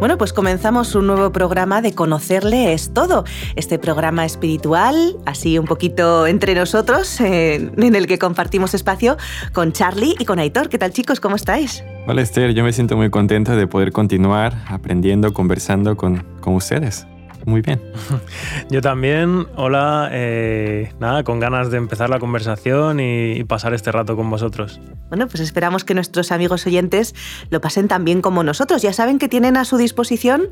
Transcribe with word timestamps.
Bueno, 0.00 0.16
pues 0.16 0.32
comenzamos 0.32 0.94
un 0.94 1.08
nuevo 1.08 1.30
programa 1.30 1.82
de 1.82 1.92
Conocerle 1.92 2.72
es 2.72 2.94
todo. 2.94 3.24
Este 3.54 3.78
programa 3.78 4.24
espiritual, 4.24 5.18
así 5.26 5.58
un 5.58 5.66
poquito 5.66 6.26
entre 6.26 6.54
nosotros, 6.54 7.20
en 7.20 7.94
el 7.94 8.06
que 8.06 8.18
compartimos 8.18 8.72
espacio 8.72 9.18
con 9.52 9.72
Charlie 9.72 10.14
y 10.18 10.24
con 10.24 10.38
Aitor. 10.38 10.70
¿Qué 10.70 10.78
tal 10.78 10.92
chicos? 10.92 11.20
¿Cómo 11.20 11.36
estáis? 11.36 11.84
Hola 12.06 12.22
Esther, 12.22 12.54
yo 12.54 12.64
me 12.64 12.72
siento 12.72 12.96
muy 12.96 13.10
contenta 13.10 13.54
de 13.56 13.66
poder 13.66 13.92
continuar 13.92 14.54
aprendiendo, 14.68 15.34
conversando 15.34 15.98
con, 15.98 16.24
con 16.40 16.54
ustedes 16.54 17.06
muy 17.46 17.60
bien. 17.60 17.80
Yo 18.70 18.80
también, 18.80 19.46
hola, 19.56 20.08
eh, 20.12 20.92
nada, 21.00 21.24
con 21.24 21.40
ganas 21.40 21.70
de 21.70 21.78
empezar 21.78 22.10
la 22.10 22.18
conversación 22.18 23.00
y, 23.00 23.44
pasar 23.44 23.74
este 23.74 23.90
rato 23.90 24.16
con 24.16 24.30
vosotros. 24.30 24.80
Bueno, 25.08 25.26
pues 25.26 25.40
esperamos 25.40 25.82
que 25.82 25.94
nuestros 25.94 26.30
amigos 26.30 26.66
oyentes 26.66 27.14
lo 27.48 27.60
pasen 27.60 27.88
tan 27.88 28.04
bien 28.04 28.22
como 28.22 28.44
nosotros. 28.44 28.82
Ya 28.82 28.92
saben 28.92 29.18
que 29.18 29.28
tienen 29.28 29.56
a 29.56 29.64
su 29.64 29.76
disposición 29.76 30.50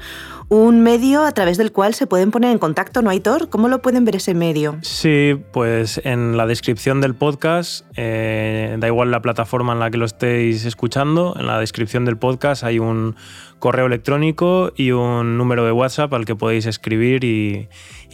un 0.48 0.82
medio 0.82 1.24
a 1.24 1.32
través 1.32 1.58
del 1.58 1.70
cual 1.70 1.94
se 1.94 2.06
pueden 2.06 2.30
poner 2.30 2.50
en 2.50 2.58
contacto, 2.58 3.02
¿no, 3.02 3.10
Aitor? 3.10 3.50
¿Cómo 3.50 3.68
lo 3.68 3.82
pueden 3.82 4.04
ver 4.04 4.16
ese 4.16 4.34
medio? 4.34 4.78
Sí, 4.82 5.40
pues 5.52 6.00
en 6.04 6.36
la 6.36 6.46
descripción 6.46 7.00
del 7.00 7.14
podcast, 7.14 7.84
eh, 7.96 8.76
da 8.78 8.86
igual 8.86 9.10
la 9.10 9.22
plataforma 9.22 9.74
en 9.74 9.78
la 9.78 9.90
que 9.90 9.98
lo 9.98 10.06
estéis 10.06 10.64
escuchando, 10.64 11.36
en 11.38 11.46
la 11.46 11.60
descripción 11.60 12.04
del 12.04 12.16
podcast 12.16 12.64
hay 12.64 12.78
un 12.78 13.14
correo 13.58 13.86
electrónico 13.86 14.72
y 14.76 14.92
un 14.92 15.36
número 15.36 15.64
de 15.64 15.72
WhatsApp 15.72 16.12
al 16.14 16.24
que 16.24 16.34
podéis 16.36 16.66
escribir 16.66 17.24
y, 17.24 17.68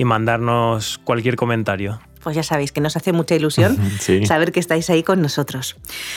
mandarnos 0.05 0.99
cualquier 0.99 1.37
comentario 1.37 2.01
pues 2.23 2.37
ya 2.37 2.43
sabéis 2.43 2.73
que 2.73 2.81
nos 2.81 2.97
hace 2.97 3.13
mucha 3.13 3.35
ilusión 3.35 3.77
saber 4.27 4.51
que 4.51 4.59
estáis 4.59 4.89
ahí 4.89 5.03
con 5.03 5.21
nosotros. 5.21 5.77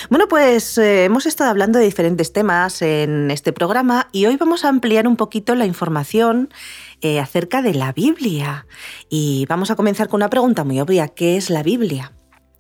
Bueno, 0.09 0.29
pues 0.29 0.77
eh, 0.77 1.03
hemos 1.03 1.25
estado 1.25 1.49
hablando 1.49 1.79
de 1.79 1.85
diferentes 1.85 2.31
temas 2.31 2.81
en 2.81 3.29
este 3.29 3.51
programa 3.51 4.07
y 4.13 4.25
hoy 4.25 4.37
vamos 4.37 4.63
a 4.63 4.69
ampliar 4.69 5.05
un 5.05 5.17
poquito 5.17 5.53
la 5.53 5.65
información 5.65 6.49
eh, 7.01 7.19
acerca 7.19 7.61
de 7.61 7.73
la 7.73 7.91
Biblia. 7.91 8.67
Y 9.09 9.45
vamos 9.49 9.69
a 9.69 9.75
comenzar 9.75 10.07
con 10.07 10.19
una 10.19 10.29
pregunta 10.29 10.63
muy 10.63 10.79
obvia, 10.79 11.09
¿qué 11.09 11.35
es 11.35 11.49
la 11.49 11.61
Biblia? 11.61 12.13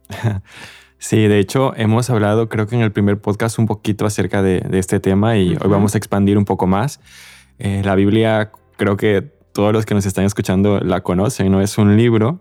Sí, 0.99 1.27
de 1.27 1.39
hecho 1.39 1.73
hemos 1.75 2.09
hablado 2.09 2.49
creo 2.49 2.67
que 2.67 2.75
en 2.75 2.81
el 2.81 2.91
primer 2.91 3.19
podcast 3.19 3.59
un 3.59 3.67
poquito 3.67 4.05
acerca 4.05 4.41
de, 4.41 4.65
este 4.73 4.99
tema 4.99 5.37
y 5.37 5.49
hoy 5.51 5.69
vamos 5.69 5.95
a 5.95 5.97
expandir 5.97 6.37
un 6.37 6.45
poco 6.45 6.67
más. 6.67 6.99
Eh, 7.59 7.81
la 7.83 7.95
Biblia 7.95 8.51
creo 8.77 8.97
que 8.97 9.21
todos 9.53 9.73
los 9.73 9.85
que 9.85 9.93
nos 9.93 10.05
están 10.05 10.25
escuchando 10.25 10.79
la 10.79 11.01
conocen, 11.01 11.51
¿no? 11.51 11.61
Es 11.61 11.77
un 11.77 11.97
libro, 11.97 12.39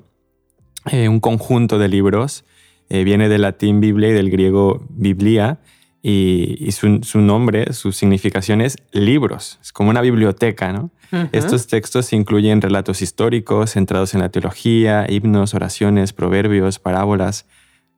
eh, 0.90 1.08
un 1.08 1.20
conjunto 1.20 1.78
de 1.78 1.88
libros, 1.88 2.44
eh, 2.88 3.04
viene 3.04 3.28
del 3.28 3.42
latín 3.42 3.80
Biblia 3.80 4.10
y 4.10 4.12
del 4.12 4.30
griego 4.30 4.84
Biblia 4.90 5.58
y, 6.02 6.70
su, 6.70 7.18
nombre, 7.18 7.72
su 7.72 7.90
significación 7.90 8.60
es 8.60 8.76
libros, 8.92 9.58
es 9.60 9.72
como 9.72 9.90
una 9.90 10.00
biblioteca, 10.02 10.72
¿no? 10.72 10.90
Estos 11.32 11.66
textos 11.66 12.12
incluyen 12.12 12.60
relatos 12.60 13.02
históricos 13.02 13.72
centrados 13.72 14.14
en 14.14 14.20
la 14.20 14.28
teología, 14.28 15.06
himnos, 15.08 15.54
oraciones, 15.54 16.12
proverbios, 16.12 16.78
parábolas, 16.78 17.46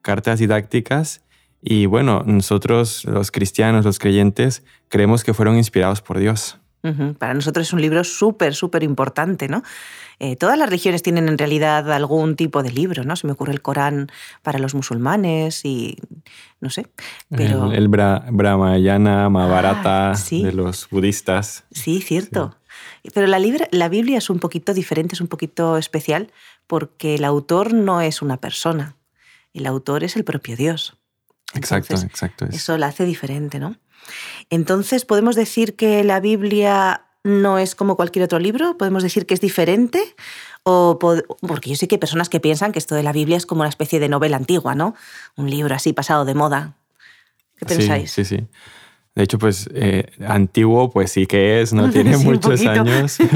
cartas 0.09 0.39
didácticas 0.39 1.21
y 1.61 1.85
bueno, 1.85 2.23
nosotros 2.25 3.05
los 3.05 3.31
cristianos, 3.31 3.85
los 3.85 3.99
creyentes, 3.99 4.63
creemos 4.89 5.23
que 5.23 5.35
fueron 5.35 5.59
inspirados 5.59 6.01
por 6.01 6.19
Dios. 6.19 6.57
Para 7.19 7.35
nosotros 7.35 7.67
es 7.67 7.73
un 7.75 7.83
libro 7.83 8.03
súper, 8.05 8.55
súper 8.55 8.83
importante, 8.85 9.49
¿no? 9.49 9.63
Eh, 10.19 10.37
todas 10.37 10.57
las 10.57 10.71
religiones 10.71 11.03
tienen 11.03 11.29
en 11.29 11.37
realidad 11.37 11.93
algún 11.93 12.37
tipo 12.37 12.63
de 12.63 12.71
libro, 12.71 13.05
¿no? 13.05 13.17
Se 13.17 13.27
me 13.27 13.35
ocurre 13.35 13.53
el 13.53 13.61
Corán 13.61 14.09
para 14.43 14.59
los 14.59 14.75
musulmanes 14.75 15.67
y 15.67 15.99
no 16.63 16.71
sé. 16.71 16.87
Pero... 17.29 17.71
El, 17.71 17.89
Brahmayana, 17.89 19.29
Mahabharata 19.29 20.13
ah, 20.13 20.17
de 20.31 20.53
los 20.55 20.89
budistas. 20.89 21.65
Sí, 21.71 22.01
cierto. 22.01 22.57
Pero 23.13 23.27
la, 23.27 23.39
la 23.73 23.89
Biblia 23.91 24.17
es 24.17 24.31
un 24.31 24.39
poquito 24.39 24.73
diferente, 24.73 25.17
es 25.17 25.21
un 25.21 25.29
poquito 25.29 25.77
especial 25.77 26.33
porque 26.67 27.17
el 27.17 27.25
autor 27.25 27.75
no 27.75 28.01
es 28.01 28.23
una 28.23 28.39
persona 28.39 28.95
el 29.59 29.67
autor 29.67 30.05
es 30.05 30.17
el 30.17 30.25
propio 30.25 30.57
Dios. 30.57 30.97
exacto, 31.55 31.95
exacto. 31.95 32.47
Eso 32.47 32.77
la 32.79 32.89
hace 32.89 33.05
diferente, 33.05 33.59
¿no? 33.59 33.77
Entonces, 34.51 35.05
¿podemos 35.05 35.37
decir 35.37 35.77
que 35.77 36.03
la 36.05 36.21
Biblia 36.21 37.05
no 37.25 37.59
es 37.59 37.75
como 37.75 37.97
cualquier 37.97 38.25
otro 38.25 38.39
libro? 38.39 38.77
¿Podemos 38.79 39.03
decir 39.03 39.27
que 39.27 39.35
es 39.35 39.41
diferente? 39.41 40.15
O 40.63 40.99
porque 40.99 41.71
yo 41.71 41.77
sé 41.77 41.89
que 41.89 41.97
hay 41.97 42.01
personas 42.01 42.29
que 42.29 42.41
piensan 42.41 42.73
que 42.73 42.79
esto 42.79 42.95
de 42.95 43.03
la 43.03 43.13
Biblia 43.13 43.37
es 43.37 43.47
como 43.47 43.61
una 43.61 43.69
especie 43.69 44.01
de 44.01 44.09
novela 44.09 44.37
antigua, 44.37 44.75
¿no? 44.75 44.95
Un 45.37 45.51
libro 45.51 45.75
así 45.75 45.93
pasado 45.93 46.25
de 46.25 46.35
moda. 46.35 46.75
¿Qué 47.57 47.67
pensáis? 47.67 48.11
Sí, 48.11 48.25
sí, 48.25 48.47
De 49.15 49.23
hecho, 49.23 49.39
pues 49.39 49.69
eh, 49.75 50.11
antiguo, 50.27 50.91
pues 50.91 51.13
sí 51.13 51.27
que 51.27 51.61
es, 51.61 51.73
¿no? 51.73 51.91
Tiene 51.93 52.17
muchos 52.17 52.65
años. 52.67 53.19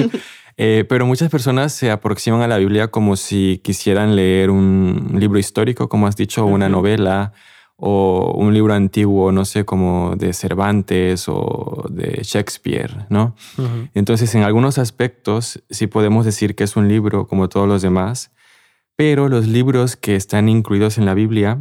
Eh, 0.57 0.85
pero 0.89 1.07
muchas 1.07 1.31
personas 1.31 1.73
se 1.73 1.91
aproximan 1.91 2.43
a 2.43 2.49
la 2.49 2.59
Biblia 2.59 2.89
como 2.89 3.17
si 3.17 3.61
quisieran 3.65 4.17
leer 4.17 4.51
un 4.51 5.13
libro 5.19 5.39
histórico, 5.39 5.89
como 5.89 6.07
has 6.07 6.17
dicho, 6.17 6.45
una 6.45 6.69
novela 6.69 7.33
o 7.77 8.35
un 8.37 8.55
libro 8.55 8.75
antiguo, 8.75 9.33
no 9.33 9.45
sé, 9.45 9.65
como 9.65 10.15
de 10.17 10.33
Cervantes 10.35 11.25
o 11.27 11.87
de 11.91 12.21
Shakespeare, 12.23 13.07
¿no? 13.09 13.35
Entonces, 13.93 14.33
en 14.37 14.43
algunos 14.43 14.79
aspectos 14.79 15.65
sí 15.69 15.89
podemos 15.89 16.25
decir 16.25 16.55
que 16.55 16.63
es 16.63 16.77
un 16.77 16.87
libro 16.87 17.27
como 17.27 17.49
todos 17.49 17.67
los 17.67 17.83
demás, 17.83 18.31
pero 18.95 19.29
los 19.29 19.49
libros 19.49 19.97
que 19.97 20.15
están 20.15 20.49
incluidos 20.49 20.97
en 20.97 21.07
la 21.07 21.15
Biblia 21.15 21.59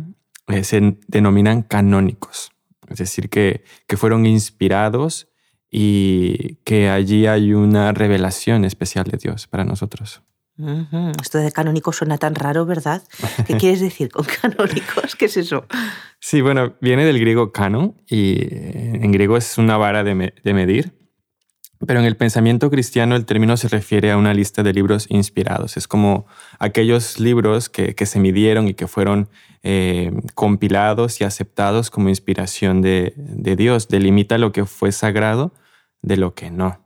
eh, 0.47 0.63
se 0.63 0.97
denominan 1.07 1.63
canónicos, 1.63 2.51
es 2.87 2.99
decir, 2.99 3.29
que, 3.29 3.63
que 3.87 3.97
fueron 3.97 4.27
inspirados 4.27 5.30
y 5.71 6.55
que 6.65 6.89
allí 6.89 7.25
hay 7.25 7.53
una 7.53 7.93
revelación 7.93 8.65
especial 8.65 9.05
de 9.05 9.17
Dios 9.17 9.47
para 9.47 9.63
nosotros. 9.63 10.21
Esto 11.19 11.39
de 11.39 11.51
canónico 11.51 11.91
suena 11.91 12.17
tan 12.17 12.35
raro, 12.35 12.65
¿verdad? 12.65 13.01
¿Qué 13.47 13.55
quieres 13.57 13.79
decir 13.79 14.11
con 14.11 14.25
canónicos? 14.25 15.15
¿Qué 15.15 15.25
es 15.25 15.37
eso? 15.37 15.65
Sí, 16.19 16.41
bueno, 16.41 16.75
viene 16.81 17.05
del 17.05 17.19
griego 17.19 17.51
canon 17.51 17.95
y 18.07 18.33
eh, 18.41 18.99
en 19.01 19.11
griego 19.11 19.37
es 19.37 19.57
una 19.57 19.77
vara 19.77 20.03
de, 20.03 20.13
medir, 20.53 20.93
pero 21.87 21.99
en 21.99 22.05
el 22.05 22.15
pensamiento 22.15 22.69
cristiano 22.69 23.15
el 23.15 23.25
término 23.25 23.57
se 23.57 23.69
refiere 23.69 24.11
a 24.11 24.17
una 24.17 24.35
lista 24.35 24.61
de 24.61 24.73
libros 24.73 25.07
inspirados. 25.09 25.77
Es 25.77 25.87
como 25.87 26.27
aquellos 26.59 27.19
libros 27.19 27.69
que, 27.69 27.95
se 28.05 28.19
midieron 28.19 28.67
y 28.67 28.75
que 28.75 28.87
fueron 28.87 29.29
eh, 29.63 30.11
compilados 30.35 31.21
y 31.21 31.23
aceptados 31.23 31.89
como 31.89 32.09
inspiración 32.09 32.81
de, 32.81 33.13
de 33.15 33.55
Dios. 33.55 33.87
Delimita 33.87 34.37
lo 34.37 34.51
que 34.51 34.65
fue 34.65 34.91
sagrado 34.91 35.53
de 36.01 36.17
lo 36.17 36.33
que 36.33 36.51
no. 36.51 36.79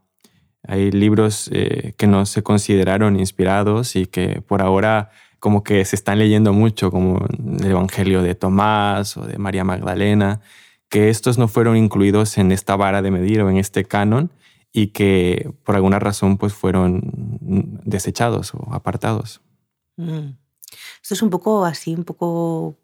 Hay 0.68 0.92
libros 0.92 1.50
eh, 1.53 1.94
que 1.98 2.08
no 2.08 2.26
se 2.26 2.44
consideraron 2.44 3.20
inspirados 3.20 3.96
y 3.96 4.08
que 4.08 4.42
por 4.42 4.62
ahora 4.62 5.12
como 5.40 5.64
que 5.64 5.86
se 5.86 5.96
están 5.96 6.18
leyendo 6.18 6.53
mucho, 6.53 6.90
como 6.90 7.24
el 7.59 7.70
Evangelio 7.70 8.24
de 8.24 8.34
Tomás 8.34 9.16
o 9.16 9.25
de 9.28 9.38
María 9.38 9.64
Magdalena, 9.64 10.42
que 10.90 11.09
estos 11.09 11.38
no 11.38 11.48
fueron 11.48 11.78
incluidos 11.78 12.38
en 12.38 12.52
esta 12.52 12.75
vara 12.75 13.02
de 13.02 13.12
medir 13.12 13.42
o 13.42 13.50
en 13.50 13.58
este 13.58 13.86
canon 13.86 14.31
y 14.72 14.88
que 14.88 15.52
por 15.64 15.75
alguna 15.75 16.00
razón 16.00 16.38
pues 16.38 16.54
fueron 16.54 17.02
desechados 17.84 18.54
o 18.56 18.74
apartados. 18.74 19.42
Mm. 19.98 20.31
Esto 21.02 21.14
es 21.14 21.22
un 21.22 21.30
poco 21.30 21.64
así, 21.64 21.94
un 21.94 22.04
poco 22.04 22.75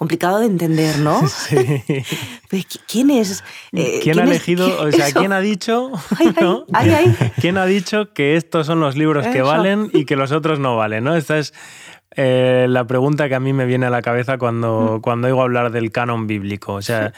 complicado 0.00 0.38
de 0.38 0.46
entender, 0.46 0.98
¿no? 0.98 1.20
Sí. 1.28 2.66
¿Quién 2.88 3.10
es? 3.10 3.44
Eh, 3.72 4.00
¿Quién, 4.02 4.18
ha 4.18 4.24
elegido, 4.24 4.82
o 4.82 4.90
sea, 4.90 5.12
quién 5.12 5.30
ha 5.32 5.40
dicho, 5.40 5.92
¿Quién 7.40 7.58
ha 7.58 7.66
dicho 7.66 8.12
que 8.14 8.34
estos 8.36 8.66
son 8.66 8.80
los 8.80 8.96
libros 8.96 9.26
que 9.26 9.42
valen 9.42 9.90
y 9.92 10.06
que 10.06 10.16
los 10.16 10.32
otros 10.32 10.58
no 10.58 10.74
valen, 10.76 11.04
¿no? 11.04 11.14
Esta 11.14 11.38
es 11.38 11.52
eh, 12.16 12.66
la 12.68 12.86
pregunta 12.86 13.28
que 13.28 13.34
a 13.34 13.40
mí 13.40 13.52
me 13.52 13.66
viene 13.66 13.86
a 13.86 13.90
la 13.90 14.00
cabeza 14.00 14.38
cuando, 14.38 14.96
mm. 14.96 15.00
cuando 15.02 15.28
oigo 15.28 15.42
hablar 15.42 15.70
del 15.70 15.92
canon 15.92 16.26
bíblico. 16.26 16.72
O 16.72 16.82
sea, 16.82 17.12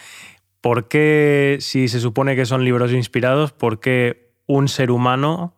¿por 0.61 0.88
qué, 0.88 1.58
si 1.61 1.87
se 1.87 2.00
supone 2.00 2.35
que 2.35 2.46
son 2.46 2.64
libros 2.64 2.90
inspirados, 2.93 3.52
por 3.52 3.78
qué 3.78 4.35
un 4.46 4.67
ser 4.67 4.90
humano, 4.90 5.55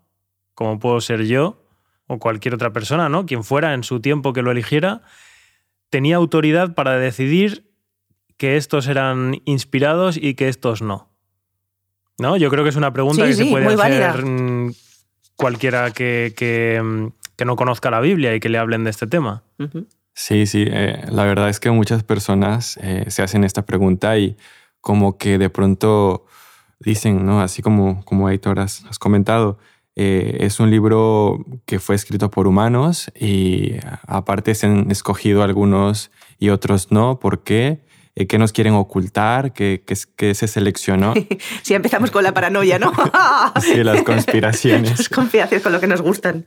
como 0.54 0.78
puedo 0.78 1.00
ser 1.00 1.24
yo, 1.24 1.64
o 2.06 2.18
cualquier 2.18 2.54
otra 2.54 2.70
persona, 2.70 3.08
¿no? 3.08 3.24
Quien 3.24 3.44
fuera 3.44 3.72
en 3.72 3.82
su 3.82 4.00
tiempo 4.00 4.34
que 4.34 4.42
lo 4.42 4.50
eligiera, 4.50 5.00
tenía 5.90 6.16
autoridad 6.16 6.74
para 6.74 6.98
decidir 6.98 7.70
que 8.36 8.56
estos 8.56 8.88
eran 8.88 9.40
inspirados 9.44 10.16
y 10.16 10.34
que 10.34 10.48
estos 10.48 10.82
no. 10.82 11.10
¿No? 12.18 12.36
Yo 12.36 12.50
creo 12.50 12.62
que 12.62 12.70
es 12.70 12.76
una 12.76 12.92
pregunta 12.92 13.26
que 13.26 13.34
se 13.34 13.46
puede 13.46 13.66
hacer 13.74 14.24
mm, 14.24 14.72
cualquiera 15.36 15.90
que, 15.90 16.80
mm, 16.82 17.06
que, 17.36 17.44
no 17.44 17.56
conozca 17.56 17.90
la 17.90 18.00
Biblia 18.00 18.34
y 18.34 18.40
que 18.40 18.48
le 18.48 18.58
hablen 18.58 18.84
de 18.84 18.90
este 18.90 19.06
tema. 19.06 19.42
Sí, 20.14 20.46
sí. 20.46 20.64
Eh, 20.68 21.04
la 21.10 21.24
verdad 21.24 21.48
es 21.48 21.58
que 21.58 21.70
muchas 21.70 22.04
personas 22.04 22.78
eh, 22.82 23.06
se 23.08 23.22
hacen 23.22 23.42
esta 23.42 23.62
pregunta 23.62 24.16
y 24.18 24.36
como 24.80 25.18
que 25.18 25.38
de 25.38 25.50
pronto 25.50 26.26
dicen, 26.78 27.26
¿no? 27.26 27.40
Así 27.40 27.62
como, 27.62 28.04
como 28.04 28.28
Aitor 28.28 28.60
has 28.60 28.98
comentado, 29.00 29.58
eh, 29.96 30.38
es 30.40 30.60
un 30.60 30.70
libro 30.70 31.44
que 31.66 31.78
fue 31.78 31.94
escrito 31.94 32.30
por 32.30 32.46
humanos 32.46 33.10
y 33.18 33.74
aparte 34.06 34.54
se 34.54 34.66
han 34.66 34.90
escogido 34.90 35.42
algunos 35.42 36.10
y 36.38 36.48
otros 36.50 36.90
no. 36.90 37.18
¿Por 37.18 37.42
qué? 37.42 37.80
eh, 38.16 38.26
qué 38.26 38.38
nos 38.38 38.52
quieren 38.52 38.74
ocultar, 38.74 39.52
qué, 39.52 39.84
qué, 40.16 40.34
se 40.34 40.48
seleccionó. 40.48 41.14
sí, 41.62 41.74
empezamos 41.74 42.10
con 42.10 42.22
la 42.22 42.32
paranoia, 42.32 42.78
¿no? 42.78 42.92
sí, 43.60 43.82
las 43.82 44.02
conspiraciones. 44.02 44.90
las 44.98 45.08
conspiraciones 45.08 45.62
con 45.62 45.72
lo 45.72 45.80
que 45.80 45.86
nos 45.86 46.00
gustan. 46.00 46.46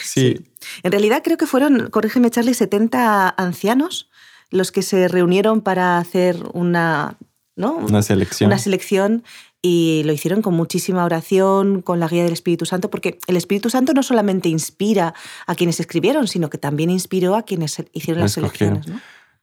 Sí. 0.00 0.46
En 0.82 0.92
realidad 0.92 1.22
creo 1.24 1.36
que 1.36 1.46
fueron, 1.46 1.90
corrígeme 1.90 2.30
Charlie, 2.30 2.54
70 2.54 3.28
ancianos 3.28 4.10
los 4.50 4.72
que 4.72 4.82
se 4.82 5.08
reunieron 5.08 5.60
para 5.60 5.98
hacer 5.98 6.36
una, 6.54 7.18
¿no? 7.56 7.74
una 7.74 8.02
selección. 8.02 8.48
Una 8.48 8.58
selección 8.58 9.24
y 9.60 10.02
lo 10.04 10.12
hicieron 10.12 10.40
con 10.40 10.54
muchísima 10.54 11.04
oración, 11.04 11.82
con 11.82 11.98
la 11.98 12.08
guía 12.08 12.22
del 12.22 12.32
Espíritu 12.32 12.64
Santo, 12.64 12.90
porque 12.90 13.18
el 13.26 13.36
Espíritu 13.36 13.70
Santo 13.70 13.92
no 13.92 14.02
solamente 14.02 14.48
inspira 14.48 15.14
a 15.46 15.54
quienes 15.54 15.80
escribieron, 15.80 16.28
sino 16.28 16.48
que 16.48 16.58
también 16.58 16.90
inspiró 16.90 17.34
a 17.34 17.42
quienes 17.42 17.82
hicieron 17.92 18.22
las 18.22 18.32
selecciones. 18.32 18.86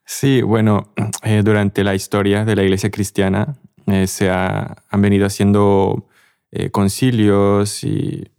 Sí, 0.05 0.41
bueno, 0.41 0.93
eh, 1.23 1.41
durante 1.43 1.83
la 1.83 1.95
historia 1.95 2.45
de 2.45 2.55
la 2.55 2.63
Iglesia 2.63 2.91
cristiana 2.91 3.55
eh, 3.87 4.07
se 4.07 4.29
han 4.29 5.01
venido 5.01 5.25
haciendo 5.25 6.07
eh, 6.51 6.69
concilios 6.69 7.83
y 7.83 8.31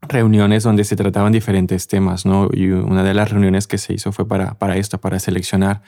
reuniones 0.00 0.62
donde 0.62 0.84
se 0.84 0.96
trataban 0.96 1.32
diferentes 1.32 1.88
temas, 1.88 2.24
¿no? 2.24 2.48
Y 2.52 2.70
una 2.70 3.02
de 3.02 3.12
las 3.12 3.30
reuniones 3.30 3.66
que 3.66 3.78
se 3.78 3.92
hizo 3.92 4.12
fue 4.12 4.26
para, 4.26 4.58
para 4.58 4.76
esto, 4.76 4.98
para 4.98 5.18
seleccionar 5.18 5.82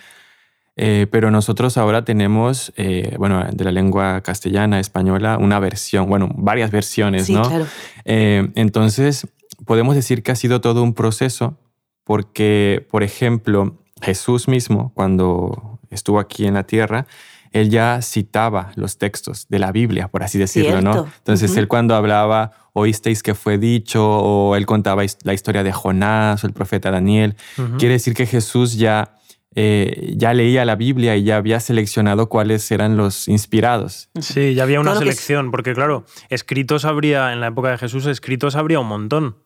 eh, 0.77 1.07
pero 1.11 1.31
nosotros 1.31 1.77
ahora 1.77 2.05
tenemos, 2.05 2.73
eh, 2.77 3.15
bueno, 3.19 3.45
de 3.53 3.65
la 3.65 3.73
lengua 3.73 4.23
castellana, 4.23 4.81
española, 4.81 5.37
una 5.39 5.59
versión, 5.59 6.09
bueno, 6.09 6.31
varias 6.35 6.71
versiones, 6.71 7.27
sí, 7.27 7.35
¿no? 7.35 7.43
Claro. 7.43 7.67
Eh, 8.05 8.51
entonces, 8.55 9.27
podemos 9.67 9.95
decir 9.95 10.23
que 10.23 10.33
ha 10.33 10.37
sido 10.37 10.61
todo 10.61 10.83
un 10.83 10.95
proceso 10.95 11.59
porque, 12.05 12.87
por 12.91 13.03
ejemplo, 13.03 13.79
Jesús 14.01 14.49
mismo, 14.49 14.93
cuando 14.95 15.79
estuvo 15.91 16.19
aquí 16.19 16.47
en 16.47 16.55
la 16.55 16.65
tierra, 16.65 17.07
él 17.53 17.69
ya 17.69 18.01
citaba 18.01 18.73
los 18.77 18.97
textos 18.97 19.47
de 19.51 19.59
la 19.59 19.73
Biblia, 19.73 20.09
por 20.09 20.23
así 20.23 20.39
decirlo, 20.39 20.81
¿no? 20.81 21.07
Entonces, 21.19 21.55
él 21.59 21.69
cuando 21.69 21.95
hablaba, 21.95 22.53
oísteis 22.73 23.23
que 23.23 23.35
fue 23.35 23.59
dicho, 23.59 24.03
o 24.03 24.57
él 24.57 24.65
contaba 24.65 25.03
la 25.23 25.35
historia 25.35 25.63
de 25.63 25.71
Jonás 25.71 26.43
o 26.43 26.47
el 26.47 26.55
profeta 26.55 26.91
Daniel, 26.91 27.37
quiere 27.79 27.95
decir 27.95 28.15
que 28.15 28.25
Jesús 28.25 28.79
ya 28.79 29.19
eh, 29.55 30.15
ya 30.17 30.33
leía 30.33 30.65
la 30.65 30.77
Biblia 30.77 31.17
y 31.17 31.25
ya 31.25 31.37
había 31.37 31.61
seleccionado 31.61 32.29
cuáles 32.29 32.71
eran 32.71 32.97
los 32.97 33.29
inspirados. 33.29 34.09
Sí, 34.21 34.55
ya 34.55 34.63
había 34.63 34.81
una 34.81 34.97
selección, 34.97 35.51
porque 35.51 35.75
claro, 35.75 36.05
escritos 36.31 36.85
habría, 36.85 37.33
en 37.33 37.41
la 37.41 37.49
época 37.49 37.71
de 37.71 37.79
Jesús, 37.79 38.07
escritos 38.07 38.57
habría 38.57 38.81
un 38.81 38.89
montón, 38.89 39.37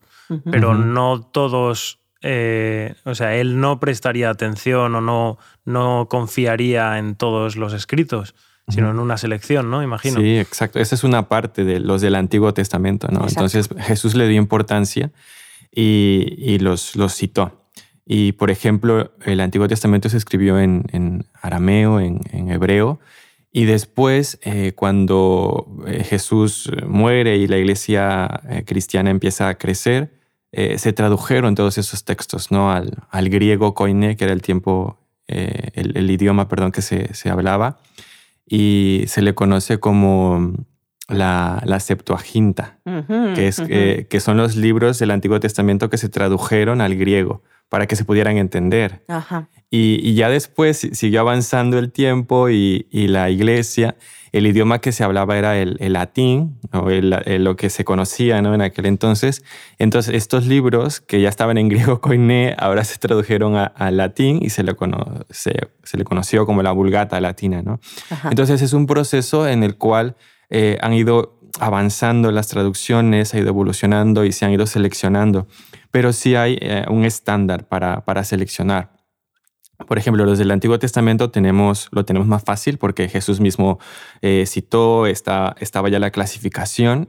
pero 0.51 0.75
no 0.75 1.23
todos, 1.23 2.01
eh, 2.23 2.95
o 3.05 3.15
sea, 3.15 3.37
él 3.37 3.61
no 3.61 3.81
prestaría 3.81 4.31
atención 4.31 4.95
o 4.95 5.01
no, 5.01 5.39
no 5.65 6.07
confiaría 6.09 6.99
en 6.99 7.17
todos 7.17 7.57
los 7.57 7.73
escritos 7.73 8.35
sino 8.69 8.91
en 8.91 8.99
una 8.99 9.17
selección, 9.17 9.71
¿no? 9.71 9.81
Imagino. 9.81 10.21
Sí, 10.21 10.39
exacto. 10.39 10.81
Esa 10.81 10.97
es 10.97 11.05
una 11.05 11.29
parte 11.29 11.63
de 11.63 11.79
los 11.79 12.01
del 12.01 12.17
Antiguo 12.17 12.53
Testamento, 12.53 13.07
¿no? 13.13 13.25
Entonces 13.29 13.69
Jesús 13.79 14.17
le 14.17 14.27
dio 14.27 14.39
importancia 14.39 15.13
y, 15.71 16.35
y 16.37 16.59
los, 16.59 16.97
los 16.97 17.15
citó. 17.15 17.66
Y, 18.09 18.33
por 18.33 18.53
ejemplo, 18.53 19.11
el 19.25 19.41
Antiguo 19.41 19.67
Testamento 19.67 20.09
se 20.09 20.17
escribió 20.17 20.61
en, 20.61 21.27
arameo, 21.43 21.99
en, 21.99 22.51
hebreo, 22.51 23.01
y 23.51 23.65
después, 23.65 24.39
eh, 24.43 24.73
cuando 24.77 25.67
eh, 25.87 26.05
Jesús 26.05 26.71
muere 26.87 27.37
y 27.37 27.49
la 27.49 27.57
iglesia 27.57 28.43
eh, 28.49 28.65
cristiana 28.65 29.11
empieza 29.11 29.49
a 29.49 29.59
crecer, 29.59 30.15
se 30.77 30.95
tradujeron 30.95 31.55
todos 31.55 31.77
esos 31.77 32.05
textos 32.05 32.51
¿no? 32.51 32.73
al, 32.73 33.29
griego 33.29 33.75
koine, 33.75 34.17
que 34.17 34.25
era 34.25 34.33
el 34.33 34.41
tiempo, 34.41 34.99
el, 35.27 36.11
idioma 36.11 36.49
perdón, 36.49 36.73
que 36.73 36.81
se, 36.81 37.29
hablaba, 37.29 37.79
y 38.49 39.05
se 39.07 39.21
le 39.21 39.35
conoce 39.35 39.79
como 39.79 40.55
la, 41.09 41.61
la 41.67 41.79
Septuaginta, 41.79 42.79
que, 43.35 43.49
es, 43.49 43.61
que 43.61 44.21
son 44.21 44.39
los 44.39 44.57
libros 44.57 44.99
del 44.99 45.11
Antiguo 45.11 45.41
Testamento 45.41 45.91
que 45.91 45.99
se 45.99 46.09
tradujeron 46.09 46.81
al 46.81 46.97
griego 46.97 47.43
para 47.69 47.87
que 47.87 47.97
se 47.97 48.05
pudieran 48.05 48.37
entender. 48.37 49.05
Y, 49.71 50.15
ya 50.15 50.29
después 50.29 50.89
siguió 50.93 51.21
avanzando 51.21 51.79
el 51.79 51.91
tiempo 51.91 52.49
y, 52.49 52.87
la 52.93 53.31
iglesia, 53.31 53.97
el 54.33 54.47
idioma 54.47 54.81
que 54.81 54.93
se 54.93 55.03
hablaba 55.03 55.37
era 55.37 55.59
el, 55.59 55.93
latín, 55.93 56.59
o 56.73 56.89
lo 56.89 57.57
que 57.57 57.71
se 57.71 57.85
conocía 57.85 58.41
¿no? 58.43 58.55
en 58.55 58.63
aquel 58.63 58.87
entonces. 58.87 59.43
Entonces 59.79 60.15
estos 60.15 60.47
libros 60.47 61.01
que 61.01 61.21
ya 61.21 61.29
estaban 61.29 61.59
en 61.59 61.69
griego 61.69 62.01
koiné, 62.01 62.55
ahora 62.59 62.85
se 62.85 62.99
tradujeron 62.99 63.57
al 63.57 63.97
latín 63.97 64.39
y 64.43 64.51
se 64.51 64.63
le, 64.63 64.75
se, 65.31 65.53
le 65.97 66.05
conoció 66.05 66.47
como 66.47 66.63
la 66.63 66.73
vulgata 66.73 67.21
latina. 67.21 67.63
¿no? 67.63 67.81
Entonces 68.31 68.63
es 68.63 68.73
un 68.73 68.87
proceso 68.87 69.49
en 69.49 69.65
el 69.65 69.77
cual 69.77 70.17
eh, 70.51 70.79
han 70.81 70.93
ido 70.93 71.41
avanzando 71.59 72.31
las 72.31 72.49
traducciones, 72.49 73.35
ha 73.35 73.39
ido 73.39 73.49
evolucionando 73.49 74.25
y 74.25 74.33
se 74.33 74.45
han 74.45 74.53
ido 74.53 74.67
seleccionando 74.67 75.49
pero 75.97 76.13
sí 76.13 76.35
hay 76.35 76.59
eh, 76.61 76.85
un 76.91 77.07
estándar 77.07 77.69
para, 77.69 78.05
para, 78.05 78.23
seleccionar. 78.23 78.91
Por 79.89 79.97
ejemplo, 79.97 80.27
los 80.27 80.37
del 80.37 80.51
Antiguo 80.51 80.79
Testamento 80.79 81.31
tenemos, 81.31 81.89
lo 81.91 82.05
tenemos 82.05 82.29
más 82.29 82.45
fácil 82.45 82.77
porque 82.77 83.09
Jesús 83.09 83.41
mismo 83.41 83.79
eh, 84.21 84.45
citó, 84.47 85.07
está, 85.07 85.57
estaba 85.59 85.89
ya 85.89 85.99
la 85.99 86.11
clasificación, 86.11 87.09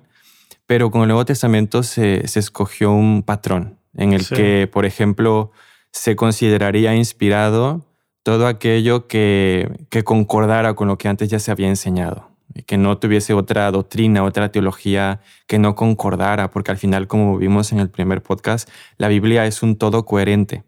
pero 0.68 0.90
con 0.90 1.02
el 1.02 1.10
Nuevo 1.10 1.26
Testamento 1.26 1.84
se, 1.84 2.26
se 2.30 2.40
escogió 2.40 2.94
un 2.94 3.24
patrón 3.24 3.78
en 3.94 4.14
el 4.14 4.26
que, 4.26 4.70
por 4.72 4.86
ejemplo, 4.86 5.52
se 5.92 6.16
consideraría 6.16 6.96
inspirado 6.96 7.86
todo 8.24 8.48
aquello 8.48 9.06
que, 9.08 9.70
que 9.90 10.06
concordara 10.06 10.76
con 10.76 10.88
lo 10.88 10.98
que 10.98 11.10
antes 11.10 11.28
ya 11.28 11.40
se 11.40 11.52
había 11.52 11.68
enseñado 11.68 12.27
que 12.66 12.78
no 12.78 12.98
tuviese 12.98 13.34
otra 13.34 13.70
doctrina, 13.72 14.24
otra 14.24 14.52
teología 14.52 15.22
que 15.48 15.60
no 15.60 15.76
concordara, 15.76 16.50
porque 16.52 16.72
al 16.72 16.78
final, 16.78 17.08
como 17.08 17.38
vimos 17.38 17.72
en 17.72 17.80
el 17.80 17.90
primer 17.90 18.22
podcast, 18.22 18.70
la 18.98 19.08
Biblia 19.08 19.46
es 19.46 19.64
un 19.64 19.78
todo 19.78 20.06
coherente. 20.06 20.64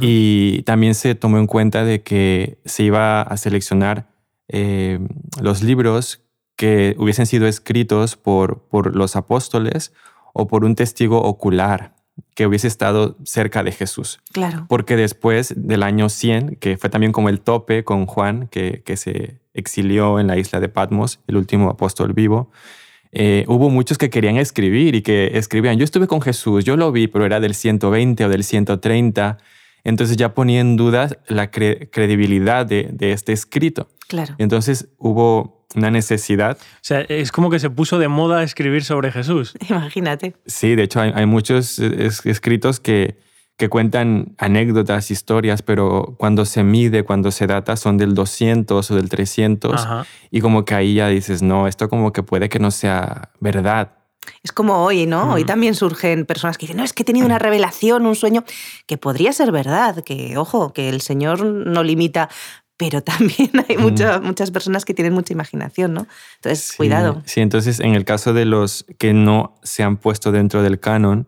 Y 0.00 0.62
también 0.62 0.96
se 0.96 1.14
tomó 1.14 1.38
en 1.38 1.46
cuenta 1.46 1.84
de 1.84 2.02
que 2.02 2.58
se 2.64 2.82
iba 2.82 3.22
a 3.22 3.36
seleccionar 3.36 4.08
eh, 4.48 4.98
los 5.40 5.62
libros 5.62 6.24
que 6.56 6.96
hubiesen 6.98 7.26
sido 7.26 7.46
escritos 7.46 8.16
por, 8.16 8.66
por 8.68 8.96
los 8.96 9.14
apóstoles 9.14 9.92
o 10.32 10.48
por 10.48 10.64
un 10.64 10.74
testigo 10.74 11.22
ocular 11.22 11.94
que 12.34 12.46
hubiese 12.46 12.66
estado 12.66 13.16
cerca 13.24 13.62
de 13.62 13.72
Jesús. 13.72 14.20
Claro. 14.32 14.66
Porque 14.68 14.96
después 14.96 15.54
del 15.56 15.82
año 15.82 16.08
100, 16.08 16.56
que 16.56 16.76
fue 16.76 16.90
también 16.90 17.12
como 17.12 17.28
el 17.28 17.40
tope 17.40 17.84
con 17.84 18.06
Juan, 18.06 18.48
que, 18.48 18.82
que 18.84 18.96
se 18.96 19.37
exilió 19.54 20.20
en 20.20 20.26
la 20.26 20.36
isla 20.38 20.60
de 20.60 20.68
Patmos, 20.68 21.20
el 21.26 21.36
último 21.36 21.70
apóstol 21.70 22.12
vivo, 22.12 22.50
eh, 23.12 23.44
hubo 23.48 23.70
muchos 23.70 23.98
que 23.98 24.10
querían 24.10 24.36
escribir 24.36 24.94
y 24.94 25.02
que 25.02 25.38
escribían, 25.38 25.78
yo 25.78 25.84
estuve 25.84 26.06
con 26.06 26.20
Jesús, 26.20 26.64
yo 26.64 26.76
lo 26.76 26.92
vi, 26.92 27.08
pero 27.08 27.24
era 27.24 27.40
del 27.40 27.54
120 27.54 28.24
o 28.24 28.28
del 28.28 28.44
130. 28.44 29.38
Entonces 29.84 30.16
ya 30.16 30.34
ponía 30.34 30.60
en 30.60 30.76
duda 30.76 31.08
la 31.28 31.50
credibilidad 31.50 32.66
de, 32.66 32.90
de, 32.92 33.12
este 33.12 33.32
escrito. 33.32 33.88
Claro. 34.08 34.34
Entonces 34.38 34.88
hubo 34.98 35.66
una 35.74 35.90
necesidad. 35.90 36.58
O 36.60 36.82
sea, 36.82 37.00
es 37.00 37.32
como 37.32 37.50
que 37.50 37.58
se 37.58 37.70
puso 37.70 37.98
de 37.98 38.08
moda 38.08 38.42
escribir 38.42 38.84
sobre 38.84 39.10
Jesús. 39.12 39.54
Imagínate. 39.68 40.34
Sí, 40.46 40.74
de 40.74 40.82
hecho 40.82 41.00
hay, 41.00 41.12
hay 41.14 41.26
muchos 41.26 41.78
escritos 41.78 42.80
que, 42.80 43.16
que 43.58 43.68
cuentan 43.68 44.36
anécdotas, 44.38 45.10
historias, 45.10 45.62
pero 45.62 46.14
cuando 46.16 46.44
se 46.44 46.62
mide, 46.62 47.02
cuando 47.02 47.32
se 47.32 47.48
data, 47.48 47.76
son 47.76 47.98
del 47.98 48.14
200 48.14 48.88
o 48.88 48.94
del 48.94 49.08
300. 49.08 49.84
Y 50.30 50.40
como 50.40 50.64
que 50.64 50.76
ahí 50.76 50.94
ya 50.94 51.08
dices, 51.08 51.42
no, 51.42 51.66
esto 51.66 51.88
como 51.88 52.12
que 52.12 52.22
puede 52.22 52.48
que 52.48 52.60
no 52.60 52.70
sea 52.70 53.30
verdad. 53.40 53.96
Es 54.44 54.52
como 54.52 54.84
hoy, 54.84 55.06
¿no? 55.06 55.32
Hoy 55.32 55.44
también 55.44 55.74
surgen 55.74 56.24
personas 56.24 56.56
que 56.56 56.66
dicen, 56.66 56.76
no, 56.76 56.84
es 56.84 56.92
que 56.92 57.02
he 57.02 57.04
tenido 57.04 57.26
una 57.26 57.40
revelación, 57.40 58.06
un 58.06 58.14
sueño, 58.14 58.44
que 58.86 58.96
podría 58.96 59.32
ser 59.32 59.50
verdad, 59.50 60.04
que, 60.04 60.38
ojo, 60.38 60.72
que 60.72 60.88
el 60.88 61.00
Señor 61.00 61.44
no 61.44 61.82
limita, 61.82 62.28
pero 62.76 63.02
también 63.02 63.50
hay 63.68 63.76
muchas 63.76 64.22
muchas 64.22 64.52
personas 64.52 64.84
que 64.84 64.94
tienen 64.94 65.14
mucha 65.14 65.32
imaginación, 65.32 65.94
¿no? 65.94 66.06
Entonces, 66.36 66.74
cuidado. 66.76 67.22
Sí, 67.24 67.40
entonces 67.40 67.80
en 67.80 67.96
el 67.96 68.04
caso 68.04 68.32
de 68.34 68.44
los 68.44 68.86
que 68.98 69.12
no 69.14 69.56
se 69.64 69.82
han 69.82 69.96
puesto 69.96 70.30
dentro 70.30 70.62
del 70.62 70.78
canon, 70.78 71.26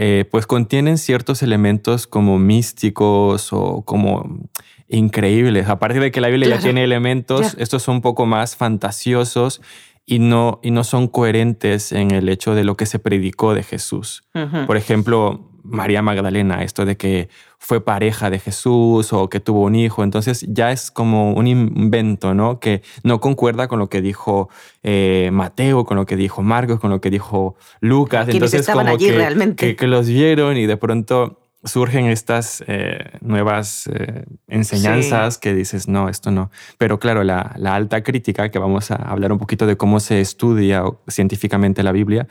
eh, 0.00 0.26
pues 0.30 0.46
contienen 0.46 0.96
ciertos 0.96 1.42
elementos 1.42 2.06
como 2.06 2.38
místicos 2.38 3.52
o 3.52 3.82
como 3.82 4.46
increíbles. 4.86 5.68
Aparte 5.68 5.98
de 5.98 6.12
que 6.12 6.20
la 6.20 6.28
Biblia 6.28 6.50
ya 6.50 6.60
tiene 6.60 6.84
elementos, 6.84 7.56
estos 7.58 7.82
son 7.82 7.96
un 7.96 8.00
poco 8.00 8.24
más 8.24 8.54
fantasiosos 8.54 9.60
y 10.06 10.20
no, 10.20 10.60
y 10.62 10.70
no 10.70 10.84
son 10.84 11.08
coherentes 11.08 11.90
en 11.90 12.12
el 12.12 12.28
hecho 12.28 12.54
de 12.54 12.62
lo 12.62 12.76
que 12.76 12.86
se 12.86 13.00
predicó 13.00 13.54
de 13.54 13.64
Jesús. 13.64 14.22
Por 14.68 14.76
ejemplo, 14.76 15.50
María 15.68 16.02
Magdalena, 16.02 16.62
esto 16.62 16.84
de 16.84 16.96
que 16.96 17.28
fue 17.58 17.84
pareja 17.84 18.30
de 18.30 18.38
Jesús 18.38 19.12
o 19.12 19.28
que 19.28 19.40
tuvo 19.40 19.62
un 19.62 19.74
hijo, 19.74 20.02
entonces 20.02 20.46
ya 20.48 20.72
es 20.72 20.90
como 20.90 21.32
un 21.32 21.46
invento, 21.46 22.34
¿no? 22.34 22.60
Que 22.60 22.82
no 23.02 23.20
concuerda 23.20 23.68
con 23.68 23.78
lo 23.78 23.88
que 23.88 24.00
dijo 24.00 24.48
eh, 24.82 25.30
Mateo, 25.32 25.84
con 25.84 25.96
lo 25.96 26.06
que 26.06 26.16
dijo 26.16 26.42
Marcos, 26.42 26.80
con 26.80 26.90
lo 26.90 27.00
que 27.00 27.10
dijo 27.10 27.56
Lucas. 27.80 28.28
Entonces 28.28 28.66
como 28.66 28.96
que, 28.96 29.12
realmente? 29.12 29.76
Que, 29.76 29.86
los 29.86 30.06
vieron 30.06 30.56
y 30.56 30.66
de 30.66 30.76
pronto 30.76 31.40
surgen 31.64 32.06
estas 32.06 32.62
eh, 32.66 32.98
nuevas 33.20 33.88
eh, 33.92 34.24
enseñanzas 34.46 35.38
que 35.38 35.54
dices, 35.54 35.88
no, 35.88 36.08
esto 36.08 36.30
no. 36.30 36.50
Pero 36.78 36.98
claro, 36.98 37.24
la, 37.24 37.54
la, 37.58 37.74
alta 37.74 38.02
crítica, 38.02 38.50
que 38.50 38.58
vamos 38.58 38.90
a 38.90 38.96
hablar 38.96 39.32
un 39.32 39.38
poquito 39.38 39.66
de 39.66 39.76
cómo 39.76 39.98
se 40.00 40.20
estudia 40.20 40.84
científicamente 41.08 41.82
la 41.82 41.92
Biblia, 41.92 42.28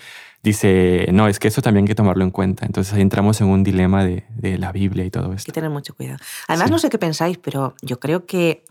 dice, 0.48 1.08
no, 1.14 1.28
es 1.28 1.40
que 1.40 1.48
eso 1.48 1.62
también 1.62 1.84
hay 1.84 1.88
que 1.88 1.96
tomarlo 1.96 2.24
en 2.24 2.32
cuenta. 2.32 2.66
Entonces 2.66 2.94
ahí 2.94 3.02
entramos 3.02 3.40
en 3.42 3.48
un 3.48 3.64
dilema 3.64 4.04
de, 4.04 4.26
de 4.30 4.58
la 4.58 4.72
Biblia 4.72 5.06
y 5.06 5.12
todo 5.12 5.34
esto. 5.34 5.44
Hay 5.44 5.46
que 5.46 5.52
tener 5.52 5.70
mucho 5.70 5.96
cuidado. 5.96 6.20
Además, 6.48 6.72
no 6.72 6.80
sé 6.80 6.90
qué 6.90 6.98
pensáis, 6.98 7.38
pero 7.38 7.76
yo 7.82 8.00
creo 8.00 8.26
que 8.26 8.64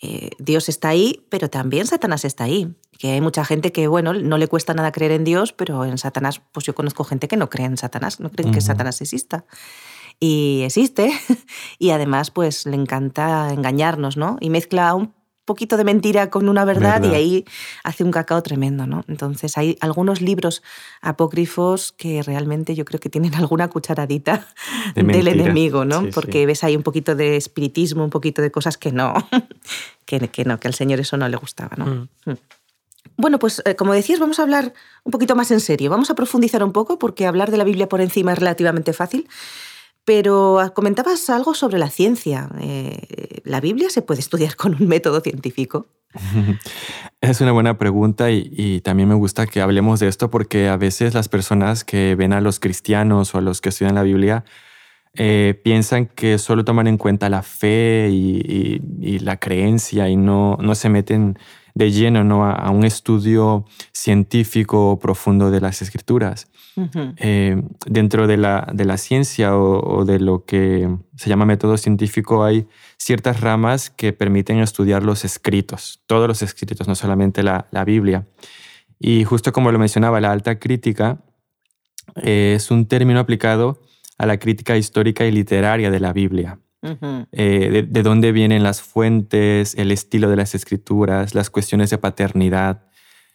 eh, 0.00 0.30
Dios 0.38 0.68
está 0.68 0.90
ahí, 0.90 1.24
pero 1.28 1.48
también 1.48 1.86
Satanás 1.86 2.24
está 2.24 2.44
ahí. 2.44 2.74
Que 2.98 3.12
hay 3.12 3.20
mucha 3.20 3.44
gente 3.44 3.72
que, 3.72 3.88
bueno, 3.88 4.12
no 4.12 4.38
le 4.38 4.48
cuesta 4.48 4.74
nada 4.74 4.92
creer 4.92 5.12
en 5.12 5.24
Dios, 5.24 5.52
pero 5.52 5.84
en 5.84 5.98
Satanás, 5.98 6.40
pues 6.52 6.66
yo 6.66 6.74
conozco 6.74 7.04
gente 7.04 7.28
que 7.28 7.36
no 7.36 7.50
cree 7.50 7.66
en 7.66 7.76
Satanás, 7.76 8.20
no 8.20 8.30
creen 8.30 8.52
que 8.52 8.60
Satanás 8.60 9.00
exista 9.00 9.44
y 10.20 10.62
existe 10.64 11.10
y 11.80 11.90
además 11.90 12.30
pues 12.30 12.64
le 12.66 12.76
encanta 12.76 13.52
engañarnos, 13.52 14.16
¿no? 14.16 14.36
Y 14.40 14.50
mezcla 14.50 14.94
un 14.94 15.12
poquito 15.44 15.76
de 15.76 15.84
mentira 15.84 16.30
con 16.30 16.48
una 16.48 16.64
verdad, 16.64 17.02
y 17.02 17.14
ahí 17.14 17.44
hace 17.84 18.04
un 18.04 18.10
cacao 18.10 18.42
tremendo, 18.42 18.86
¿no? 18.86 19.04
Entonces 19.08 19.58
hay 19.58 19.76
algunos 19.80 20.20
libros 20.20 20.62
apócrifos 21.00 21.92
que 21.92 22.22
realmente 22.22 22.74
yo 22.74 22.84
creo 22.84 23.00
que 23.00 23.08
tienen 23.08 23.34
alguna 23.34 23.68
cucharadita 23.68 24.46
del 24.94 25.28
enemigo, 25.28 25.84
¿no? 25.84 26.08
Porque 26.14 26.46
ves 26.46 26.64
ahí 26.64 26.76
un 26.76 26.82
poquito 26.82 27.14
de 27.14 27.36
espiritismo, 27.36 28.04
un 28.04 28.10
poquito 28.10 28.42
de 28.42 28.50
cosas 28.50 28.78
que 28.78 28.92
no, 28.92 29.14
que, 30.06 30.28
que, 30.28 30.44
no, 30.44 30.60
que 30.60 30.68
al 30.68 30.74
Señor 30.74 31.00
eso 31.00 31.16
no 31.16 31.28
le 31.28 31.36
gustaba, 31.36 31.76
¿no? 31.76 31.86
Mm. 31.86 32.30
Mm. 32.30 32.38
Bueno, 33.16 33.38
pues 33.38 33.62
eh, 33.64 33.76
como 33.76 33.92
decías, 33.92 34.18
vamos 34.18 34.38
a 34.38 34.42
hablar 34.42 34.72
un 35.04 35.10
poquito 35.10 35.36
más 35.36 35.50
en 35.50 35.60
serio, 35.60 35.90
vamos 35.90 36.10
a 36.10 36.14
profundizar 36.14 36.62
un 36.62 36.72
poco 36.72 36.98
porque 36.98 37.26
hablar 37.26 37.50
de 37.50 37.56
la 37.56 37.64
Biblia 37.64 37.88
por 37.88 38.00
encima 38.00 38.32
es 38.32 38.38
relativamente 38.38 38.92
fácil. 38.92 39.28
Pero 40.04 40.58
ah, 40.58 40.70
comentabas 40.70 41.30
algo 41.30 41.54
sobre 41.54 41.78
la 41.78 41.90
ciencia. 41.90 42.48
Eh, 42.60 43.40
¿La 43.44 43.60
Biblia 43.60 43.88
se 43.90 44.02
puede 44.02 44.20
estudiar 44.20 44.56
con 44.56 44.74
un 44.80 44.88
método 44.88 45.20
científico? 45.20 45.86
Es 47.20 47.40
una 47.40 47.52
buena 47.52 47.78
pregunta 47.78 48.30
y, 48.30 48.80
también 48.80 49.08
me 49.08 49.14
gusta 49.14 49.46
que 49.46 49.60
hablemos 49.60 50.00
de 50.00 50.08
esto 50.08 50.30
porque 50.30 50.68
a 50.68 50.76
veces 50.76 51.14
las 51.14 51.28
personas 51.28 51.84
que 51.84 52.16
ven 52.16 52.32
a 52.32 52.40
los 52.40 52.58
cristianos 52.58 53.34
o 53.34 53.38
a 53.38 53.40
los 53.40 53.60
que 53.60 53.68
estudian 53.68 53.94
la 53.94 54.02
Biblia 54.02 54.44
eh, 55.14 55.60
piensan 55.62 56.06
que 56.06 56.38
solo 56.38 56.64
toman 56.64 56.88
en 56.88 56.98
cuenta 56.98 57.28
la 57.28 57.42
fe 57.42 58.08
y, 58.10 59.18
la 59.20 59.36
creencia 59.38 60.08
y 60.08 60.16
no, 60.16 60.58
no 60.60 60.74
se 60.74 60.88
meten 60.88 61.38
de 61.74 61.90
lleno 61.90 62.24
¿no? 62.24 62.44
a, 62.44 62.70
un 62.70 62.84
estudio 62.84 63.64
científico 63.92 64.98
profundo 65.00 65.50
de 65.50 65.60
las 65.60 65.82
escrituras. 65.82 66.48
Eh, 67.18 67.62
dentro 67.86 68.26
de 68.26 68.38
la, 68.38 68.66
de 68.72 68.86
la 68.86 68.96
ciencia 68.96 69.56
o, 69.56 70.04
de 70.06 70.18
lo 70.18 70.44
que 70.44 70.88
se 71.16 71.28
llama 71.28 71.44
método 71.44 71.76
científico 71.76 72.44
hay 72.44 72.66
ciertas 72.96 73.40
ramas 73.40 73.90
que 73.90 74.14
permiten 74.14 74.58
estudiar 74.58 75.02
los 75.02 75.24
escritos, 75.24 76.00
todos 76.06 76.26
los 76.26 76.40
escritos, 76.42 76.88
no 76.88 76.94
solamente 76.94 77.42
la, 77.42 77.66
la 77.70 77.84
Biblia. 77.84 78.26
Y 78.98 79.24
justo 79.24 79.52
como 79.52 79.70
lo 79.70 79.78
mencionaba, 79.78 80.20
la 80.20 80.32
alta 80.32 80.58
crítica 80.58 81.18
eh, 82.16 82.54
es 82.56 82.70
un 82.70 82.86
término 82.86 83.20
aplicado 83.20 83.80
a 84.18 84.26
la 84.26 84.38
crítica 84.38 84.76
histórica 84.76 85.24
y 85.26 85.32
literaria 85.32 85.90
de 85.90 86.00
la 86.00 86.12
Biblia. 86.12 86.58
Eh, 86.82 87.86
de, 87.88 88.02
dónde 88.02 88.32
vienen 88.32 88.62
las 88.62 88.82
fuentes, 88.82 89.74
el 89.76 89.92
estilo 89.92 90.28
de 90.28 90.36
las 90.36 90.54
escrituras, 90.54 91.34
las 91.34 91.48
cuestiones 91.50 91.90
de 91.90 91.98
paternidad, 91.98 92.82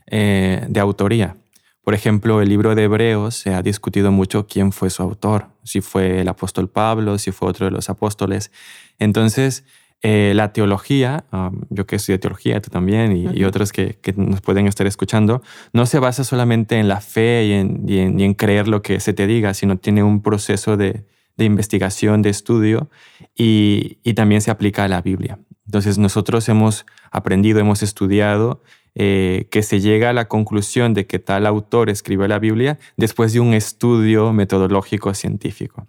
de 0.10 0.80
autoría. 0.80 1.36
Por 1.84 1.94
ejemplo, 1.94 2.42
el 2.42 2.50
libro 2.50 2.76
de 2.76 2.84
Hebreos 2.84 3.36
se 3.36 3.54
ha 3.54 3.62
discutido 3.62 4.12
mucho 4.12 4.46
quién 4.46 4.74
fue 4.74 4.90
su 4.90 5.04
autor, 5.04 5.48
si 5.64 5.80
fue 5.80 6.20
el 6.20 6.28
apóstol 6.28 6.70
Pablo, 6.70 7.18
si 7.18 7.32
fue 7.32 7.48
otro 7.48 7.66
de 7.66 7.72
los 7.72 7.90
apóstoles. 7.90 8.52
Entonces, 9.00 9.64
eh, 10.04 10.34
la 10.36 10.54
teología, 10.54 11.26
um, 11.32 11.62
yo 11.70 11.88
que 11.88 11.96
estudio 11.96 12.20
teología, 12.20 12.62
tú 12.62 12.70
también, 12.70 13.16
y, 13.34 13.44
otros 13.46 13.72
que, 13.72 13.98
nos 14.16 14.42
pueden 14.42 14.68
estar 14.68 14.86
escuchando, 14.86 15.42
no 15.74 15.88
se 15.88 15.98
basa 15.98 16.24
solamente 16.24 16.78
en 16.78 16.88
la 16.88 17.02
fe 17.02 17.46
y 17.46 17.54
en, 17.98 18.34
creer 18.36 18.68
lo 18.68 18.84
que 18.84 19.00
se 19.00 19.14
te 19.14 19.26
diga, 19.26 19.56
sino 19.56 19.78
tiene 19.78 20.04
un 20.04 20.22
proceso 20.22 20.78
de, 20.78 21.06
investigación, 21.46 22.22
de 22.22 22.30
estudio, 22.30 22.90
y, 23.36 24.00
y 24.04 24.14
también 24.14 24.42
se 24.42 24.52
aplica 24.52 24.84
a 24.84 24.88
la 24.88 25.02
Biblia. 25.02 25.40
Entonces 25.66 25.98
nosotros 25.98 26.48
hemos 26.50 26.86
aprendido, 27.12 27.60
hemos 27.60 27.84
estudiado 27.84 28.62
eh, 29.00 29.48
que 29.52 29.62
se 29.62 29.80
llega 29.80 30.10
a 30.10 30.14
la 30.14 30.28
conclusión 30.28 30.96
de 30.96 31.06
que 31.06 31.20
tal 31.20 31.46
autor 31.46 31.92
escribió 31.92 32.28
la 32.28 32.40
Biblia 32.40 32.80
después 32.96 33.32
de 33.32 33.40
un 33.40 33.54
estudio 33.54 34.34
metodológico 34.34 35.14
científico. 35.14 35.86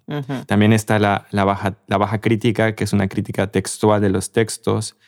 También 0.47 0.75
está 0.75 0.99
la, 0.99 1.27
baja, 1.33 1.79
la 1.87 1.97
baja 1.97 2.21
crítica, 2.21 2.75
que 2.75 2.85
es 2.85 2.93
una 2.93 3.09
crítica 3.09 3.47
textual 3.47 4.03
de 4.03 4.11
los 4.11 4.33
textos, 4.33 4.99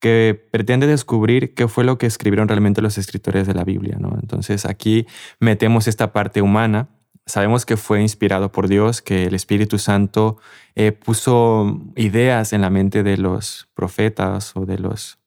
que 0.00 0.48
pretende 0.50 0.88
descubrir 0.88 1.54
qué 1.54 1.68
fue 1.68 1.84
lo 1.84 1.96
que 1.96 2.06
escribieron 2.06 2.48
realmente 2.48 2.82
los 2.82 2.98
escritores 2.98 3.46
de 3.46 3.54
la 3.54 3.62
Biblia. 3.62 3.98
¿no? 4.00 4.18
Entonces 4.20 4.66
aquí 4.66 5.06
metemos 5.38 5.86
esta 5.86 6.12
parte 6.12 6.42
humana. 6.42 6.88
Sabemos 7.26 7.64
que 7.64 7.76
fue 7.76 8.02
inspirado 8.02 8.52
por 8.52 8.68
Dios, 8.68 9.00
que 9.00 9.24
el 9.24 9.34
Espíritu 9.34 9.78
Santo 9.78 10.36
eh, 10.74 10.92
puso 10.92 11.80
ideas 11.96 12.52
en 12.52 12.60
la 12.60 12.70
mente 12.70 13.02
de 13.02 13.16
los 13.16 13.68
profetas 13.74 14.52
o 14.54 14.66
de 14.66 14.78
los 14.78 15.18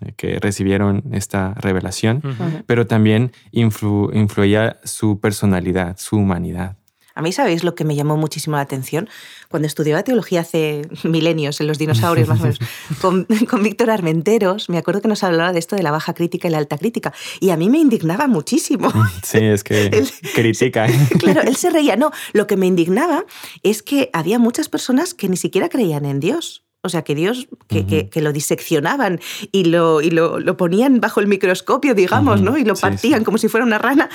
eh, 0.00 0.12
que 0.16 0.40
recibieron 0.40 1.04
esta 1.12 1.54
revelación, 1.54 2.22
pero 2.66 2.86
también 2.86 3.30
influía 3.52 4.80
su 4.82 5.20
personalidad, 5.20 5.96
su 5.98 6.16
humanidad. 6.16 6.76
A 7.16 7.22
mí, 7.22 7.32
¿sabéis 7.32 7.62
lo 7.62 7.76
que 7.76 7.84
me 7.84 7.94
llamó 7.94 8.16
muchísimo 8.16 8.56
la 8.56 8.62
atención? 8.62 9.08
Cuando 9.48 9.66
estudiaba 9.66 10.02
teología 10.02 10.40
hace 10.40 10.82
milenios, 11.04 11.60
en 11.60 11.68
los 11.68 11.78
dinosaurios 11.78 12.28
más 12.28 12.40
o 12.40 12.42
menos, 12.42 12.58
con, 13.00 13.26
con 13.48 13.62
Víctor 13.62 13.90
Armenteros, 13.90 14.68
me 14.68 14.78
acuerdo 14.78 15.00
que 15.00 15.08
nos 15.08 15.22
hablaba 15.22 15.52
de 15.52 15.60
esto 15.60 15.76
de 15.76 15.82
la 15.82 15.92
baja 15.92 16.14
crítica 16.14 16.48
y 16.48 16.50
la 16.50 16.58
alta 16.58 16.76
crítica. 16.76 17.12
Y 17.40 17.50
a 17.50 17.56
mí 17.56 17.70
me 17.70 17.78
indignaba 17.78 18.26
muchísimo. 18.26 18.92
Sí, 19.22 19.38
es 19.38 19.62
que 19.62 20.04
critica. 20.34 20.86
claro, 21.18 21.42
él 21.42 21.54
se 21.56 21.70
reía. 21.70 21.96
No, 21.96 22.10
lo 22.32 22.46
que 22.46 22.56
me 22.56 22.66
indignaba 22.66 23.24
es 23.62 23.82
que 23.82 24.10
había 24.12 24.38
muchas 24.38 24.68
personas 24.68 25.14
que 25.14 25.28
ni 25.28 25.36
siquiera 25.36 25.68
creían 25.68 26.04
en 26.06 26.18
Dios. 26.18 26.64
O 26.82 26.90
sea, 26.90 27.00
que 27.00 27.14
Dios, 27.14 27.48
que, 27.66 28.10
que, 28.10 28.20
lo 28.20 28.30
diseccionaban 28.30 29.18
y, 29.52 29.64
lo, 29.64 30.02
y 30.02 30.10
lo, 30.10 30.38
lo, 30.38 30.58
ponían 30.58 31.00
bajo 31.00 31.20
el 31.20 31.26
microscopio, 31.26 31.94
digamos, 31.94 32.42
¿no? 32.42 32.58
Y 32.58 32.64
lo 32.64 32.74
partían 32.74 33.24
como 33.24 33.38
si 33.38 33.48
fuera 33.48 33.64
una 33.64 33.78
rana, 33.78 34.10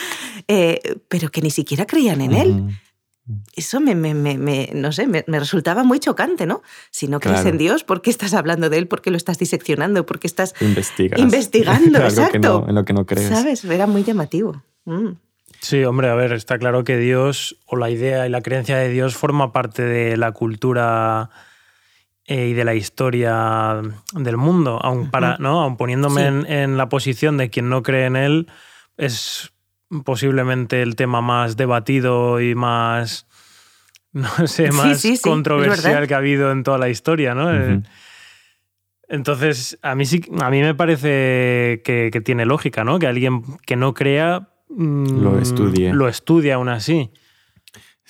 eh, 0.47 0.79
pero 1.07 1.31
que 1.31 1.41
ni 1.41 1.49
siquiera 1.49 1.87
creían 1.87 2.21
en 2.21 2.33
él. 2.33 2.79
Eso 3.55 3.79
me, 3.79 3.93
me, 3.95 4.13
me, 4.13 4.69
no 4.73 4.91
sé, 4.91 5.07
me, 5.07 5.23
resultaba 5.27 5.83
muy 5.83 5.99
chocante, 5.99 6.45
¿no? 6.45 6.63
Si 6.89 7.07
no 7.07 7.19
crees 7.19 7.45
en 7.45 7.57
Dios, 7.57 7.83
¿por 7.83 8.01
qué 8.01 8.09
estás 8.09 8.33
hablando 8.33 8.69
de 8.69 8.77
él? 8.77 8.87
¿Por 8.87 9.01
qué 9.01 9.11
lo 9.11 9.17
estás 9.17 9.37
diseccionando? 9.37 10.05
¿Por 10.05 10.19
qué 10.19 10.27
estás 10.27 10.55
investigando? 10.59 11.99
exacto. 12.03 12.65
en 12.67 12.75
lo 12.75 12.85
que 12.85 12.93
no 12.93 13.05
crees. 13.05 13.29
¿Sabes? 13.29 13.63
Era 13.65 13.85
muy 13.85 14.03
llamativo. 14.03 14.63
Mm. 14.85 15.09
Sí, 15.61 15.83
hombre, 15.83 16.09
a 16.09 16.15
ver, 16.15 16.33
está 16.33 16.57
claro 16.57 16.83
que 16.83 16.97
Dios, 16.97 17.57
o 17.65 17.75
la 17.75 17.89
idea 17.89 18.25
y 18.25 18.29
la 18.29 18.41
creencia 18.41 18.77
de 18.77 18.89
Dios, 18.89 19.15
forma 19.15 19.51
parte 19.51 19.83
de 19.83 20.15
la 20.15 20.31
cultura 20.31 21.29
eh, 22.25 22.47
y 22.47 22.53
de 22.53 22.63
la 22.63 22.75
historia 22.75 23.81
del 24.13 24.37
mundo, 24.37 24.79
aun, 24.81 25.11
para, 25.11 25.37
¿no? 25.37 25.61
aun 25.61 25.77
poniéndome 25.77 26.27
en, 26.27 26.77
la 26.77 26.87
posición 26.87 27.37
de 27.37 27.49
quien 27.49 27.69
no 27.69 27.83
cree 27.83 28.05
en 28.05 28.15
él, 28.15 28.47
es 28.97 29.51
posiblemente 30.03 30.81
el 30.81 30.95
tema 30.95 31.21
más 31.21 31.57
debatido 31.57 32.41
y 32.41 32.55
más, 32.55 33.27
no 34.13 34.47
sé, 34.47 34.71
más 34.71 35.03
controversial 35.21 36.07
que 36.07 36.13
ha 36.13 36.17
habido 36.17 36.51
en 36.51 36.63
toda 36.63 36.77
la 36.77 36.89
historia, 36.89 37.33
¿no? 37.35 37.53
Eh, 37.53 37.81
entonces, 39.07 39.79
a 39.81 39.95
mí 39.95 40.05
sí, 40.05 40.21
a 40.39 40.49
mí 40.51 40.61
me 40.61 40.75
parece 40.75 41.81
que, 41.83 42.21
tiene 42.23 42.45
lógica, 42.45 42.83
¿no? 42.83 42.99
Que 42.99 43.07
alguien 43.07 43.43
que 43.65 43.75
no 43.75 43.95
crea 43.95 44.49
mm, 44.69 45.21
lo 45.21 45.39
estudie. 45.39 45.93
Lo 45.93 46.07
estudia 46.07 46.55
aún 46.55 46.69
así. 46.69 47.11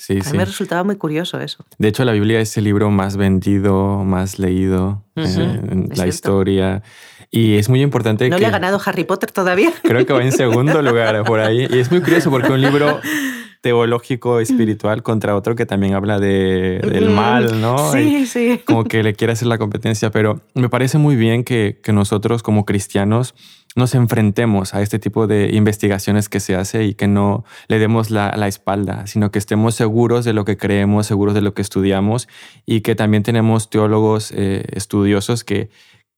A 0.09 0.31
mí 0.31 0.37
me 0.37 0.45
resultaba 0.45 0.83
muy 0.83 0.95
curioso 0.95 1.39
eso. 1.39 1.65
De 1.77 1.89
hecho, 1.89 2.05
la 2.05 2.13
Biblia 2.13 2.39
es 2.39 2.57
el 2.57 2.63
libro 2.63 2.89
más 2.89 3.17
vendido, 3.17 4.03
más 4.05 4.39
leído 4.39 5.05
eh, 5.15 5.23
en 5.25 5.89
la 5.93 6.07
historia. 6.07 6.83
Y 7.31 7.57
es 7.57 7.69
muy 7.69 7.81
importante 7.81 8.27
¿No 8.29 8.39
le 8.39 8.45
ha 8.45 8.49
ganado 8.49 8.81
Harry 8.83 9.03
Potter 9.03 9.31
todavía? 9.31 9.71
Creo 9.83 10.05
que 10.05 10.13
va 10.13 10.23
en 10.23 10.31
segundo 10.31 10.81
lugar 10.81 11.23
por 11.25 11.39
ahí. 11.39 11.67
Y 11.69 11.79
es 11.79 11.91
muy 11.91 12.01
curioso 12.01 12.31
porque 12.31 12.51
un 12.51 12.61
libro 12.61 12.99
teológico 13.61 14.39
espiritual 14.39 15.03
contra 15.03 15.35
otro 15.35 15.55
que 15.55 15.65
también 15.65 15.93
habla 15.93 16.19
de, 16.19 16.79
del 16.79 17.09
mal, 17.09 17.61
¿no? 17.61 17.91
Sí, 17.91 18.25
sí. 18.25 18.61
Como 18.65 18.85
que 18.85 19.03
le 19.03 19.13
quiere 19.13 19.33
hacer 19.33 19.47
la 19.47 19.57
competencia, 19.57 20.11
pero 20.11 20.41
me 20.53 20.69
parece 20.69 20.97
muy 20.97 21.15
bien 21.15 21.43
que, 21.43 21.79
que 21.83 21.91
nosotros 21.91 22.41
como 22.41 22.65
cristianos 22.65 23.35
nos 23.75 23.93
enfrentemos 23.95 24.73
a 24.73 24.81
este 24.81 24.99
tipo 24.99 25.27
de 25.27 25.49
investigaciones 25.53 26.29
que 26.29 26.39
se 26.39 26.55
hace 26.55 26.85
y 26.85 26.95
que 26.95 27.07
no 27.07 27.45
le 27.67 27.79
demos 27.79 28.09
la, 28.09 28.29
espalda, 28.47 29.05
sino 29.05 29.31
que 29.31 29.39
estemos 29.39 29.75
seguros 29.75 30.25
de 30.25 30.33
lo 30.33 30.43
que 30.43 30.57
creemos, 30.57 31.05
seguros 31.05 31.35
de 31.35 31.41
lo 31.41 31.53
que 31.53 31.61
estudiamos 31.61 32.27
y 32.65 32.81
que 32.81 32.95
también 32.95 33.23
tenemos 33.23 33.69
teólogos 33.69 34.31
eh, 34.31 34.65
estudiosos 34.71 35.43
que, 35.43 35.69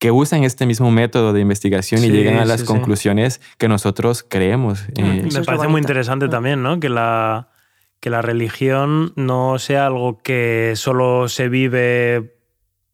que 0.01 0.09
usan 0.09 0.43
este 0.43 0.65
mismo 0.65 0.89
método 0.89 1.31
de 1.31 1.41
investigación 1.41 2.03
y 2.03 2.09
llegan 2.09 2.37
a 2.37 2.45
las 2.45 2.63
conclusiones 2.63 3.39
que 3.59 3.67
nosotros 3.67 4.25
creemos. 4.27 4.85
Eh. 4.97 5.29
Me 5.31 5.43
parece 5.43 5.67
muy 5.67 5.79
interesante 5.79 6.27
también, 6.27 6.63
¿no? 6.63 6.79
Que 6.79 6.89
la, 6.89 7.49
que 7.99 8.09
la 8.09 8.23
religión 8.23 9.13
no 9.15 9.59
sea 9.59 9.85
algo 9.85 10.23
que 10.23 10.73
solo 10.75 11.29
se 11.29 11.49
vive, 11.49 12.33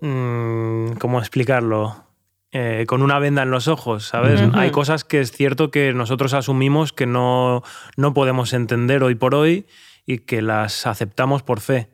mm, 0.02 0.96
¿cómo 1.00 1.20
explicarlo? 1.20 1.96
Eh, 2.52 2.84
con 2.90 3.02
una 3.02 3.20
venda 3.20 3.44
en 3.44 3.52
los 3.52 3.70
ojos, 3.70 4.06
¿sabes? 4.06 4.42
Hay 4.54 4.72
cosas 4.72 5.06
que 5.06 5.22
es 5.22 5.32
cierto 5.32 5.72
que 5.72 5.94
nosotros 5.94 6.34
asumimos 6.34 6.92
que 6.92 7.06
no, 7.06 7.64
no 7.96 8.14
podemos 8.14 8.52
entender 8.52 9.02
hoy 9.02 9.16
por 9.16 9.34
hoy 9.34 9.66
y 10.06 10.18
que 10.18 10.42
las 10.42 10.86
aceptamos 10.86 11.42
por 11.42 11.62
fe. 11.62 11.88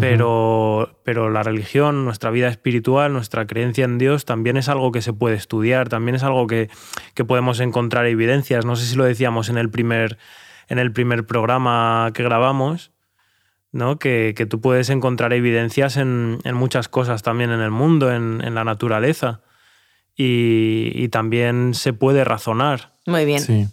Pero, 0.00 1.00
pero 1.04 1.28
la 1.28 1.42
religión, 1.42 2.04
nuestra 2.04 2.30
vida 2.30 2.48
espiritual, 2.48 3.12
nuestra 3.12 3.46
creencia 3.46 3.84
en 3.84 3.98
Dios 3.98 4.24
también 4.24 4.56
es 4.56 4.68
algo 4.68 4.90
que 4.90 5.02
se 5.02 5.12
puede 5.12 5.36
estudiar, 5.36 5.88
también 5.88 6.14
es 6.14 6.22
algo 6.22 6.46
que, 6.46 6.70
que 7.14 7.24
podemos 7.24 7.60
encontrar 7.60 8.06
evidencias. 8.06 8.64
No 8.64 8.76
sé 8.76 8.86
si 8.86 8.96
lo 8.96 9.04
decíamos 9.04 9.50
en 9.50 9.58
el 9.58 9.68
primer, 9.70 10.18
en 10.68 10.78
el 10.78 10.92
primer 10.92 11.26
programa 11.26 12.10
que 12.14 12.22
grabamos, 12.22 12.92
¿no? 13.70 13.98
que, 13.98 14.32
que 14.34 14.46
tú 14.46 14.60
puedes 14.60 14.88
encontrar 14.88 15.34
evidencias 15.34 15.98
en, 15.98 16.38
en, 16.44 16.54
muchas 16.54 16.88
cosas 16.88 17.22
también 17.22 17.50
en 17.50 17.60
el 17.60 17.70
mundo, 17.70 18.12
en, 18.12 18.40
en 18.42 18.54
la 18.54 18.64
naturaleza. 18.64 19.42
Y, 20.14 20.92
y, 20.94 21.08
también 21.08 21.72
se 21.74 21.92
puede 21.94 22.22
razonar. 22.24 22.94
Muy 23.06 23.24
bien. 23.24 23.40
Sí. 23.40 23.66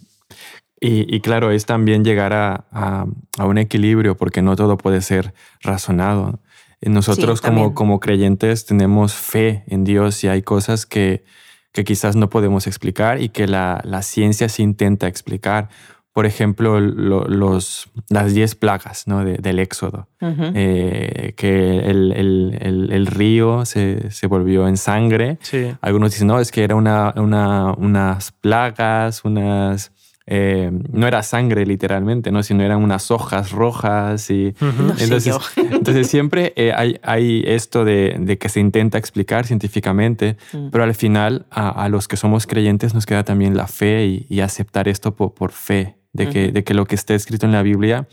Y, 0.82 1.20
claro, 1.20 1.52
es 1.52 1.66
también 1.66 2.06
llegar 2.06 2.34
a, 2.34 3.06
un 3.38 3.58
equilibrio, 3.58 4.16
porque 4.16 4.42
no 4.42 4.56
todo 4.56 4.78
puede 4.78 5.02
ser 5.02 5.34
razonado. 5.62 6.40
Nosotros 6.82 7.42
como, 7.42 7.74
como 7.74 8.00
creyentes 8.00 8.66
tenemos 8.66 9.14
fe 9.14 9.64
en 9.68 9.84
Dios 9.84 10.24
y 10.24 10.30
hay 10.30 10.42
cosas 10.42 10.86
que, 10.86 11.26
que 11.74 11.84
quizás 11.84 12.16
no 12.16 12.30
podemos 12.30 12.68
explicar 12.68 13.22
y 13.22 13.30
que 13.30 13.48
la, 13.48 13.82
la 13.84 14.02
ciencia 14.02 14.48
se 14.48 14.64
intenta 14.64 15.08
explicar. 15.08 15.70
Por 16.14 16.26
ejemplo, 16.26 16.80
los, 16.80 17.90
las 18.10 18.34
diez 18.34 18.56
plagas 18.56 19.08
¿no? 19.08 19.24
del 19.24 19.60
Éxodo, 19.60 20.08
eh, 20.22 21.34
que 21.38 21.80
el, 21.80 22.12
el, 22.14 22.90
el, 22.92 23.06
río 23.06 23.66
se, 23.66 24.10
se, 24.12 24.28
volvió 24.28 24.68
en 24.68 24.78
sangre. 24.78 25.38
Algunos 25.82 26.12
dicen, 26.12 26.28
no, 26.28 26.40
es 26.40 26.52
que 26.52 26.64
era 26.64 26.76
una, 26.76 27.14
una, 27.16 27.74
unas 27.74 28.32
plagas, 28.32 29.24
unas 29.24 29.92
eh, 30.32 30.70
no 30.92 31.08
era 31.08 31.24
sangre 31.24 31.66
literalmente, 31.66 32.32
¿no? 32.32 32.44
sino 32.44 32.62
eran 32.62 32.84
unas 32.84 33.10
hojas 33.10 33.52
rojas. 33.52 34.30
Y, 34.30 34.54
entonces, 35.00 35.36
entonces, 35.56 36.08
siempre 36.08 36.54
eh, 36.56 36.72
hay, 36.72 37.00
hay, 37.02 37.44
esto 37.48 37.84
de, 37.84 38.38
que 38.40 38.48
se 38.48 38.60
intenta 38.60 39.00
explicar 39.00 39.48
científicamente, 39.48 40.38
mm. 40.54 40.70
pero 40.70 40.84
al 40.84 40.94
final 40.94 41.48
a, 41.50 41.90
los 41.90 42.08
que 42.08 42.16
somos 42.16 42.46
creyentes 42.46 42.94
nos 42.94 43.08
queda 43.08 43.24
también 43.24 43.58
la 43.58 43.66
fe 43.66 44.06
y, 44.30 44.40
aceptar 44.42 44.88
esto 44.88 45.16
por, 45.16 45.52
fe, 45.52 45.96
de 46.14 46.30
que, 46.30 46.52
de 46.52 46.64
que 46.64 46.76
lo 46.76 46.86
que 46.86 46.94
está 46.94 47.16
escrito 47.16 47.48
en 47.48 47.52
la 47.52 47.64
Biblia 47.64 48.08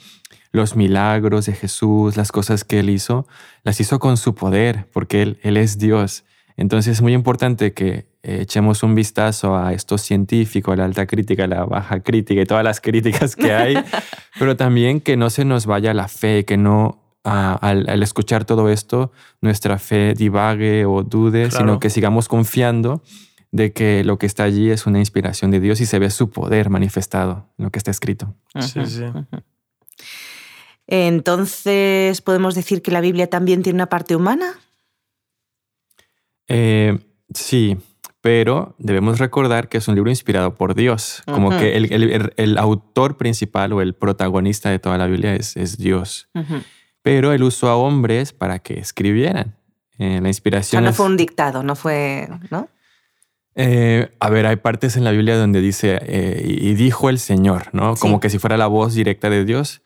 los 0.52 0.74
milagros 0.74 1.44
de 1.44 1.52
Jesús, 1.52 2.16
las 2.16 2.32
cosas 2.32 2.64
que 2.64 2.78
Él 2.78 2.88
hizo, 2.88 3.26
las 3.62 3.78
hizo 3.78 3.98
con 3.98 4.16
su 4.16 4.34
poder, 4.34 4.86
porque 4.90 5.20
Él, 5.20 5.38
él 5.42 5.58
es 5.58 5.76
Dios. 5.76 6.24
Entonces 6.56 6.94
es 6.94 7.02
muy 7.02 7.12
importante 7.12 7.72
que 7.72 8.06
eh, 8.22 8.38
echemos 8.40 8.82
un 8.82 8.94
vistazo 8.94 9.56
a 9.56 9.72
estos 9.72 10.00
científicos, 10.00 10.72
a 10.72 10.76
la 10.76 10.84
alta 10.84 11.06
crítica, 11.06 11.44
a 11.44 11.48
la 11.48 11.64
baja 11.64 12.00
crítica 12.00 12.40
y 12.40 12.46
todas 12.46 12.64
las 12.64 12.80
críticas 12.80 13.36
que 13.36 13.52
hay, 13.52 13.76
pero 14.38 14.56
también 14.56 15.00
que 15.00 15.16
no 15.16 15.30
se 15.30 15.44
nos 15.44 15.66
vaya 15.66 15.92
la 15.92 16.08
fe, 16.08 16.44
que 16.44 16.56
no 16.56 17.02
al, 17.24 18.02
escuchar 18.02 18.44
todo 18.44 18.68
esto 18.70 19.10
nuestra 19.40 19.78
fe 19.78 20.14
divague 20.14 20.86
o 20.86 21.02
dude, 21.02 21.50
sino 21.50 21.80
que 21.80 21.90
sigamos 21.90 22.28
confiando 22.28 23.02
de 23.50 23.72
que 23.72 24.04
lo 24.04 24.18
que 24.18 24.26
está 24.26 24.44
allí 24.44 24.70
es 24.70 24.86
una 24.86 24.98
inspiración 24.98 25.50
de 25.50 25.60
Dios 25.60 25.80
y 25.80 25.86
se 25.86 25.98
ve 25.98 26.10
su 26.10 26.30
poder 26.30 26.70
manifestado 26.70 27.48
en 27.58 27.64
lo 27.64 27.70
que 27.70 27.78
está 27.78 27.90
escrito. 27.90 28.34
Sí, 28.60 28.86
sí. 28.86 29.04
Entonces, 30.86 32.20
¿podemos 32.22 32.54
decir 32.54 32.82
que 32.82 32.92
la 32.92 33.00
Biblia 33.00 33.28
también 33.28 33.62
tiene 33.62 33.78
una 33.78 33.88
parte 33.88 34.14
humana? 34.14 34.54
Eh, 36.48 36.98
sí, 37.34 37.76
pero 38.20 38.74
debemos 38.78 39.18
recordar 39.18 39.68
que 39.68 39.78
es 39.78 39.88
un 39.88 39.94
libro 39.94 40.10
inspirado 40.10 40.54
por 40.54 40.74
Dios, 40.74 41.22
como 41.26 41.50
que 41.50 41.76
el, 41.76 42.58
autor 42.58 43.16
principal 43.16 43.72
o 43.72 43.80
el 43.80 43.94
protagonista 43.94 44.70
de 44.70 44.78
toda 44.78 44.98
la 44.98 45.06
Biblia 45.06 45.34
es, 45.34 45.56
es 45.56 45.78
Dios. 45.78 46.28
Pero 47.02 47.32
él 47.32 47.42
usó 47.42 47.68
a 47.68 47.76
hombres 47.76 48.32
para 48.32 48.58
que 48.58 48.78
escribieran. 48.78 49.54
Eh, 49.98 50.20
la 50.20 50.28
inspiración. 50.28 50.84
no 50.84 50.92
fue 50.92 51.06
un 51.06 51.16
dictado, 51.16 51.62
no 51.62 51.74
fue, 51.74 52.28
¿no? 52.50 52.68
Eh, 53.54 54.10
a 54.20 54.28
ver, 54.28 54.44
hay 54.44 54.56
partes 54.56 54.96
en 54.98 55.04
la 55.04 55.10
Biblia 55.12 55.38
donde 55.38 55.62
dice, 55.62 55.98
y 56.44 56.74
dijo 56.74 57.08
el 57.08 57.18
Señor, 57.18 57.70
¿no? 57.72 57.96
Como 57.96 58.20
que 58.20 58.28
si 58.28 58.38
fuera 58.38 58.58
la 58.58 58.66
voz 58.66 58.94
directa 58.94 59.30
de 59.30 59.44
Dios. 59.46 59.82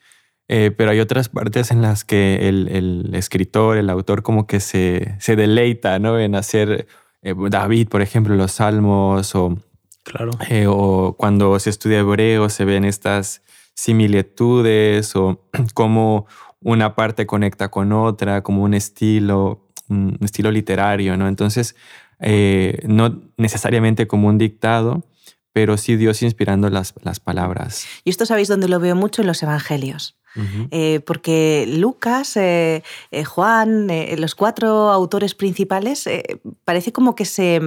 Pero 0.77 0.91
hay 0.91 0.99
otras 0.99 1.29
partes 1.29 1.71
en 1.71 1.81
las 1.81 2.05
que 2.05 2.49
el, 2.49 2.69
el, 2.69 3.15
escritor, 3.15 3.77
el 3.77 3.89
autor, 3.89 4.23
como 4.23 4.49
que 4.49 4.59
se, 4.59 5.15
se 5.21 5.37
deleita 5.37 6.01
¿no? 6.01 6.19
en 6.19 6.35
hacer 6.35 6.89
eh, 7.23 7.35
David, 7.37 7.89
por 7.89 8.03
ejemplo, 8.03 8.35
los 8.35 8.53
salmos 8.53 9.35
o, 9.35 9.57
claro. 10.03 10.33
Eh, 10.49 10.67
o 10.69 11.15
cuando 11.19 11.59
se 11.59 11.71
estudia 11.71 11.99
hebreo 11.99 12.49
se 12.49 12.65
ven 12.65 12.85
estas 12.85 13.43
similitudes 13.75 15.15
o 15.17 15.47
cómo 15.75 16.27
una 16.63 16.95
parte 16.95 17.27
conecta 17.27 17.71
con 17.71 17.93
otra, 17.93 18.43
como 18.43 18.63
un 18.63 18.75
estilo, 18.75 19.69
un 19.89 20.19
estilo 20.21 20.51
literario, 20.51 21.17
¿no? 21.17 21.29
Entonces, 21.29 21.75
eh, 22.21 22.81
no 22.87 23.23
necesariamente 23.37 24.07
como 24.07 24.29
un 24.29 24.37
dictado, 24.37 25.05
pero 25.53 25.77
sí 25.77 25.97
Dios 25.97 26.23
inspirando 26.23 26.69
las, 26.69 26.95
las 27.03 27.19
palabras. 27.19 27.87
Y 28.05 28.11
esto 28.11 28.27
sabéis 28.27 28.49
dónde 28.49 28.69
lo 28.69 28.79
veo 28.79 28.95
mucho 28.95 29.23
en 29.23 29.27
los 29.27 29.43
evangelios. 29.43 30.20
Eh, 30.71 31.01
porque 31.05 31.67
Lucas, 31.69 32.37
eh, 32.37 32.83
eh, 33.11 33.25
Juan, 33.25 33.89
los 34.17 34.35
cuatro 34.35 34.91
autores 34.91 35.35
principales, 35.35 36.09
parece 36.65 36.93
como 36.93 37.15
que 37.15 37.25
se 37.25 37.61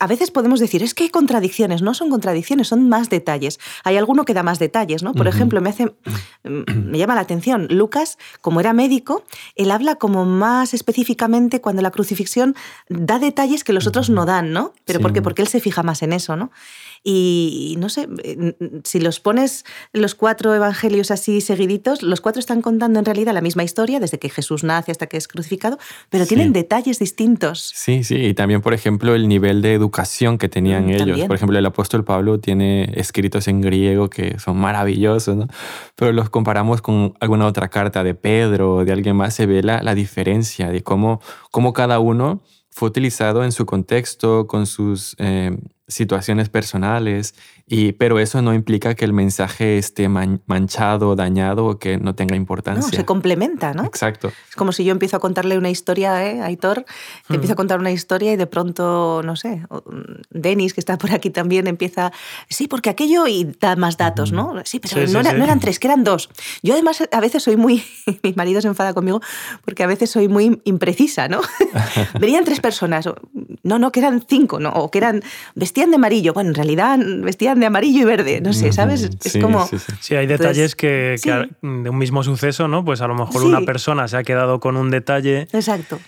a 0.00 0.08
veces 0.08 0.32
podemos 0.32 0.58
decir, 0.58 0.82
es 0.82 0.92
que 0.92 1.04
hay 1.04 1.10
contradicciones, 1.10 1.82
no 1.82 1.94
son 1.94 2.10
contradicciones, 2.10 2.66
son 2.66 2.88
más 2.88 3.10
detalles. 3.10 3.60
Hay 3.84 3.96
alguno 3.96 4.24
que 4.24 4.34
da 4.34 4.42
más 4.42 4.58
detalles, 4.58 5.04
¿no? 5.04 5.14
Por 5.14 5.28
ejemplo, 5.28 5.60
me, 5.60 5.70
hace, 5.70 5.94
me 6.42 6.98
llama 6.98 7.14
la 7.14 7.20
atención, 7.20 7.68
Lucas, 7.70 8.18
como 8.40 8.58
era 8.58 8.72
médico, 8.72 9.24
él 9.54 9.70
habla 9.70 9.94
como 9.94 10.24
más 10.24 10.74
específicamente 10.74 11.60
cuando 11.60 11.80
la 11.80 11.92
crucifixión 11.92 12.56
da 12.88 13.20
detalles 13.20 13.62
que 13.62 13.72
los 13.72 13.86
otros 13.86 14.10
no 14.10 14.26
dan, 14.26 14.52
¿no? 14.52 14.72
Pero 14.84 14.98
¿por 14.98 15.12
qué? 15.12 15.22
Porque 15.22 15.42
él 15.42 15.48
se 15.48 15.60
fija 15.60 15.84
más 15.84 16.02
en 16.02 16.12
eso, 16.12 16.34
¿no? 16.34 16.50
Y, 17.02 17.76
no 17.78 17.88
sé, 17.88 18.08
si 18.84 19.00
los 19.00 19.20
pones 19.20 19.64
los 19.92 20.14
cuatro 20.14 20.54
evangelios 20.54 21.10
así 21.10 21.40
seguiditos, 21.40 22.02
los 22.02 22.20
cuatro 22.20 22.40
están 22.40 22.62
contando 22.62 22.98
en 22.98 23.04
realidad 23.04 23.32
la 23.32 23.40
misma 23.40 23.64
historia, 23.64 24.00
desde 24.00 24.18
que 24.18 24.28
Jesús 24.28 24.64
nace 24.64 24.92
hasta 24.92 25.06
que 25.06 25.16
es 25.16 25.28
crucificado, 25.28 25.78
pero 26.10 26.26
tienen 26.26 26.52
detalles 26.52 26.98
distintos. 26.98 27.72
Sí, 27.74 28.04
sí, 28.04 28.16
y 28.16 28.34
también, 28.34 28.60
por 28.60 28.74
ejemplo, 28.74 29.14
el 29.14 29.28
nivel 29.28 29.62
de 29.62 29.74
educación 29.74 30.38
que 30.38 30.48
tenían 30.48 30.86
mm, 30.86 30.90
ellos. 30.90 31.20
Por 31.26 31.36
ejemplo, 31.36 31.58
el 31.58 31.66
apóstol 31.66 32.04
Pablo 32.04 32.40
tiene 32.40 32.92
escritos 32.94 33.48
en 33.48 33.60
griego 33.60 34.10
que 34.10 34.38
son 34.38 34.56
maravillosos, 34.58 35.36
¿no? 35.36 35.48
Pero 35.94 36.12
los 36.12 36.30
comparamos 36.30 36.82
con 36.82 37.14
alguna 37.20 37.46
otra 37.46 37.68
carta 37.68 38.02
de 38.04 38.14
Pedro 38.14 38.76
o 38.76 38.84
de 38.84 38.92
alguien 38.92 39.16
más, 39.16 39.34
se 39.34 39.46
ve 39.46 39.62
la, 39.62 39.82
la 39.82 39.94
diferencia 39.94 40.70
de 40.70 40.82
cómo, 40.82 41.20
cómo 41.50 41.72
cada 41.72 41.98
uno 41.98 42.42
fue 42.70 42.88
utilizado 42.88 43.44
en 43.44 43.52
su 43.52 43.66
contexto, 43.66 44.46
con 44.46 44.66
sus 44.66 45.16
eh, 45.18 45.56
situaciones 45.88 46.48
personales, 46.48 47.34
y, 47.70 47.92
pero 47.92 48.18
eso 48.18 48.40
no 48.40 48.54
implica 48.54 48.94
que 48.94 49.04
el 49.04 49.12
mensaje 49.12 49.76
esté 49.76 50.08
manchado, 50.08 51.14
dañado 51.16 51.66
o 51.66 51.78
que 51.78 51.98
no 51.98 52.14
tenga 52.14 52.34
importancia. 52.34 52.80
No, 52.80 52.88
se 52.88 53.04
complementa, 53.04 53.74
¿no? 53.74 53.84
Exacto. 53.84 54.32
Es 54.48 54.56
como 54.56 54.72
si 54.72 54.84
yo 54.84 54.92
empiezo 54.92 55.18
a 55.18 55.20
contarle 55.20 55.58
una 55.58 55.68
historia 55.68 56.26
¿eh? 56.26 56.40
a 56.40 56.46
Aitor, 56.46 56.86
que 57.26 57.34
empieza 57.34 57.52
a 57.52 57.56
contar 57.56 57.78
una 57.78 57.90
historia 57.90 58.32
y 58.32 58.36
de 58.36 58.46
pronto, 58.46 59.22
no 59.22 59.36
sé, 59.36 59.62
Denis, 60.30 60.72
que 60.72 60.80
está 60.80 60.96
por 60.96 61.12
aquí 61.12 61.28
también, 61.28 61.66
empieza, 61.66 62.10
sí, 62.48 62.68
porque 62.68 62.88
aquello 62.88 63.26
y 63.26 63.44
da 63.60 63.76
más 63.76 63.98
datos, 63.98 64.32
¿no? 64.32 64.54
Sí, 64.64 64.80
pero 64.80 65.06
no, 65.08 65.22
no, 65.22 65.44
eran 65.44 65.60
tres, 65.60 65.78
que 65.78 65.88
eran 65.88 66.04
dos. 66.04 66.30
Yo 66.62 66.72
además 66.72 67.06
a 67.12 67.20
veces 67.20 67.42
soy 67.42 67.58
muy, 67.58 67.84
mi 68.22 68.32
marido 68.32 68.62
se 68.62 68.68
enfada 68.68 68.94
conmigo 68.94 69.20
porque 69.64 69.82
a 69.82 69.86
veces 69.86 70.10
soy 70.10 70.28
muy 70.28 70.62
imprecisa, 70.64 71.28
¿no? 71.28 71.42
Venían 72.18 72.46
tres 72.46 72.60
personas, 72.60 73.06
no, 73.62 73.78
no, 73.78 73.92
que 73.92 74.00
eran 74.00 74.24
cinco, 74.26 74.58
¿no? 74.58 74.70
O 74.70 74.90
que 74.90 74.98
eran, 74.98 75.22
vestían 75.54 75.90
de 75.90 75.96
amarillo, 75.96 76.32
bueno, 76.32 76.48
en 76.48 76.54
realidad 76.54 76.98
vestían 76.98 77.57
de 77.60 77.66
amarillo 77.66 78.02
y 78.02 78.04
verde, 78.04 78.40
no 78.40 78.52
sé, 78.52 78.72
¿sabes? 78.72 79.08
es 79.24 79.38
como... 79.40 79.68
Sí, 80.00 80.14
hay 80.14 80.26
detalles 80.26 80.74
que, 80.74 81.16
de 81.62 81.90
un 81.90 81.98
mismo 81.98 82.22
suceso, 82.22 82.68
¿no? 82.68 82.84
Pues 82.84 83.00
a 83.00 83.06
lo 83.06 83.14
mejor 83.14 83.42
una 83.44 83.60
persona 83.62 84.08
se 84.08 84.16
ha 84.16 84.22
quedado 84.22 84.60
con 84.60 84.76
un 84.76 84.90
detalle. 84.90 85.48
Exacto. 85.52 85.98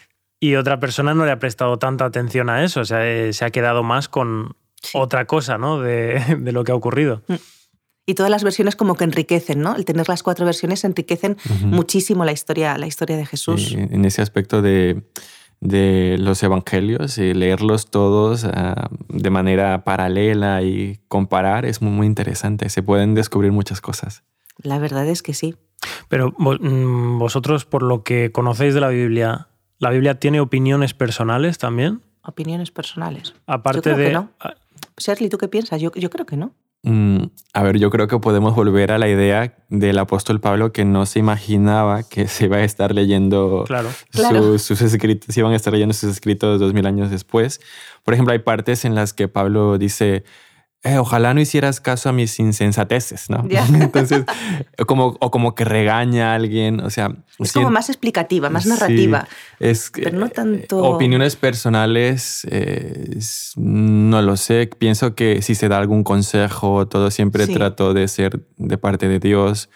Y 0.40 0.54
otra 0.54 0.80
persona 0.80 1.14
no 1.14 1.26
le 1.26 1.32
ha 1.32 1.38
prestado 1.38 1.78
tanta 1.78 2.06
atención 2.06 2.48
a 2.48 2.64
eso, 2.64 2.80
o 2.80 2.84
sea, 2.84 3.06
eh, 3.06 3.32
se 3.32 3.44
ha 3.44 3.50
quedado 3.50 3.82
más 3.82 4.08
con 4.08 4.56
otra 4.94 5.26
cosa, 5.26 5.58
¿no? 5.58 5.80
De, 5.80 6.22
de, 6.38 6.52
lo 6.52 6.64
que 6.64 6.72
ha 6.72 6.74
ocurrido. 6.74 7.22
Mm. 7.28 7.34
Y 8.06 8.14
todas 8.14 8.30
las 8.30 8.42
versiones 8.42 8.74
como 8.74 8.96
que 8.96 9.04
enriquecen, 9.04 9.60
¿no? 9.60 9.76
El 9.76 9.84
tener 9.84 10.08
las 10.08 10.22
cuatro 10.22 10.44
versiones 10.44 10.82
enriquecen 10.84 11.36
muchísimo 11.62 12.24
la 12.24 12.32
historia, 12.32 12.76
la 12.76 12.86
historia 12.86 13.16
de 13.16 13.26
Jesús. 13.26 13.72
en 13.72 14.04
ese 14.04 14.22
aspecto 14.22 14.62
de 14.62 15.02
de 15.60 16.16
los 16.18 16.42
evangelios 16.42 17.18
y 17.18 17.34
leerlos 17.34 17.90
todos 17.90 18.44
ah, 18.44 18.88
de 19.08 19.30
manera 19.30 19.84
paralela 19.84 20.62
y 20.62 21.00
comparar 21.08 21.66
es 21.66 21.82
muy, 21.82 21.92
muy 21.92 22.06
interesante. 22.06 22.68
Se 22.70 22.82
pueden 22.82 23.14
descubrir 23.14 23.52
muchas 23.52 23.80
cosas. 23.80 24.22
La 24.62 24.78
verdad 24.78 25.06
es 25.06 25.22
que 25.22 25.34
sí. 25.34 25.56
Pero 26.08 26.34
mm, 26.36 27.18
vosotros, 27.18 27.64
por 27.64 27.82
lo 27.82 28.02
que 28.02 28.32
conocéis 28.32 28.74
de 28.74 28.80
la 28.80 28.88
Biblia, 28.88 29.48
¿la 29.78 29.90
Biblia 29.90 30.18
tiene 30.18 30.40
opiniones 30.40 30.94
personales 30.94 31.58
también? 31.58 32.02
Opiniones 32.22 32.70
personales. 32.70 33.34
Aparte 33.46 33.94
de. 33.94 34.12
no. 34.12 34.30
Shirley, 34.98 35.30
¿tú 35.30 35.38
qué 35.38 35.48
piensas? 35.48 35.80
Yo, 35.80 35.90
yo 35.94 36.10
creo 36.10 36.26
que 36.26 36.36
no. 36.36 36.52
Mm, 36.82 37.24
a 37.52 37.62
ver, 37.62 37.78
yo 37.78 37.90
creo 37.90 38.08
que 38.08 38.18
podemos 38.18 38.54
volver 38.54 38.90
a 38.90 38.98
la 38.98 39.08
idea 39.08 39.54
del 39.68 39.98
apóstol 39.98 40.40
Pablo 40.40 40.72
que 40.72 40.86
no 40.86 41.04
se 41.04 41.18
imaginaba 41.18 42.02
que 42.04 42.26
se 42.26 42.46
iba 42.46 42.56
a 42.56 42.64
estar 42.64 42.94
leyendo 42.94 43.64
Sus, 44.58 44.80
escritos, 44.80 45.34
se 45.34 45.40
iban 45.40 45.52
a 45.52 45.56
estar 45.56 45.72
leyendo 45.72 45.92
sus 45.92 46.10
escritos 46.10 46.58
dos 46.58 46.72
mil 46.72 46.86
años 46.86 47.10
después. 47.10 47.60
Por 48.02 48.14
ejemplo, 48.14 48.32
hay 48.32 48.38
partes 48.38 48.86
en 48.86 48.94
las 48.94 49.12
que 49.12 49.28
Pablo 49.28 49.76
dice, 49.76 50.24
eh, 50.82 50.96
ojalá 50.96 51.34
no 51.34 51.42
hicieras 51.42 51.78
caso 51.78 52.08
a 52.08 52.12
mis 52.12 52.38
insensateces, 52.38 53.28
¿no? 53.28 53.46
Entonces, 53.74 54.24
como, 54.86 55.16
o 55.20 55.30
como 55.30 55.54
que 55.54 55.64
regaña 55.66 56.32
a 56.32 56.34
alguien, 56.36 56.80
o 56.80 56.88
sea... 56.88 57.14
Es 57.38 57.52
como 57.52 57.70
más 57.70 57.90
explicativa, 57.90 58.48
más 58.48 58.64
narrativa. 58.64 59.28
es, 59.58 59.90
pero 59.94 60.18
no 60.18 60.30
tanto... 60.30 60.78
Opiniones 60.82 61.36
personales, 61.36 62.46
eh, 62.50 63.18
no 63.56 64.22
lo 64.22 64.36
sé. 64.38 64.70
Pienso 64.78 65.14
que 65.14 65.42
si 65.42 65.54
se 65.54 65.68
da 65.68 65.78
algún 65.78 66.02
consejo, 66.02 66.86
todo 66.88 67.10
siempre 67.10 67.46
trato 67.46 67.92
de 67.92 68.08
ser 68.08 68.40
de 68.56 68.78
parte 68.78 69.08
de 69.08 69.18
Dios, 69.18 69.68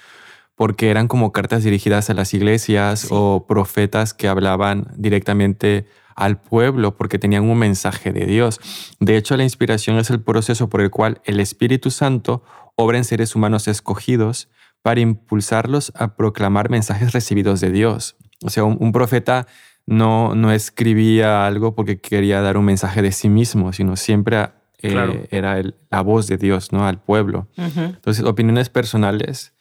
porque 0.56 0.90
eran 0.90 1.08
como 1.08 1.32
cartas 1.32 1.64
dirigidas 1.64 2.10
a 2.10 2.14
las 2.14 2.32
iglesias 2.34 3.08
o 3.10 3.46
profetas 3.46 4.14
que 4.14 4.28
hablaban 4.28 4.88
directamente 4.96 5.86
al 6.14 6.40
pueblo 6.40 6.96
porque 6.96 7.18
tenían 7.18 7.44
un 7.44 7.58
mensaje 7.58 8.12
de 8.12 8.26
Dios. 8.26 8.60
De 9.00 9.16
hecho, 9.16 9.36
la 9.36 9.42
inspiración 9.42 9.98
es 9.98 10.10
el 10.10 10.20
proceso 10.20 10.68
por 10.68 10.80
el 10.80 10.90
cual 10.90 11.20
el 11.24 11.40
Espíritu 11.40 11.90
Santo 11.90 12.44
obra 12.76 12.98
en 12.98 13.04
seres 13.04 13.34
humanos 13.34 13.68
escogidos 13.68 14.48
para 14.82 15.00
impulsarlos 15.00 15.92
a 15.96 16.14
proclamar 16.14 16.70
mensajes 16.70 17.12
recibidos 17.12 17.60
de 17.60 17.70
Dios. 17.70 18.16
O 18.42 18.50
sea, 18.50 18.64
un, 18.64 18.92
profeta 18.92 19.46
no, 19.86 20.34
no 20.34 20.52
escribía 20.52 21.46
algo 21.46 21.74
porque 21.74 21.98
quería 21.98 22.42
dar 22.42 22.58
un 22.58 22.66
mensaje 22.66 23.00
de 23.00 23.10
sí 23.10 23.28
mismo, 23.28 23.72
sino 23.72 23.96
siempre 23.96 24.50
eh, 24.82 25.26
era 25.30 25.62
la 25.90 26.00
voz 26.02 26.26
de 26.26 26.36
Dios 26.36 26.70
¿no? 26.70 26.86
al 26.86 27.00
pueblo. 27.00 27.48
Entonces, 27.56 28.24
opiniones 28.24 28.68
personales, 28.68 29.53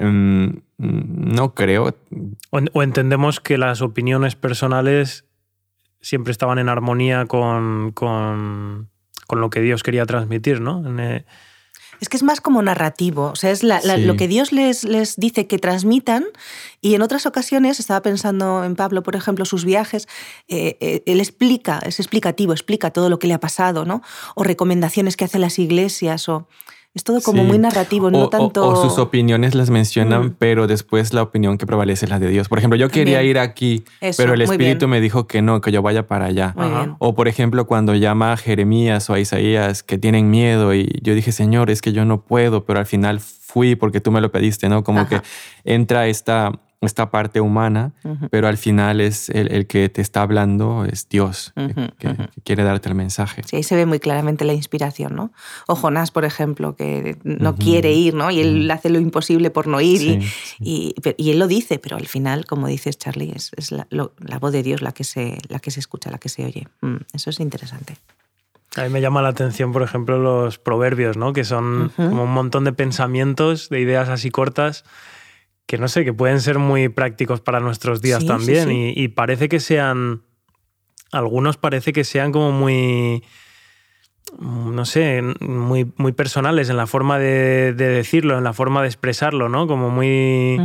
mm, 0.00 0.48
no 0.78 1.54
creo. 1.54 1.94
o, 2.50 2.82
entendemos 2.82 3.40
que 3.40 3.58
las 3.58 3.82
opiniones 3.82 4.34
personales 4.34 5.24
siempre 6.00 6.32
estaban 6.32 6.58
en 6.58 6.68
armonía 6.68 7.26
con, 7.26 7.92
con, 7.92 8.88
con 9.26 9.40
lo 9.40 9.50
que 9.50 9.60
Dios 9.60 9.82
quería 9.82 10.06
transmitir, 10.06 10.60
¿no? 10.60 10.82
Eh, 11.00 11.24
es 12.00 12.08
que 12.08 12.16
es 12.16 12.22
más 12.22 12.40
como 12.40 12.62
narrativo, 12.62 13.26
o 13.26 13.36
sea, 13.36 13.50
es 13.50 13.62
lo 13.62 14.16
que 14.16 14.26
Dios 14.26 14.52
les, 14.52 14.84
les 14.84 15.16
dice 15.16 15.46
que 15.46 15.58
transmitan 15.58 16.24
y 16.80 16.94
en 16.94 17.02
otras 17.02 17.26
ocasiones, 17.26 17.78
estaba 17.78 18.00
pensando 18.00 18.64
en 18.64 18.74
Pablo, 18.74 19.02
por 19.02 19.16
ejemplo, 19.16 19.44
sus 19.44 19.66
viajes, 19.66 20.08
eh, 20.48 20.78
eh, 20.80 21.02
él 21.04 21.20
explica, 21.20 21.78
es 21.84 22.00
explicativo, 22.00 22.54
explica 22.54 22.90
todo 22.90 23.10
lo 23.10 23.18
que 23.18 23.26
le 23.26 23.34
ha 23.34 23.40
pasado, 23.40 23.84
¿no? 23.84 24.02
O 24.34 24.44
recomendaciones 24.44 25.16
que 25.16 25.26
hacen 25.26 25.42
las 25.42 25.58
iglesias 25.58 26.28
o... 26.28 26.48
Es 26.92 27.04
todo 27.04 27.20
como 27.20 27.44
muy 27.44 27.56
narrativo, 27.56 28.10
no 28.10 28.28
tanto. 28.28 28.66
O, 28.66 28.74
sus 28.74 28.98
opiniones 28.98 29.54
las 29.54 29.70
mencionan, 29.70 30.26
mm. 30.26 30.36
pero 30.38 30.66
después 30.66 31.14
la 31.14 31.22
opinión 31.22 31.56
que 31.56 31.64
prevalece 31.64 32.06
es 32.06 32.10
la 32.10 32.18
de 32.18 32.28
Dios. 32.28 32.48
Por 32.48 32.58
ejemplo, 32.58 32.76
yo 32.76 32.88
quería 32.88 33.22
ir 33.22 33.38
aquí, 33.38 33.84
pero 34.16 34.34
el 34.34 34.42
Espíritu 34.42 34.88
me 34.88 35.00
dijo 35.00 35.28
que 35.28 35.40
no, 35.40 35.60
que 35.60 35.70
yo 35.70 35.82
vaya 35.82 36.08
para 36.08 36.26
allá. 36.26 36.54
O 36.98 37.14
por 37.14 37.28
ejemplo, 37.28 37.66
cuando 37.66 37.94
llama 37.94 38.32
a 38.32 38.36
Jeremías 38.36 39.08
o 39.08 39.14
a 39.14 39.20
Isaías 39.20 39.84
que 39.84 39.98
tienen 39.98 40.30
miedo 40.30 40.74
y 40.74 40.98
yo 41.02 41.14
dije, 41.14 41.30
Señor, 41.30 41.70
es 41.70 41.80
que 41.80 41.92
yo 41.92 42.04
no 42.04 42.22
puedo, 42.22 42.64
pero 42.64 42.80
al 42.80 42.86
final 42.86 43.20
fui 43.20 43.76
porque 43.76 44.00
tú 44.00 44.10
me 44.10 44.20
lo 44.20 44.32
pediste, 44.32 44.68
¿no? 44.68 44.82
Como 44.82 45.06
que 45.08 45.20
entra 45.64 46.08
esta 46.08 46.52
esta 46.86 47.10
parte 47.10 47.40
humana, 47.40 47.92
pero 48.30 48.48
al 48.48 48.56
final 48.56 49.02
es 49.02 49.28
el, 49.28 49.66
que 49.66 49.90
te 49.90 50.00
está 50.00 50.22
hablando 50.22 50.86
es 50.86 51.08
Dios, 51.08 51.52
que, 51.98 52.16
quiere 52.42 52.64
darte 52.64 52.88
el 52.88 52.94
mensaje. 52.94 53.42
Sí, 53.44 53.56
ahí 53.56 53.62
se 53.62 53.76
ve 53.76 53.84
muy 53.84 54.00
claramente 54.00 54.46
la 54.46 54.54
inspiración, 54.54 55.14
¿no? 55.14 55.32
O 55.66 55.74
Jonás, 55.74 56.10
por 56.10 56.24
ejemplo, 56.24 56.76
que 56.76 57.18
no 57.22 57.54
quiere 57.56 57.92
ir, 57.92 58.14
¿no? 58.14 58.30
Y 58.30 58.40
él 58.40 58.70
hace 58.70 58.88
lo 58.88 58.98
imposible 58.98 59.50
por 59.50 59.66
no 59.66 59.80
ir, 59.82 60.22
y, 60.58 60.94
y, 61.16 61.30
él 61.30 61.38
lo 61.38 61.46
dice, 61.46 61.78
pero 61.78 61.96
al 61.96 62.06
final, 62.06 62.46
como 62.46 62.66
dices, 62.66 62.96
Charlie, 62.96 63.32
es, 63.34 63.50
es 63.56 63.72
la, 63.72 63.86
voz 64.38 64.52
de 64.52 64.62
Dios 64.62 64.80
la 64.80 64.92
que, 64.92 65.04
se, 65.04 65.38
la 65.48 65.58
que 65.58 65.70
se 65.70 65.80
escucha, 65.80 66.10
la 66.10 66.18
que 66.18 66.30
se 66.30 66.46
oye. 66.46 66.66
Mm, 66.80 66.96
eso 67.12 67.28
es 67.28 67.40
interesante. 67.40 67.98
A 68.76 68.84
mí 68.84 68.88
me 68.88 69.02
llama 69.02 69.20
la 69.20 69.30
atención, 69.30 69.72
por 69.72 69.82
ejemplo, 69.82 70.18
los 70.18 70.58
proverbios, 70.58 71.16
¿no? 71.16 71.34
Que 71.34 71.44
son 71.44 71.92
como 71.96 72.22
un 72.22 72.32
montón 72.32 72.64
de 72.64 72.72
pensamientos, 72.72 73.68
de 73.68 73.80
ideas 73.80 74.08
así 74.08 74.30
cortas 74.30 74.84
que 75.70 75.78
no 75.78 75.86
sé, 75.86 76.04
que 76.04 76.12
pueden 76.12 76.40
ser 76.40 76.58
muy 76.58 76.88
prácticos 76.88 77.40
para 77.40 77.60
nuestros 77.60 78.02
días 78.02 78.26
también. 78.26 78.68
Y, 78.72 79.06
parece 79.06 79.48
que 79.48 79.60
sean. 79.60 80.24
Algunos 81.12 81.58
parece 81.58 81.92
que 81.92 82.02
sean 82.02 82.32
como 82.32 82.50
muy. 82.50 83.22
No 84.40 84.84
sé, 84.84 85.22
muy, 85.38 85.92
muy 85.96 86.10
personales 86.10 86.70
en 86.70 86.76
la 86.76 86.88
forma 86.88 87.20
de, 87.20 87.72
decirlo, 87.72 88.36
en 88.36 88.42
la 88.42 88.52
forma 88.52 88.82
de 88.82 88.88
expresarlo, 88.88 89.48
¿no? 89.48 89.68
Como 89.68 89.90
muy. 89.90 90.58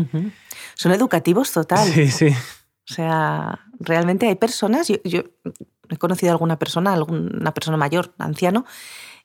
Son 0.74 0.91
educativos 0.91 1.52
total. 1.52 1.88
Sí, 1.88 2.10
sí. 2.10 2.30
O 2.30 2.91
sea, 2.91 3.60
realmente 3.80 4.28
hay 4.28 4.36
personas. 4.36 4.88
Yo, 4.88 4.96
yo 5.04 5.22
he 5.88 5.98
conocido 5.98 6.32
a 6.32 6.34
alguna 6.34 6.58
persona, 6.58 6.94
alguna 6.94 7.54
persona 7.54 7.78
mayor, 7.78 8.15
anciano, 8.18 8.65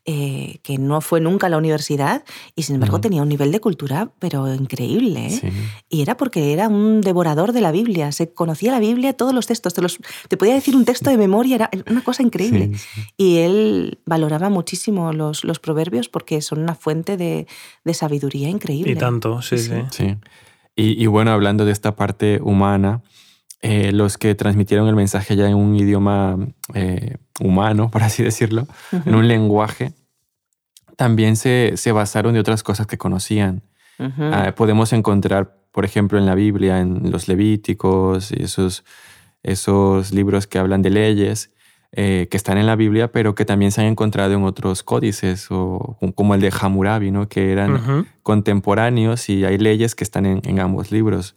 eh, 0.06 0.60
que 0.62 0.78
no 0.78 1.02
fue 1.02 1.20
nunca 1.20 1.46
a 1.46 1.50
la 1.50 1.58
universidad 1.58 2.24
y 2.56 2.62
sin 2.62 2.76
embargo 2.76 3.02
tenía 3.02 3.22
un 3.22 3.28
nivel 3.28 3.52
de 3.52 3.60
cultura 3.60 4.10
pero 4.18 4.52
increíble. 4.52 5.26
¿eh? 5.26 5.52
Y 5.90 6.00
era 6.00 6.16
porque 6.16 6.54
era 6.54 6.68
un 6.68 7.02
devorador 7.02 7.52
de 7.52 7.60
la 7.60 7.70
Biblia, 7.70 8.10
se 8.10 8.32
conocía 8.32 8.72
la 8.72 8.80
Biblia, 8.80 9.12
todos 9.12 9.34
los 9.34 9.46
textos, 9.46 9.74
te, 9.74 9.82
los, 9.82 9.98
te 10.28 10.38
podía 10.38 10.54
decir 10.54 10.74
un 10.74 10.86
texto 10.86 11.10
de 11.10 11.18
memoria, 11.18 11.56
era 11.56 11.70
una 11.88 12.02
cosa 12.02 12.22
increíble. 12.22 12.72
y 13.18 13.38
él 13.38 13.98
valoraba 14.06 14.48
muchísimo 14.48 15.12
los, 15.12 15.44
los, 15.44 15.58
proverbios 15.58 16.08
porque 16.08 16.40
son 16.40 16.60
una 16.60 16.74
fuente 16.74 17.18
de, 17.18 17.46
de 17.84 17.94
sabiduría 17.94 18.48
increíble. 18.48 18.92
Y 18.92 18.96
tanto, 18.96 19.42
sí, 19.42 19.58
sí. 19.58 19.74
sí. 19.90 20.16
Y, 20.76 21.02
y, 21.02 21.06
bueno, 21.08 21.30
hablando 21.32 21.66
de 21.66 21.72
esta 21.72 21.94
parte 21.94 22.40
humana, 22.42 23.02
eh, 23.62 23.92
los 23.92 24.16
que 24.16 24.34
transmitieron 24.34 24.88
el 24.88 24.96
mensaje 24.96 25.36
ya 25.36 25.46
en 25.46 25.54
un 25.54 25.76
idioma 25.76 26.38
eh, 26.72 27.18
humano, 27.40 27.90
por 27.90 28.02
así 28.02 28.22
decirlo, 28.22 28.66
en 28.90 29.14
un 29.14 29.28
lenguaje, 29.28 29.92
también 30.96 31.36
se, 31.36 31.72
se, 31.76 31.92
basaron 31.92 32.32
de 32.34 32.40
otras 32.40 32.62
cosas 32.62 32.86
que 32.86 32.98
conocían. 32.98 33.62
Ah, 33.98 34.54
podemos 34.56 34.94
encontrar, 34.94 35.58
por 35.72 35.84
ejemplo, 35.84 36.18
en 36.18 36.24
la 36.24 36.34
Biblia, 36.34 36.80
en 36.80 37.10
los 37.10 37.28
Levíticos 37.28 38.32
y 38.32 38.44
esos, 38.44 38.82
esos 39.42 40.12
libros 40.12 40.46
que 40.46 40.58
hablan 40.58 40.80
de 40.80 40.88
leyes, 40.88 41.50
eh, 41.92 42.28
que 42.30 42.38
están 42.38 42.56
en 42.56 42.64
la 42.64 42.76
Biblia, 42.76 43.12
pero 43.12 43.34
que 43.34 43.44
también 43.44 43.72
se 43.72 43.82
han 43.82 43.88
encontrado 43.88 44.32
en 44.32 44.44
otros 44.44 44.82
códices, 44.82 45.48
o, 45.50 45.98
como 46.14 46.34
el 46.34 46.40
de 46.40 46.50
Hammurabi, 46.58 47.10
¿no? 47.10 47.28
que 47.28 47.52
eran 47.52 48.06
contemporáneos 48.22 49.28
y 49.28 49.44
hay 49.44 49.58
leyes 49.58 49.94
que 49.94 50.04
están 50.04 50.24
en, 50.24 50.40
en 50.44 50.60
ambos 50.60 50.90
libros. 50.92 51.36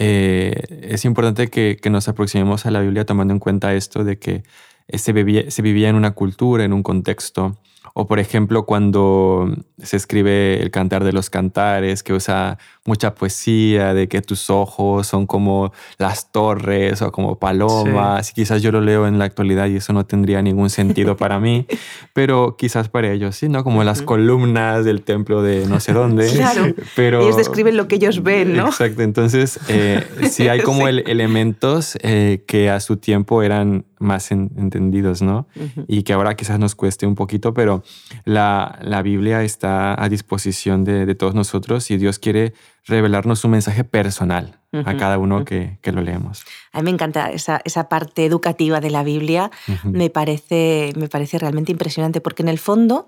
Eh, 0.00 0.52
es 0.82 1.04
importante 1.04 1.48
que, 1.48 1.78
nos 1.90 2.08
aproximemos 2.08 2.66
a 2.66 2.70
la 2.70 2.80
Biblia 2.80 3.04
tomando 3.04 3.34
en 3.34 3.40
cuenta 3.40 3.74
esto 3.74 4.04
de 4.04 4.18
que 4.18 4.44
se 4.92 5.12
vivía, 5.12 5.50
se 5.50 5.60
vivía 5.60 5.88
en 5.88 5.96
una 5.96 6.12
cultura, 6.12 6.64
en 6.64 6.72
un 6.72 6.84
contexto, 6.84 7.58
o 7.94 8.06
por 8.06 8.20
ejemplo, 8.20 8.64
cuando 8.64 9.52
se 9.82 9.96
escribe 9.96 10.62
el 10.62 10.70
cantar 10.70 11.02
de 11.02 11.12
los 11.12 11.30
cantares, 11.30 12.04
que 12.04 12.12
usa 12.12 12.58
mucha 12.88 13.14
poesía, 13.14 13.94
de 13.94 14.08
que 14.08 14.22
tus 14.22 14.50
ojos 14.50 15.06
son 15.06 15.26
como 15.26 15.72
las 15.98 16.32
torres 16.32 17.00
o 17.02 17.12
como 17.12 17.38
palomas. 17.38 18.30
Y 18.30 18.34
quizás 18.34 18.62
yo 18.62 18.72
lo 18.72 18.80
leo 18.80 19.06
en 19.06 19.18
la 19.18 19.26
actualidad 19.26 19.66
y 19.66 19.76
eso 19.76 19.92
no 19.92 20.06
tendría 20.06 20.42
ningún 20.42 20.70
sentido 20.70 21.16
para 21.16 21.38
mí, 21.38 21.66
pero 22.14 22.56
quizás 22.56 22.88
para 22.88 23.12
ellos 23.12 23.36
sí, 23.36 23.48
¿no? 23.48 23.62
Como 23.62 23.84
las 23.84 24.02
columnas 24.02 24.84
del 24.84 25.02
templo 25.02 25.42
de 25.42 25.66
no 25.66 25.78
sé 25.78 25.92
dónde. 25.92 26.28
Claro. 26.38 26.72
Pero, 26.94 27.20
ellos 27.20 27.36
describen 27.36 27.76
lo 27.76 27.88
que 27.88 27.96
ellos 27.96 28.22
ven, 28.22 28.56
¿no? 28.56 28.66
Exacto. 28.66 29.02
Entonces, 29.02 29.58
eh, 29.68 30.06
sí 30.30 30.48
hay 30.48 30.60
como 30.60 30.86
elementos 30.86 31.98
eh, 32.02 32.44
que 32.46 32.70
a 32.70 32.80
su 32.80 32.96
tiempo 32.96 33.42
eran 33.42 33.84
más 33.98 34.30
entendidos, 34.30 35.20
¿no? 35.20 35.48
Y 35.88 36.04
que 36.04 36.12
ahora 36.12 36.36
quizás 36.36 36.58
nos 36.58 36.74
cueste 36.74 37.06
un 37.06 37.14
poquito, 37.14 37.52
pero 37.52 37.82
la, 38.24 38.78
la 38.82 39.02
Biblia 39.02 39.42
está 39.42 40.00
a 40.00 40.08
disposición 40.08 40.84
de, 40.84 41.04
de, 41.06 41.14
todos 41.14 41.34
nosotros 41.34 41.90
y 41.90 41.96
Dios 41.96 42.18
quiere 42.18 42.54
revelarnos 42.84 43.44
un 43.44 43.52
mensaje 43.52 43.84
personal 43.84 44.60
a 44.72 44.96
cada 44.96 45.18
uno 45.18 45.44
que, 45.44 45.78
que, 45.82 45.92
lo 45.92 46.02
leemos. 46.02 46.44
A 46.72 46.78
mí 46.78 46.84
me 46.84 46.90
encanta 46.90 47.30
esa, 47.30 47.60
esa 47.64 47.88
parte 47.88 48.24
educativa 48.24 48.80
de 48.80 48.90
la 48.90 49.02
Biblia, 49.02 49.50
me, 49.84 50.10
parece, 50.10 50.92
me 50.96 51.08
parece 51.08 51.38
realmente 51.38 51.72
impresionante, 51.72 52.20
porque 52.20 52.42
en 52.42 52.48
el 52.48 52.58
fondo, 52.58 53.06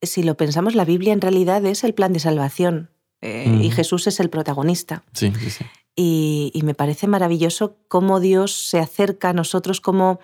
si 0.00 0.22
lo 0.22 0.36
pensamos, 0.36 0.74
la 0.74 0.84
Biblia 0.84 1.12
en 1.12 1.20
realidad 1.20 1.64
es 1.66 1.84
el 1.84 1.94
plan 1.94 2.12
de 2.12 2.20
salvación. 2.20 2.90
Eh, 3.20 3.58
y 3.62 3.70
Jesús 3.70 4.06
es 4.06 4.20
el 4.20 4.30
protagonista. 4.30 5.02
Sí, 5.12 5.32
sí, 5.38 5.50
sí. 5.50 5.64
Y, 6.00 6.60
me 6.62 6.74
parece 6.74 7.08
maravilloso 7.08 7.76
cómo 7.88 8.20
Dios 8.20 8.68
se 8.68 8.78
acerca 8.78 9.30
a 9.30 9.32
nosotros 9.32 9.80
como 9.80 10.20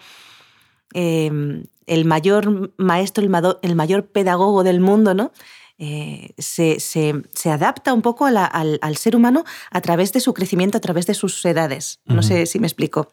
em, 0.93 1.65
el 1.87 2.05
mayor 2.05 2.73
maestro, 2.77 3.25
el, 3.25 3.75
mayor 3.75 4.07
pedagogo 4.07 4.63
del 4.63 4.79
mundo, 4.79 5.15
¿no? 5.15 5.33
Eh, 5.77 6.35
se, 6.39 7.51
adapta 7.51 7.93
un 7.93 8.03
poco 8.03 8.27
al, 8.27 8.97
ser 8.97 9.17
humano 9.17 9.45
a 9.71 9.81
través 9.81 10.13
de 10.13 10.21
su 10.21 10.33
crecimiento, 10.33 10.79
a 10.79 10.81
través 10.81 11.07
de 11.07 11.15
sus 11.15 11.45
edades. 11.45 12.01
No 12.05 12.23
sé 12.23 12.47
si 12.47 12.61
me 12.61 12.67
explico. 12.67 13.11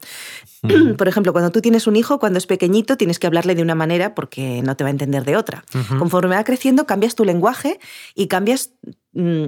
Por 0.98 1.08
ejemplo, 1.08 1.34
cuando 1.34 1.52
tú 1.52 1.62
tienes 1.62 1.88
un 1.88 1.96
hijo, 1.96 2.20
cuando 2.20 2.38
es 2.38 2.46
pequeñito, 2.46 2.98
tienes 2.98 3.20
que 3.20 3.28
hablarle 3.28 3.56
de 3.56 3.62
una 3.62 3.76
manera 3.76 4.14
porque 4.14 4.62
no 4.64 4.76
te 4.76 4.84
va 4.84 4.90
a 4.90 4.92
entender 4.92 5.26
de 5.26 5.38
otra. 5.38 5.64
Conforme 5.98 6.36
va 6.36 6.44
creciendo, 6.44 6.86
cambias 6.86 7.16
tu 7.16 7.26
lenguaje 7.26 7.80
y 8.16 8.28
cambias... 8.28 8.72
Mm, 9.14 9.48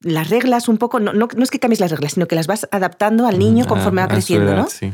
las 0.00 0.30
reglas 0.30 0.68
un 0.68 0.78
poco, 0.78 1.00
no, 1.00 1.12
no, 1.12 1.26
es 1.42 1.50
que 1.50 1.58
cambies 1.58 1.80
las 1.80 1.90
reglas, 1.90 2.12
sino 2.12 2.28
que 2.28 2.36
las 2.36 2.46
vas 2.46 2.68
adaptando 2.70 3.26
al 3.26 3.36
niño 3.36 3.66
conforme 3.66 4.00
va 4.00 4.06
creciendo, 4.06 4.54
¿no? 4.54 4.68
Sí. 4.68 4.92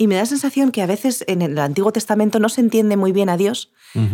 Y 0.00 0.06
me 0.06 0.14
da 0.14 0.22
la 0.22 0.26
sensación 0.26 0.72
que 0.72 0.80
a 0.80 0.86
veces 0.86 1.24
en 1.26 1.42
el 1.42 1.58
Antiguo 1.58 1.92
Testamento 1.92 2.40
no 2.40 2.48
se 2.48 2.62
entiende 2.62 2.96
muy 2.96 3.12
bien 3.12 3.28
a 3.28 3.36
Dios, 3.36 3.70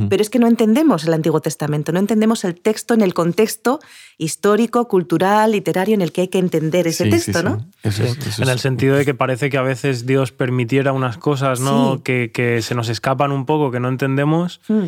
pero 0.09 0.20
es 0.20 0.31
que 0.31 0.40
no 0.40 0.49
entendemos 0.49 1.07
el 1.07 1.14
Antiguo 1.14 1.40
Testamento, 1.40 1.92
no 1.92 2.01
entendemos 2.01 2.44
el 2.44 2.61
texto 2.61 2.92
en 2.92 3.03
el 3.03 3.14
contexto 3.14 3.79
histórico, 4.18 4.88
cultural, 4.88 5.53
literario 5.53 5.94
en 5.94 6.03
el 6.03 6.11
que 6.11 6.22
hay 6.22 6.29
que 6.29 6.40
entender 6.40 6.88
ese 6.88 7.09
texto, 7.09 7.40
¿no? 7.44 7.68
en 7.85 8.49
el 8.49 8.59
sentido 8.59 8.96
de 8.96 9.05
que 9.05 9.14
parece 9.14 9.49
que 9.49 9.59
a 9.59 9.62
veces 9.62 10.07
Dios 10.07 10.33
permitiera 10.33 10.92
unas 10.92 11.18
cosas 11.18 11.61
¿no? 11.61 12.03
que, 12.03 12.59
se 12.62 12.75
nos 12.75 12.88
escapan 12.88 13.31
un 13.31 13.46
poco, 13.46 13.70
que 13.70 13.79
no 13.79 13.88
entendemos, 13.88 14.61
mm. 14.66 14.87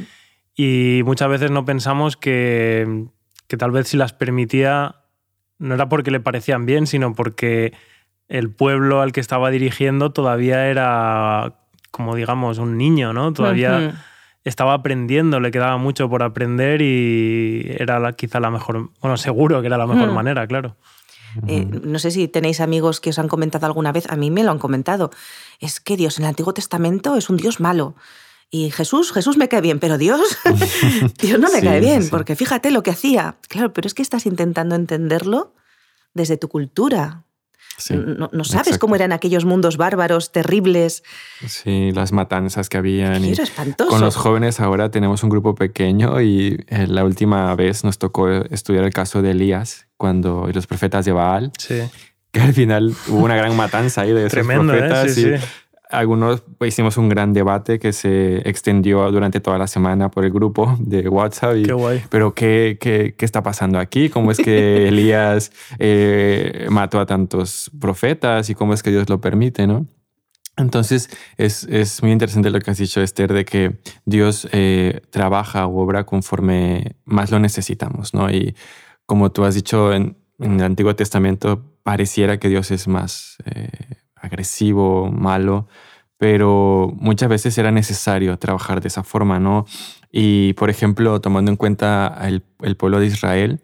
y 0.57 1.03
muchas 1.05 1.29
veces 1.29 1.53
no 1.53 1.65
pensamos 1.65 2.17
que, 2.17 3.05
que 3.47 3.57
tal 3.57 3.71
vez 3.71 3.87
si 3.87 3.97
las 3.97 4.15
permitía 4.15 4.97
no 5.61 5.77
era 5.77 5.89
porque 5.89 6.11
le 6.11 6.19
parecían 6.19 6.67
bien, 6.67 6.89
sino 6.89 7.15
porque 7.15 7.73
el 8.29 8.51
pueblo 8.51 9.01
al 9.01 9.13
que 9.13 9.21
estaba 9.21 9.51
dirigiendo 9.51 10.13
todavía 10.13 10.67
era, 10.67 11.55
como 11.91 12.15
digamos, 12.15 12.59
un 12.59 12.77
niño, 12.77 13.13
¿no? 13.13 13.33
Todavía 13.33 13.95
estaba 14.45 14.75
aprendiendo, 14.75 15.41
le 15.41 15.51
quedaba 15.51 15.77
mucho 15.79 16.09
por 16.09 16.23
aprender 16.23 16.83
y 16.83 17.67
era 17.79 18.13
quizá 18.13 18.41
la 18.41 18.51
mejor, 18.51 18.91
bueno, 19.01 19.17
seguro 19.17 19.61
que 19.61 19.67
era 19.67 19.79
la 19.79 19.87
mejor 19.87 20.13
manera, 20.13 20.47
claro. 20.47 20.77
Eh, 21.47 21.67
no 21.67 21.99
sé 21.99 22.11
si 22.11 22.27
tenéis 22.27 22.61
amigos 22.61 23.01
que 23.01 23.11
os 23.11 23.19
han 23.19 23.29
comentado 23.29 23.67
alguna 23.67 23.93
vez, 23.93 24.11
a 24.11 24.17
mí 24.17 24.31
me 24.31 24.43
lo 24.43 24.51
han 24.51 24.59
comentado. 24.59 25.11
Es 25.61 25.81
que 25.81 25.97
Dios 25.97 26.19
en 26.19 26.25
el 26.25 26.31
Antiguo 26.31 26.55
Testamento 26.55 27.17
es 27.17 27.31
un 27.31 27.37
Dios 27.37 27.61
malo. 27.61 27.95
Y 28.51 28.71
Jesús, 28.71 29.13
Jesús 29.13 29.37
me 29.37 29.49
cae 29.49 29.61
bien, 29.61 29.79
pero 29.79 29.99
Dios, 29.99 30.39
Dios 31.21 31.39
no 31.39 31.51
me 31.53 31.61
cae 31.61 31.81
bien, 31.81 32.09
porque 32.09 32.35
fíjate 32.35 32.71
lo 32.71 32.83
que 32.83 32.91
hacía. 32.91 33.37
Claro, 33.49 33.75
pero 33.75 33.87
es 33.87 33.93
que 33.93 34.03
estás 34.03 34.25
intentando 34.25 34.75
entenderlo 34.75 35.55
desde 36.15 36.39
tu 36.39 36.49
cultura, 36.49 37.25
no, 37.95 38.45
sabes 38.45 38.79
cómo 38.79 38.95
eran 38.95 39.13
aquellos 39.13 39.45
mundos 39.45 39.77
bárbaros, 39.77 40.33
terribles. 40.33 41.03
Sí, 41.47 41.93
las 41.93 42.13
matanzas 42.13 42.69
que 42.69 42.79
habían. 42.79 43.25
era 43.25 43.43
espantoso. 43.43 43.91
Con 43.91 44.01
los 44.01 44.17
jóvenes 44.17 44.61
ahora 44.61 44.91
tenemos 44.91 45.23
un 45.23 45.31
grupo 45.31 45.55
pequeño 45.55 46.21
y 46.21 46.65
eh, 46.69 46.87
la 46.87 47.05
última 47.05 47.55
vez 47.55 47.85
nos 47.85 47.99
tocó 47.99 48.29
estudiar 48.29 48.85
el 48.85 48.93
caso 48.93 49.23
de 49.23 49.33
Elías 49.33 49.87
cuando 49.97 50.49
los 50.53 50.67
profetas 50.67 51.05
de 51.05 51.13
Baal. 51.13 51.53
Sí. 51.59 51.81
Que 52.31 52.41
al 52.41 52.53
final 52.53 52.95
hubo 53.09 53.25
una 53.25 53.37
gran 53.37 53.57
matanza 53.57 54.03
ahí 54.03 54.13
de 54.13 54.21
esos 54.21 54.33
Tremendo, 54.33 54.75
¿eh? 54.75 54.79
profetas. 54.79 55.15
Sí, 55.15 55.23
sí 55.23 55.45
algunos 55.91 56.43
pues, 56.59 56.75
hicimos 56.75 56.97
un 56.97 57.09
gran 57.09 57.33
debate 57.33 57.79
que 57.79 57.93
se 57.93 58.49
extendió 58.49 59.11
durante 59.11 59.41
toda 59.41 59.59
la 59.59 59.67
semana 59.67 60.11
por 60.11 60.25
el 60.25 60.31
grupo 60.31 60.77
de 60.81 61.09
WhatsApp. 61.09 61.57
qué 61.65 61.73
guay. 61.73 62.03
Pero 62.11 62.35
¿qué, 62.35 62.79
qué, 62.81 63.15
qué, 63.17 63.25
está 63.25 63.43
pasando 63.43 63.79
aquí? 63.79 64.09
¿Cómo 64.09 64.31
es 64.31 64.39
que 64.39 64.89
Elías 64.89 65.53
eh, 65.79 66.67
mató 66.71 67.01
a 67.01 67.07
tantos 67.07 67.71
profetas 67.81 68.51
y 68.51 68.55
cómo 68.55 68.75
es 68.75 68.83
que 68.83 68.91
Dios 68.91 69.09
lo 69.09 69.21
permite, 69.21 69.67
no? 69.67 69.87
Entonces 70.57 71.09
es, 71.37 71.65
es, 71.65 72.03
muy 72.03 72.11
interesante 72.11 72.51
lo 72.51 72.59
que 72.61 72.71
has 72.71 72.79
dicho, 72.79 73.01
Esther, 73.01 73.33
de 73.33 73.45
que 73.45 73.77
Dios 74.05 74.49
eh, 74.53 75.03
trabaja 75.11 75.67
o 75.67 75.81
obra 75.81 76.05
conforme 76.05 76.97
más 77.05 77.31
lo 77.31 77.39
necesitamos, 77.39 78.13
¿no? 78.13 78.29
Y 78.29 78.57
como 79.07 79.31
tú 79.31 79.45
has 79.45 79.55
dicho 79.55 79.93
en, 79.93 80.17
en 80.41 80.55
el 80.55 80.65
Antiguo 80.65 80.95
Testamento, 80.97 81.65
pareciera 81.83 82.39
que 82.39 82.49
Dios 82.49 82.71
es 82.73 82.89
más... 82.89 83.39
Eh, 83.47 83.69
agresivo, 84.21 85.11
malo, 85.11 85.69
pero 86.19 86.93
muchas 86.97 87.29
veces 87.29 87.57
era 87.59 87.71
necesario 87.71 88.37
trabajar 88.39 88.81
de 88.81 88.89
esa 88.89 89.05
forma, 89.05 89.39
¿no? 89.39 89.67
Y, 90.11 90.53
por 90.55 90.69
ejemplo, 90.69 91.21
tomando 91.21 91.51
en 91.51 91.57
cuenta 91.57 92.19
el, 92.23 92.43
pueblo 92.77 92.99
de 92.99 93.07
Israel, 93.07 93.61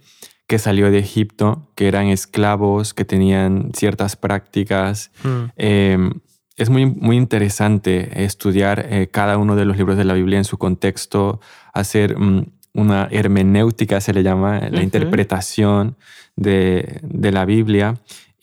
que 0.46 0.58
salió 0.58 0.90
de 0.90 0.98
Egipto, 0.98 1.68
que 1.74 1.88
eran 1.88 2.06
esclavos, 2.06 2.94
que 2.94 3.04
tenían 3.04 3.72
ciertas 3.74 4.14
prácticas, 4.16 5.10
hmm. 5.24 5.44
em, 5.56 6.12
es 6.56 6.70
muy, 6.70 6.86
muy 6.86 7.16
interesante 7.16 8.24
estudiar 8.24 8.86
eh, 8.88 9.08
cada 9.10 9.38
uno 9.38 9.56
de 9.56 9.64
los 9.64 9.76
libros 9.76 9.96
de 9.96 10.04
la 10.04 10.14
Biblia 10.14 10.38
en 10.38 10.44
su 10.44 10.58
contexto, 10.58 11.40
hacer 11.72 12.16
mm, 12.16 12.46
una 12.74 13.08
hermenéutica, 13.10 14.00
se 14.00 14.12
le 14.12 14.22
llama, 14.22 14.60
la 14.70 14.82
interpretación 14.82 15.96
de, 16.36 17.00
de, 17.02 17.32
la 17.32 17.44
Biblia 17.44 17.94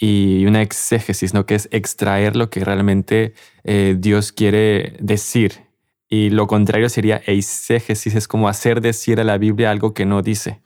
y 0.01 0.47
una 0.47 0.63
exégesis, 0.63 1.35
¿no? 1.35 1.45
que 1.45 1.53
es 1.53 1.69
extraer 1.71 2.35
lo 2.35 2.49
que 2.49 2.65
realmente 2.65 3.35
eh, 3.63 3.95
Dios 3.97 4.31
quiere 4.31 4.97
decir. 4.99 5.69
Y 6.09 6.31
lo 6.31 6.47
contrario 6.47 6.89
sería 6.89 7.21
eisegesis, 7.25 8.15
es 8.15 8.27
como 8.27 8.49
hacer 8.49 8.81
decir 8.81 9.21
a 9.21 9.23
la 9.23 9.37
Biblia 9.37 9.69
algo 9.69 9.93
que 9.93 10.05
no 10.05 10.23
dice. 10.23 10.59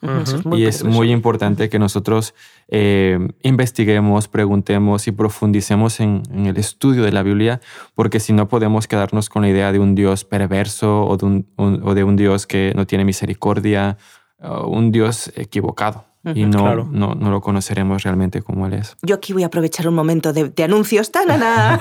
y 0.54 0.64
es 0.64 0.86
muy 0.86 1.12
importante 1.12 1.70
que 1.70 1.78
nosotros 1.78 2.34
eh, 2.70 3.20
investiguemos, 3.44 4.30
preguntemos 4.30 5.06
y 5.08 5.12
profundicemos 5.12 6.00
en, 6.00 6.24
el 6.34 6.58
estudio 6.58 7.04
de 7.04 7.12
la 7.12 7.22
Biblia, 7.22 7.60
porque 7.94 8.22
si 8.22 8.32
no 8.32 8.48
podemos 8.48 8.88
quedarnos 8.88 9.30
con 9.30 9.44
la 9.44 9.50
idea 9.50 9.72
de 9.74 9.80
un 9.80 9.96
Dios 9.96 10.24
perverso 10.24 11.06
o 11.06 11.18
de 11.18 11.26
un, 11.26 11.48
o 11.58 11.94
de 11.94 12.04
un 12.06 12.16
Dios 12.16 12.48
que 12.48 12.72
no 12.74 12.88
tiene 12.88 13.04
misericordia, 13.04 13.98
o 14.40 14.68
un 14.68 14.92
Dios 14.92 15.32
equivocado 15.36 16.06
y 16.34 16.46
no, 16.46 16.86
no, 16.86 17.16
no, 17.16 17.30
lo 17.30 17.42
conoceremos 17.42 18.04
realmente 18.04 18.42
como 18.42 18.66
él 18.66 18.74
es. 18.74 18.96
Yo 19.04 19.16
aquí 19.16 19.34
voy 19.34 19.44
a 19.44 19.48
aprovechar 19.48 19.88
un 19.88 19.94
momento 19.94 20.34
de, 20.34 20.52
anuncios. 20.64 21.12
¡Tanana! 21.12 21.80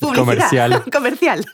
Comercial. 0.14 0.82
Comercial. 0.92 1.44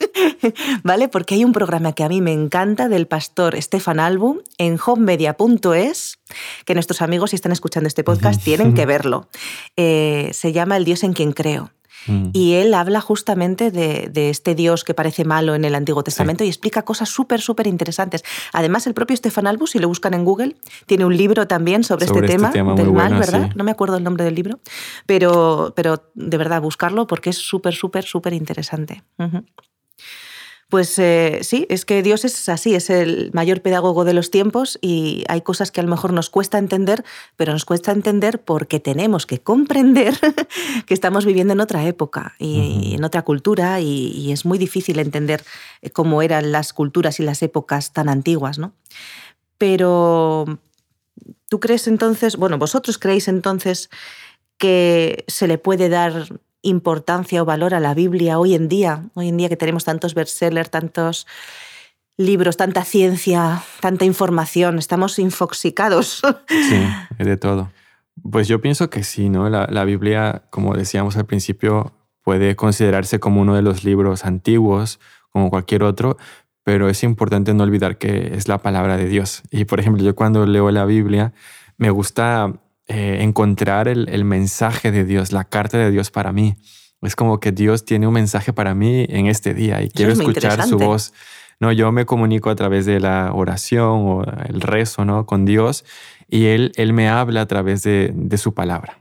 ¿Vale? 0.83 1.09
Porque 1.09 1.35
hay 1.35 1.43
un 1.43 1.51
programa 1.51 1.93
que 1.93 2.03
a 2.03 2.09
mí 2.09 2.21
me 2.21 2.31
encanta 2.31 2.87
del 2.87 3.07
pastor 3.07 3.61
Stefan 3.61 3.99
Albu 3.99 4.43
en 4.57 4.77
homemedia.es, 4.83 6.19
que 6.65 6.73
nuestros 6.73 7.01
amigos, 7.01 7.31
si 7.31 7.35
están 7.35 7.51
escuchando 7.51 7.87
este 7.87 8.03
podcast, 8.03 8.41
tienen 8.43 8.73
que 8.73 8.85
verlo. 8.87 9.27
Eh, 9.75 10.29
se 10.33 10.53
llama 10.53 10.77
El 10.77 10.85
Dios 10.85 11.03
en 11.03 11.13
quien 11.13 11.33
creo. 11.33 11.71
Mm. 12.05 12.29
Y 12.33 12.53
él 12.53 12.73
habla 12.73 13.01
justamente 13.01 13.71
de, 13.71 14.29
este 14.29 14.55
Dios 14.55 14.83
que 14.83 14.93
parece 14.93 15.25
malo 15.25 15.55
en 15.55 15.65
el 15.65 15.75
Antiguo 15.75 16.03
Testamento 16.03 16.43
y 16.43 16.47
explica 16.47 16.83
cosas 16.83 17.09
súper, 17.09 17.41
súper 17.41 17.67
interesantes. 17.67 18.23
Además, 18.53 18.87
el 18.87 18.93
propio 18.93 19.15
Stefan 19.17 19.47
Albus, 19.47 19.71
si 19.71 19.79
lo 19.79 19.87
buscan 19.87 20.13
en 20.13 20.23
Google, 20.25 20.55
tiene 20.85 21.05
un 21.05 21.15
libro 21.15 21.47
también 21.47 21.83
sobre, 21.83 22.05
este, 22.05 22.19
este 22.19 22.31
tema, 22.31 22.51
del 22.75 22.91
mal, 22.91 23.13
¿verdad? 23.13 23.51
No 23.55 23.63
me 23.63 23.71
acuerdo 23.71 23.97
el 23.97 24.03
nombre 24.03 24.23
del 24.23 24.35
libro, 24.35 24.59
pero, 25.05 25.73
pero 25.75 26.11
de 26.13 26.37
verdad, 26.37 26.61
buscarlo 26.61 27.07
porque 27.07 27.29
es 27.29 27.37
súper, 27.37 27.73
súper, 27.73 28.03
súper 28.03 28.33
interesante. 28.33 29.03
Pues 30.69 30.99
eh, 30.99 31.39
sí, 31.43 31.65
es 31.69 31.85
que 31.85 32.03
Dios 32.03 32.25
es 32.25 32.49
así, 32.49 32.75
es 32.75 32.89
el 32.89 33.31
mayor 33.31 33.61
pedagogo 33.61 34.03
de 34.03 34.13
los 34.13 34.31
tiempos 34.31 34.77
y 34.81 35.23
hay 35.29 35.39
cosas 35.41 35.71
que 35.71 35.79
a 35.79 35.83
lo 35.83 35.89
mejor 35.89 36.11
nos 36.11 36.29
cuesta 36.29 36.57
entender, 36.57 37.05
pero 37.37 37.53
nos 37.53 37.63
cuesta 37.63 37.93
entender 37.93 38.41
porque 38.43 38.81
tenemos 38.81 39.25
que 39.25 39.39
comprender 39.39 40.19
que 40.85 40.93
estamos 40.93 41.25
viviendo 41.25 41.53
en 41.53 41.61
otra 41.61 41.85
época 41.85 42.35
y 42.37 42.95
en 42.95 43.03
otra 43.05 43.21
cultura 43.21 43.79
y, 43.79 44.29
es 44.33 44.43
muy 44.43 44.57
difícil 44.57 44.99
entender 44.99 45.41
eh, 45.81 45.89
cómo 45.89 46.21
eran 46.21 46.51
las 46.51 46.73
culturas 46.73 47.21
y 47.21 47.23
las 47.23 47.41
épocas 47.43 47.93
tan 47.93 48.09
antiguas, 48.09 48.59
¿no? 48.59 48.73
Pero 49.57 50.59
tú 51.47 51.61
crees 51.61 51.87
entonces, 51.87 52.35
bueno, 52.35 52.57
vosotros 52.57 52.97
creéis 52.97 53.29
entonces 53.29 53.89
que 54.57 55.23
se 55.27 55.47
le 55.47 55.57
puede 55.57 55.87
dar 55.87 56.27
importancia 56.67 57.41
o 57.41 57.45
valor 57.45 57.73
a 57.73 57.79
la 57.79 57.93
Biblia 57.93 58.39
hoy 58.39 58.53
en 58.53 58.67
día, 58.67 59.05
hoy 59.13 59.29
en 59.29 59.37
día 59.37 59.49
que 59.49 59.57
tenemos 59.57 59.85
tantos 59.85 60.13
bestsellers, 60.13 60.69
tantos 60.69 61.27
libros, 62.17 62.57
tanta 62.57 62.83
ciencia, 62.83 63.63
tanta 63.79 64.05
información, 64.05 64.77
estamos 64.79 65.19
infoxicados. 65.19 66.21
Sí, 66.49 67.23
de 67.23 67.37
todo. 67.37 67.71
Pues 68.29 68.47
yo 68.47 68.59
pienso 68.61 68.89
que 68.89 69.03
sí, 69.03 69.29
¿no? 69.29 69.49
La, 69.49 69.67
la, 69.69 69.83
Biblia, 69.85 70.43
como 70.49 70.75
decíamos 70.75 71.15
al 71.17 71.25
principio, 71.25 71.93
puede 72.23 72.55
considerarse 72.55 73.19
como 73.19 73.41
uno 73.41 73.55
de 73.55 73.61
los 73.61 73.83
libros 73.83 74.25
antiguos, 74.25 74.99
como 75.29 75.49
cualquier 75.49 75.83
otro, 75.83 76.17
pero 76.63 76.89
es 76.89 77.03
importante 77.03 77.53
no 77.53 77.63
olvidar 77.63 77.97
que 77.97 78.33
es 78.33 78.47
la 78.47 78.57
palabra 78.57 78.97
de 78.97 79.05
Dios. 79.05 79.43
Y 79.51 79.65
por 79.65 79.79
ejemplo, 79.79 80.03
yo 80.03 80.15
cuando 80.15 80.45
leo 80.45 80.69
la 80.71 80.85
Biblia, 80.85 81.33
me 81.77 81.91
gusta 81.91 82.53
eh, 82.87 83.17
encontrar 83.21 83.87
el, 83.87 84.23
mensaje 84.23 84.91
de 84.91 85.03
Dios, 85.03 85.31
la 85.33 85.43
carta 85.43 85.77
de 85.77 85.91
Dios 85.91 86.09
para 86.09 86.31
mí. 86.31 86.55
Es 87.01 87.15
como 87.15 87.39
que 87.39 87.51
Dios 87.51 87.85
tiene 87.85 88.07
un 88.07 88.13
mensaje 88.13 88.53
para 88.53 88.73
mí 88.73 89.05
en 89.09 89.27
este 89.27 89.53
día 89.53 89.83
y 89.83 89.89
quiero 89.89 90.13
escuchar 90.13 90.63
su 90.63 90.77
voz. 90.77 91.13
No, 91.59 91.71
yo 91.71 91.91
me 91.91 92.05
comunico 92.05 92.49
a 92.49 92.55
través 92.55 92.85
de 92.85 92.99
la 92.99 93.31
oración 93.33 94.05
o 94.05 94.23
el 94.23 94.61
rezo, 94.61 95.05
¿no? 95.05 95.25
Con 95.25 95.43
Dios 95.43 95.85
y 96.29 96.45
Él, 96.45 96.71
él 96.75 96.93
me 96.93 97.09
habla 97.09 97.41
a 97.41 97.45
través 97.45 97.83
de, 97.83 98.13
su 98.37 98.53
palabra. 98.53 98.99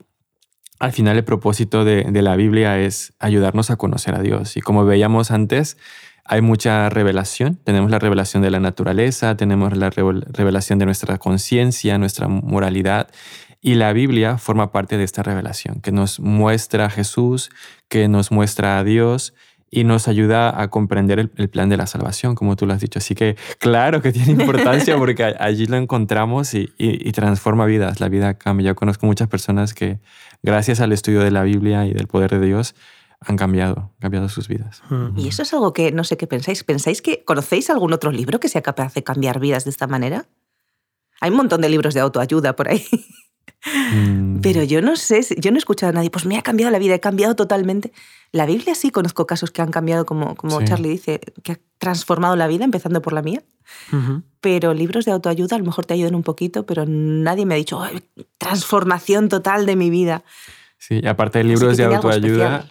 Al 0.78 0.92
final 0.92 1.16
el 1.16 1.24
propósito 1.24 1.84
de, 1.84 2.10
la 2.22 2.36
Biblia 2.36 2.78
es 2.80 3.14
ayudarnos 3.18 3.70
a 3.70 3.76
conocer 3.76 4.14
a 4.14 4.20
Dios 4.20 4.56
y 4.56 4.62
como 4.62 4.84
veíamos 4.84 5.30
antes, 5.30 5.76
hay 6.24 6.40
mucha 6.40 6.88
revelación. 6.88 7.56
Tenemos 7.62 7.90
la 7.90 7.98
revelación 7.98 8.42
de 8.42 8.50
la 8.50 8.58
naturaleza, 8.58 9.36
tenemos 9.36 9.76
la 9.76 9.90
revelación 9.90 10.78
de 10.78 10.86
nuestra 10.86 11.18
conciencia, 11.18 11.98
nuestra 11.98 12.26
moralidad. 12.26 13.08
Y 13.66 13.74
la 13.74 13.92
Biblia 13.92 14.38
forma 14.38 14.70
parte 14.70 14.96
de 14.96 15.02
esta 15.02 15.24
revelación, 15.24 15.80
que 15.80 15.90
nos 15.90 16.20
muestra 16.20 16.84
a 16.84 16.88
Jesús, 16.88 17.50
que 17.88 18.06
nos 18.06 18.30
muestra 18.30 18.78
a 18.78 18.84
Dios 18.84 19.34
y 19.68 19.82
nos 19.82 20.06
ayuda 20.06 20.62
a 20.62 20.70
comprender 20.70 21.18
el, 21.18 21.48
plan 21.48 21.68
de 21.68 21.76
la 21.76 21.88
salvación, 21.88 22.36
como 22.36 22.54
tú 22.54 22.64
lo 22.64 22.74
has 22.74 22.80
dicho. 22.80 23.00
Así 23.00 23.16
que 23.16 23.34
claro 23.58 24.02
que 24.02 24.12
tiene 24.12 24.40
importancia 24.40 24.96
porque 24.98 25.34
allí 25.40 25.66
lo 25.66 25.78
encontramos 25.78 26.54
y, 26.54 26.68
transforma 27.10 27.66
vidas. 27.66 27.98
La 27.98 28.08
vida 28.08 28.34
cambia. 28.34 28.68
Yo 28.68 28.76
conozco 28.76 29.04
muchas 29.04 29.26
personas 29.26 29.74
que 29.74 29.98
gracias 30.44 30.78
al 30.80 30.92
estudio 30.92 31.22
de 31.22 31.32
la 31.32 31.42
Biblia 31.42 31.86
y 31.86 31.92
del 31.92 32.06
poder 32.06 32.38
de 32.38 32.46
Dios 32.46 32.76
han 33.18 33.36
cambiado, 33.36 33.90
cambiado 33.98 34.28
sus 34.28 34.46
vidas. 34.46 34.80
Y 35.16 35.26
eso 35.26 35.42
es 35.42 35.52
algo 35.52 35.72
que 35.72 35.90
no 35.90 36.04
sé 36.04 36.16
qué 36.16 36.28
pensáis. 36.28 36.62
¿Pensáis 36.62 37.02
que 37.02 37.24
conocéis 37.24 37.68
algún 37.68 37.92
otro 37.92 38.12
libro 38.12 38.38
que 38.38 38.48
sea 38.48 38.62
capaz 38.62 38.94
de 38.94 39.02
cambiar 39.02 39.40
vidas 39.40 39.64
de 39.64 39.70
esta 39.70 39.88
manera? 39.88 40.28
Hay 41.20 41.30
un 41.30 41.36
montón 41.36 41.62
de 41.62 41.68
libros 41.68 41.94
de 41.94 42.00
autoayuda 42.00 42.54
por 42.54 42.68
ahí. 42.68 42.86
Mm. 43.74 44.40
Pero 44.40 44.62
yo 44.62 44.80
no 44.80 44.96
sé, 44.96 45.20
yo 45.38 45.50
no 45.50 45.56
he 45.56 45.58
escuchado 45.58 45.90
a 45.90 45.92
nadie, 45.92 46.10
pues 46.10 46.24
me 46.24 46.36
ha 46.36 46.42
cambiado 46.42 46.70
la 46.70 46.78
vida, 46.78 46.94
he 46.94 47.00
cambiado 47.00 47.34
totalmente. 47.34 47.92
La 48.32 48.46
Biblia 48.46 48.74
sí 48.74 48.90
conozco 48.90 49.26
casos 49.26 49.50
que 49.50 49.62
han 49.62 49.70
cambiado, 49.70 50.06
como, 50.06 50.36
como 50.36 50.62
Charlie 50.64 50.90
dice, 50.90 51.20
que 51.42 51.52
ha 51.52 51.58
transformado 51.78 52.36
la 52.36 52.46
vida, 52.46 52.64
empezando 52.64 53.02
por 53.02 53.12
la 53.12 53.22
mía. 53.22 53.42
Pero 54.40 54.74
libros 54.74 55.04
de 55.04 55.12
autoayuda 55.12 55.56
a 55.56 55.58
lo 55.58 55.64
mejor 55.64 55.86
te 55.86 55.94
ayudan 55.94 56.14
un 56.14 56.22
poquito, 56.22 56.66
pero 56.66 56.84
nadie 56.86 57.46
me 57.46 57.54
ha 57.54 57.56
dicho, 57.56 57.80
transformación 58.38 59.28
total 59.28 59.66
de 59.66 59.76
mi 59.76 59.90
vida. 59.90 60.22
Sí, 60.78 61.04
aparte 61.06 61.38
de 61.38 61.44
libros 61.44 61.76
de 61.76 61.84
autoayuda, 61.84 62.66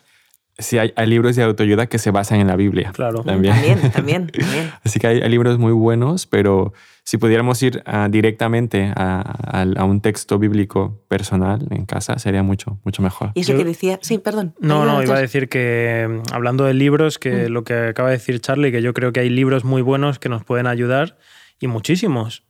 sí 0.57 0.77
hay, 0.77 0.93
libros 1.07 1.35
de 1.35 1.43
autoayuda 1.43 1.87
que 1.87 1.99
se 1.99 2.11
basan 2.11 2.39
en 2.39 2.47
la 2.47 2.55
Biblia. 2.55 2.91
Claro. 2.93 3.23
También, 3.23 3.91
también, 3.91 4.27
también. 4.31 4.71
Así 4.83 4.99
que 4.99 5.07
hay, 5.07 5.29
libros 5.29 5.57
muy 5.57 5.73
buenos, 5.73 6.27
pero 6.27 6.73
si 7.05 7.17
pudiéramos 7.17 7.61
ir 7.63 7.83
ah, 7.85 8.07
directamente 8.09 8.91
a, 8.95 9.85
un 9.85 10.01
texto 10.01 10.39
bíblico 10.39 11.03
personal 11.07 11.65
en 11.69 11.85
casa, 11.85 12.19
sería 12.19 12.43
mucho, 12.43 12.79
mucho 12.83 13.01
mejor. 13.01 13.31
Y 13.35 13.41
eso 13.41 13.55
que 13.55 13.63
decía, 13.63 13.99
sí, 14.01 14.17
perdón. 14.17 14.55
No, 14.59 14.85
no, 14.85 15.01
iba 15.01 15.15
a 15.15 15.21
decir 15.21 15.47
que 15.47 16.07
mm, 16.09 16.33
hablando 16.33 16.65
de 16.65 16.73
libros, 16.73 17.19
que 17.19 17.47
mm. 17.47 17.51
lo 17.51 17.63
que 17.63 17.73
acaba 17.73 18.09
de 18.09 18.15
decir 18.17 18.41
Charlie, 18.41 18.71
que 18.71 18.81
yo 18.81 18.93
creo 18.93 19.13
que 19.13 19.21
hay 19.21 19.29
libros 19.29 19.63
muy 19.63 19.81
buenos 19.81 20.19
que 20.19 20.29
nos 20.29 20.43
pueden 20.43 20.67
ayudar 20.67 21.17
y 21.59 21.67
muchísimos. 21.67 22.43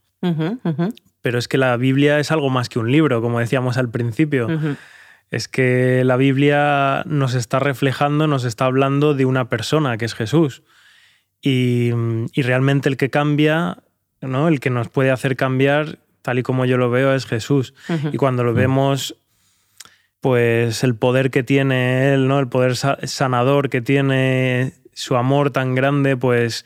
Pero 1.22 1.38
es 1.38 1.48
que 1.48 1.60
la 1.60 1.78
Biblia 1.78 2.20
es 2.20 2.32
algo 2.32 2.50
más 2.50 2.68
que 2.68 2.80
un 2.80 2.92
libro, 2.92 3.22
como 3.22 3.40
decíamos 3.40 3.78
al 3.78 3.92
principio 3.92 4.48
es 5.32 5.48
que 5.48 6.04
la 6.06 6.18
Biblia 6.18 7.04
nos 7.06 7.34
está 7.34 7.60
reflejando, 7.60 8.28
nos 8.28 8.46
está 8.46 8.66
hablando 8.66 9.14
de 9.14 9.26
una 9.26 9.50
persona, 9.50 9.98
que 9.98 10.06
es 10.06 10.14
Jesús. 10.14 10.64
Y, 11.42 11.92
realmente 12.36 12.90
el 12.90 12.98
que 12.98 13.10
cambia, 13.10 13.84
¿no? 14.28 14.48
el 14.48 14.60
que 14.60 14.70
nos 14.70 14.90
puede 14.90 15.12
hacer 15.12 15.36
cambiar, 15.36 16.00
tal 16.22 16.40
y 16.40 16.44
como 16.44 16.66
yo 16.66 16.78
lo 16.78 16.90
veo, 16.90 17.14
es 17.14 17.26
Jesús. 17.26 17.74
Y 18.12 18.18
cuando 18.18 18.44
lo 18.44 18.54
vemos, 18.54 19.16
pues 20.22 20.84
el 20.84 20.96
poder 20.96 21.30
que 21.32 21.44
tiene 21.44 22.14
Él, 22.14 22.28
¿no? 22.28 22.40
el 22.40 22.48
poder 22.48 22.76
sanador 22.76 23.70
que 23.70 23.82
tiene, 23.82 24.74
su 24.94 25.16
amor 25.16 25.52
tan 25.52 25.76
grande, 25.76 26.18
pues 26.18 26.66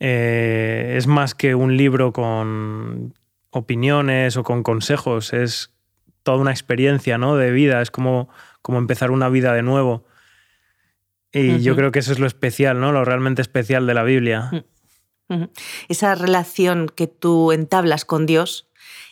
eh, 0.00 0.94
es 0.96 1.06
más 1.06 1.34
que 1.34 1.54
un 1.54 1.76
libro 1.76 2.12
con 2.12 3.14
opiniones 3.50 4.36
o 4.36 4.44
con 4.44 4.62
consejos, 4.62 5.32
es 5.32 5.72
toda 6.22 6.38
una 6.38 6.50
experiencia 6.50 7.18
¿no? 7.18 7.36
de 7.36 7.50
vida, 7.50 7.80
es 7.80 7.90
como, 7.90 8.28
como 8.62 8.78
empezar 8.78 9.10
una 9.10 9.28
vida 9.28 9.54
de 9.54 9.62
nuevo. 9.62 10.04
Y 11.32 11.60
yo 11.60 11.76
creo 11.76 11.92
que 11.92 11.98
eso 11.98 12.12
es 12.12 12.18
lo 12.18 12.26
especial, 12.26 12.80
¿no? 12.80 12.92
lo 12.92 13.04
realmente 13.04 13.42
especial 13.42 13.86
de 13.86 13.94
la 13.94 14.02
Biblia. 14.02 14.50
Esa 15.88 16.14
relación 16.14 16.90
que 16.94 17.06
tú 17.06 17.52
entablas 17.52 18.04
con 18.04 18.26
Dios 18.26 18.68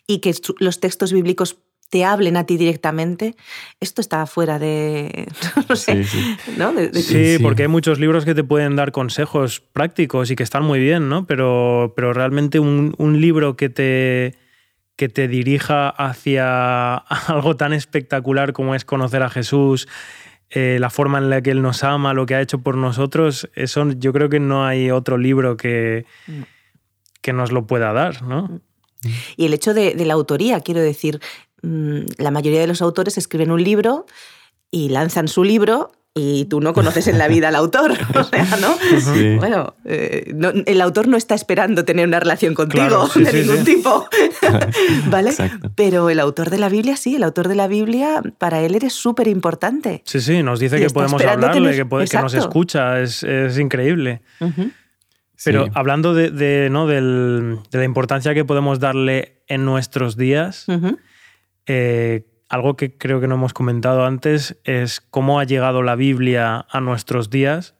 y 0.06 0.20
que 0.20 0.34
los 0.58 0.80
textos 0.80 1.12
bíblicos 1.12 1.58
te 1.88 2.04
hablen 2.04 2.36
a 2.36 2.44
ti 2.46 2.56
directamente, 2.56 3.36
esto 3.80 4.00
está 4.00 4.26
fuera 4.26 4.58
de... 4.58 5.28
No 5.68 5.76
sé, 5.76 6.04
sí, 6.04 6.36
sí. 7.02 7.38
porque 7.40 7.62
hay 7.62 7.68
muchos 7.68 7.98
libros 7.98 8.24
que 8.24 8.34
te 8.34 8.44
pueden 8.44 8.76
dar 8.76 8.92
consejos 8.92 9.60
prácticos 9.60 10.30
y 10.30 10.36
que 10.36 10.42
están 10.42 10.64
muy 10.64 10.80
bien, 10.80 11.08
¿no? 11.08 11.26
Pero, 11.26 11.92
pero 11.94 12.12
realmente 12.12 12.58
un, 12.58 12.94
un 12.98 13.20
libro 13.20 13.56
que 13.56 13.68
te, 13.68 14.34
que 14.96 15.08
te 15.08 15.28
dirija 15.28 15.88
hacia 15.88 16.94
algo 17.28 17.56
tan 17.56 17.72
espectacular 17.72 18.52
como 18.52 18.74
es 18.74 18.84
conocer 18.84 19.22
a 19.22 19.30
Jesús, 19.30 19.86
eh, 20.50 20.78
la 20.80 20.90
forma 20.90 21.18
en 21.18 21.30
la 21.30 21.42
que 21.42 21.50
Él 21.50 21.62
nos 21.62 21.82
ama, 21.84 22.14
lo 22.14 22.26
que 22.26 22.34
ha 22.34 22.40
hecho 22.40 22.60
por 22.60 22.76
nosotros, 22.76 23.50
eso 23.54 23.90
yo 23.92 24.12
creo 24.12 24.28
que 24.28 24.40
no 24.40 24.64
hay 24.64 24.90
otro 24.90 25.18
libro 25.18 25.56
que, 25.56 26.06
que 27.20 27.32
nos 27.32 27.52
lo 27.52 27.66
pueda 27.66 27.92
dar, 27.92 28.22
¿no? 28.22 28.60
Y 29.36 29.46
el 29.46 29.54
hecho 29.54 29.74
de, 29.74 29.94
de 29.94 30.04
la 30.04 30.14
autoría, 30.14 30.60
quiero 30.60 30.80
decir, 30.80 31.20
mm, 31.62 32.00
la 32.18 32.30
mayoría 32.30 32.60
de 32.60 32.66
los 32.66 32.82
autores 32.82 33.18
escriben 33.18 33.50
un 33.50 33.62
libro 33.62 34.06
y 34.70 34.88
lanzan 34.88 35.28
su 35.28 35.44
libro 35.44 35.92
y 36.18 36.46
tú 36.46 36.62
no 36.62 36.72
conoces 36.72 37.06
en 37.08 37.18
la 37.18 37.28
vida 37.28 37.48
al 37.48 37.56
autor. 37.56 37.92
O 38.16 38.24
sea, 38.24 38.46
¿no? 38.60 38.76
Bueno, 39.38 39.74
eh, 39.84 40.34
el 40.64 40.80
autor 40.80 41.06
no 41.06 41.18
está 41.18 41.34
esperando 41.34 41.84
tener 41.84 42.08
una 42.08 42.18
relación 42.18 42.54
contigo 42.54 43.08
de 43.14 43.32
ningún 43.32 43.62
tipo. 43.64 44.08
¿Vale? 45.10 45.32
Pero 45.74 46.08
el 46.08 46.18
autor 46.18 46.48
de 46.48 46.56
la 46.56 46.70
Biblia, 46.70 46.96
sí, 46.96 47.16
el 47.16 47.22
autor 47.22 47.48
de 47.48 47.54
la 47.54 47.68
Biblia, 47.68 48.22
para 48.38 48.62
él 48.62 48.74
eres 48.74 48.94
súper 48.94 49.28
importante. 49.28 50.02
Sí, 50.06 50.20
sí, 50.20 50.42
nos 50.42 50.60
dice 50.60 50.78
que 50.78 50.88
podemos 50.88 51.22
hablarle, 51.22 51.76
que, 51.76 52.08
que, 52.08 52.18
nos 52.18 52.32
escucha, 52.32 53.00
es, 53.00 53.22
increíble. 53.58 54.22
Pero 55.44 55.66
hablando 55.74 56.14
de, 56.14 56.68
¿no? 56.70 56.86
de 56.86 57.58
la 57.70 57.84
importancia 57.84 58.32
que 58.32 58.46
podemos 58.46 58.80
darle 58.80 59.42
en 59.48 59.66
nuestros 59.66 60.16
días, 60.16 60.66
algo 62.48 62.76
que 62.76 62.96
creo 62.96 63.20
que 63.20 63.28
no 63.28 63.34
hemos 63.34 63.52
comentado 63.52 64.04
antes 64.04 64.56
es 64.64 65.00
cómo 65.00 65.40
ha 65.40 65.44
llegado 65.44 65.82
la 65.82 65.96
Biblia 65.96 66.66
a 66.70 66.80
nuestros 66.80 67.30
días. 67.30 67.74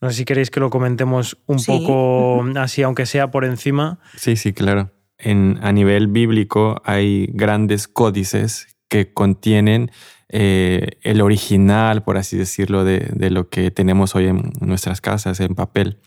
No 0.00 0.10
sé 0.10 0.16
si 0.16 0.24
queréis 0.24 0.50
que 0.50 0.60
lo 0.60 0.70
comentemos 0.70 1.38
un 1.46 1.62
poco 1.64 2.44
así, 2.56 2.82
aunque 2.82 3.06
sea 3.06 3.30
por 3.30 3.44
encima. 3.44 3.98
Sí, 4.16 4.36
sí, 4.36 4.52
claro. 4.52 4.90
En, 5.18 5.58
a 5.62 5.72
nivel 5.72 6.08
bíblico 6.08 6.82
hay 6.84 7.28
grandes 7.32 7.86
códices 7.86 8.76
que 8.88 9.12
contienen 9.12 9.90
eh, 10.28 10.98
el 11.02 11.20
original, 11.20 12.02
por 12.02 12.18
así 12.18 12.36
decirlo, 12.36 12.84
de, 12.84 13.10
de, 13.12 13.30
lo 13.30 13.48
que 13.48 13.70
tenemos 13.70 14.14
hoy 14.16 14.26
en 14.26 14.52
nuestras 14.60 15.00
casas 15.00 15.40
en 15.40 15.54
papel. 15.54 15.98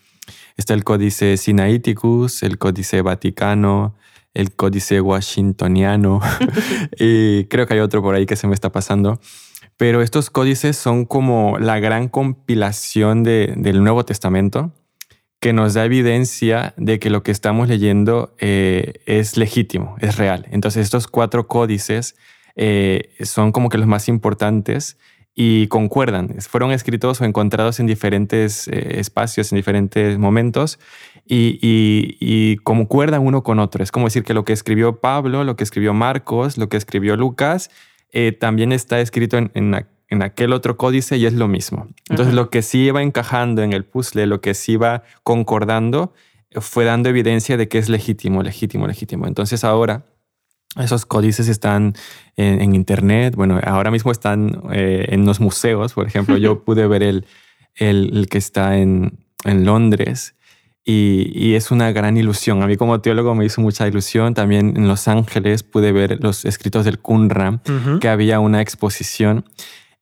Está 0.57 0.73
el 0.73 0.83
Códice 0.83 1.37
Sinaiticus, 1.37 2.43
el 2.43 2.57
Códice 2.57 3.01
Vaticano, 3.01 3.95
el 4.35 4.55
Códice 4.55 5.01
Washingtoniano 5.01 6.21
y 6.99 7.45
creo 7.45 7.65
que 7.65 7.73
hay 7.73 7.79
otro 7.79 8.03
por 8.03 8.13
ahí 8.13 8.27
que 8.27 8.35
se 8.35 8.47
me 8.47 8.53
está 8.53 8.71
pasando. 8.71 9.19
Pero 9.77 10.01
estos 10.01 10.29
códices 10.29 10.77
son 10.77 11.05
como 11.05 11.57
la 11.57 11.79
gran 11.79 12.07
compilación 12.07 13.23
del 13.23 13.83
Nuevo 13.83 14.05
Testamento 14.05 14.71
que 15.41 15.53
nos 15.53 15.73
da 15.73 15.85
evidencia 15.85 16.73
de 16.77 16.97
que 16.97 17.09
lo 17.09 17.23
que 17.23 17.31
estamos 17.31 17.67
leyendo 17.67 18.35
eh, 18.39 18.93
es 19.05 19.37
legítimo, 19.37 19.95
es 19.99 20.17
real. 20.17 20.47
Entonces 20.51 20.85
estos 20.85 21.07
cuatro 21.07 21.47
códices 21.47 22.15
eh, 22.55 23.09
son 23.21 23.51
como 23.51 23.69
que 23.69 23.77
los 23.77 23.87
más 23.87 24.07
importantes 24.07 24.97
y 25.35 25.67
concuerdan. 25.67 26.35
Fueron 26.39 26.71
escritos 26.71 27.19
o 27.19 27.25
encontrados 27.25 27.79
en 27.81 27.85
diferentes 27.85 28.69
eh, 28.69 28.99
espacios, 28.99 29.51
en 29.51 29.57
diferentes 29.57 30.17
momentos 30.17 30.79
y, 31.27 32.17
y, 32.19 32.57
concuerdan 32.57 33.25
uno 33.25 33.43
con 33.43 33.59
otro. 33.59 33.83
Es 33.83 33.91
como 33.91 34.05
decir 34.05 34.23
que 34.23 34.33
lo 34.35 34.45
que 34.45 34.53
escribió 34.53 34.99
Pablo, 34.99 35.43
lo 35.43 35.55
que 35.55 35.63
escribió 35.63 35.93
Marcos, 35.93 36.57
lo 36.57 36.69
que 36.69 36.77
escribió 36.77 37.17
Lucas, 37.17 37.71
eh, 38.11 38.31
también 38.31 38.71
está 38.71 38.99
escrito 38.99 39.37
en, 39.37 39.51
en, 39.55 40.21
aquel 40.21 40.53
otro 40.53 40.77
códice 40.77 41.17
y 41.17 41.25
es 41.25 41.33
lo 41.33 41.47
mismo. 41.47 41.87
Entonces 42.09 42.33
lo 42.33 42.49
que 42.49 42.61
sí 42.61 42.85
iba 42.85 43.01
encajando 43.01 43.63
en 43.63 43.73
el 43.73 43.85
puzzle, 43.85 44.27
lo 44.27 44.39
que 44.39 44.53
sí 44.53 44.73
iba 44.73 45.03
concordando, 45.23 46.13
fue 46.61 46.85
dando 46.85 47.09
evidencia 47.09 47.57
de 47.57 47.67
que 47.67 47.79
es 47.79 47.89
legítimo, 47.89 48.43
legítimo, 48.43 48.87
legítimo. 48.87 49.27
Entonces 49.27 49.63
ahora 49.63 50.05
esos 50.77 51.05
códices 51.05 51.47
están 51.47 51.95
en, 52.35 52.75
internet, 52.75 53.35
bueno, 53.35 53.59
ahora 53.63 53.91
mismo 53.91 54.11
están 54.11 54.61
eh, 54.71 55.07
en 55.09 55.25
los 55.25 55.39
museos, 55.39 55.93
por 55.93 56.05
ejemplo, 56.05 56.37
yo 56.37 56.63
pude 56.63 56.85
ver 56.87 57.01
el, 57.01 57.25
el, 57.75 58.27
que 58.29 58.37
está 58.37 58.77
en, 58.77 59.25
en 59.43 59.65
Londres 59.65 60.35
y, 60.85 61.31
y, 61.33 61.55
es 61.55 61.71
una 61.71 61.91
gran 61.91 62.15
ilusión. 62.15 62.61
A 62.61 62.67
mí 62.67 62.77
como 62.77 63.01
teólogo 63.01 63.33
me 63.33 63.43
hizo 63.43 63.59
mucha 63.59 63.87
ilusión. 63.87 64.35
También 64.35 64.77
en 64.77 64.87
Los 64.87 65.07
Ángeles 65.07 65.63
pude 65.63 65.91
ver 65.91 66.19
los 66.21 66.45
escritos 66.45 66.85
del 66.85 66.99
Qumran, 66.99 67.61
que 67.99 68.07
había 68.07 68.39
una 68.39 68.61
exposición 68.61 69.45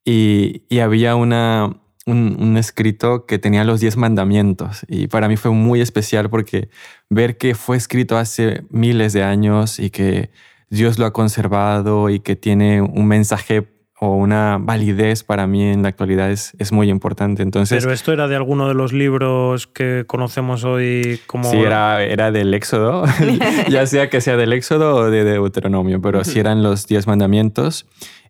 y, 0.04 0.64
y 0.70 0.80
había 0.80 1.16
una, 1.16 1.78
un, 2.06 2.38
un, 2.40 2.58
escrito 2.58 3.26
que 3.26 3.40
tenía 3.40 3.64
los 3.64 3.80
diez 3.80 3.96
mandamientos 3.96 4.86
y 4.90 5.08
para 5.08 5.28
mí 5.28 5.38
fue 5.38 5.52
muy 5.52 5.80
especial 5.80 6.30
porque 6.30 6.70
ver 7.10 7.38
que 7.38 7.56
fue 7.56 7.78
escrito 7.78 8.18
hace 8.18 8.64
miles 8.70 9.14
de 9.14 9.24
años 9.24 9.80
y 9.80 9.90
que 9.90 10.32
Dios 10.70 11.00
lo 11.00 11.06
ha 11.06 11.14
conservado 11.14 12.10
y 12.10 12.20
que 12.20 12.36
tiene 12.36 12.82
un 12.82 13.08
mensaje 13.08 13.70
o 14.04 14.18
una 14.18 14.58
validez 14.60 15.24
para 15.24 15.48
mí 15.48 15.64
en 15.64 15.84
la 15.84 15.88
actualidad 15.88 16.30
es, 16.30 16.54
es, 16.60 16.74
muy 16.74 16.90
importante. 16.90 17.42
Entonces, 17.42 17.82
¿Pero 17.82 17.94
esto 17.94 18.12
era 18.12 18.28
de 18.28 18.36
alguno 18.36 18.68
de 18.68 18.74
los 18.74 18.92
libros 18.92 19.66
que 19.66 20.04
conocemos 20.06 20.66
hoy 20.66 21.22
como...? 21.26 21.50
Sí, 21.50 21.58
era, 21.58 22.04
era 22.04 22.30
del 22.32 22.54
Éxodo, 22.54 23.06
ya 23.70 23.86
sea 23.88 24.10
que 24.10 24.20
sea 24.20 24.36
del 24.36 24.52
Éxodo 24.52 24.96
o 24.96 25.10
de 25.10 25.24
Deuteronomio, 25.24 26.02
pero 26.02 26.26
sí 26.26 26.38
eran 26.38 26.64
los 26.64 26.86
diez 26.86 27.08
mandamientos. 27.08 27.86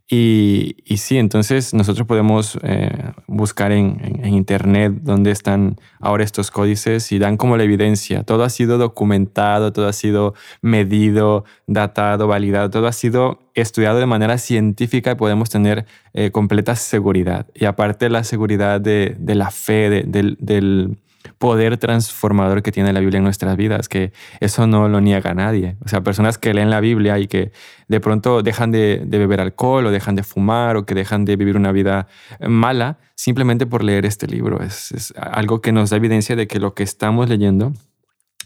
Y, 0.09 0.75
sí, 0.97 1.17
entonces 1.17 1.73
nosotros 1.73 2.05
podemos 2.05 2.59
eh, 2.61 3.11
buscar 3.27 3.71
en, 3.71 4.23
Internet 4.25 4.93
dónde 5.01 5.31
están 5.31 5.77
ahora 5.99 6.23
estos 6.23 6.51
códices 6.51 7.11
y 7.11 7.19
dan 7.19 7.37
como 7.37 7.57
la 7.57 7.63
evidencia. 7.63 8.23
Todo 8.23 8.43
ha 8.43 8.49
sido 8.49 8.77
documentado, 8.77 9.71
todo 9.71 9.87
ha 9.87 9.93
sido 9.93 10.33
medido, 10.61 11.45
datado, 11.67 12.27
validado, 12.27 12.69
todo 12.69 12.87
ha 12.87 12.91
sido 12.93 13.39
estudiado 13.53 13.99
de 13.99 14.05
manera 14.05 14.37
científica 14.37 15.11
y 15.11 15.15
podemos 15.15 15.49
tener 15.49 15.85
eh, 16.13 16.31
completa 16.31 16.75
seguridad. 16.75 17.47
Y 17.53 17.65
aparte 17.65 18.09
la 18.09 18.23
seguridad 18.23 18.81
de, 18.81 19.15
de 19.17 19.35
la 19.35 19.51
fe, 19.51 19.89
de, 19.89 20.35
del 20.39 20.97
poder 21.37 21.77
transformador 21.77 22.63
que 22.63 22.71
tiene 22.71 22.93
la 22.93 22.99
Biblia 22.99 23.17
en 23.17 23.23
nuestras 23.23 23.55
vidas, 23.57 23.89
que 23.89 24.13
eso 24.39 24.67
no 24.67 24.87
lo 24.87 25.01
niega 25.01 25.33
nadie. 25.33 25.77
O 25.85 25.87
sea, 25.87 26.01
personas 26.01 26.37
que 26.37 26.53
leen 26.53 26.69
la 26.69 26.79
Biblia 26.79 27.19
y 27.19 27.27
que 27.27 27.51
de 27.87 27.99
pronto 27.99 28.41
dejan 28.41 28.71
de, 28.71 29.03
beber 29.05 29.41
alcohol 29.41 29.85
o 29.85 29.91
dejan 29.91 30.15
de 30.15 30.23
fumar 30.23 30.77
o 30.77 30.85
que 30.85 30.95
dejan 30.95 31.25
de 31.25 31.35
vivir 31.35 31.55
una 31.55 31.71
vida 31.71 32.07
mala 32.47 32.97
simplemente 33.15 33.65
por 33.65 33.83
leer 33.83 34.05
este 34.05 34.27
libro. 34.27 34.61
Es, 34.61 35.13
algo 35.17 35.61
que 35.61 35.71
nos 35.71 35.89
da 35.89 35.97
evidencia 35.97 36.35
de 36.35 36.47
que 36.47 36.59
lo 36.59 36.73
que 36.73 36.83
estamos 36.83 37.29
leyendo 37.29 37.73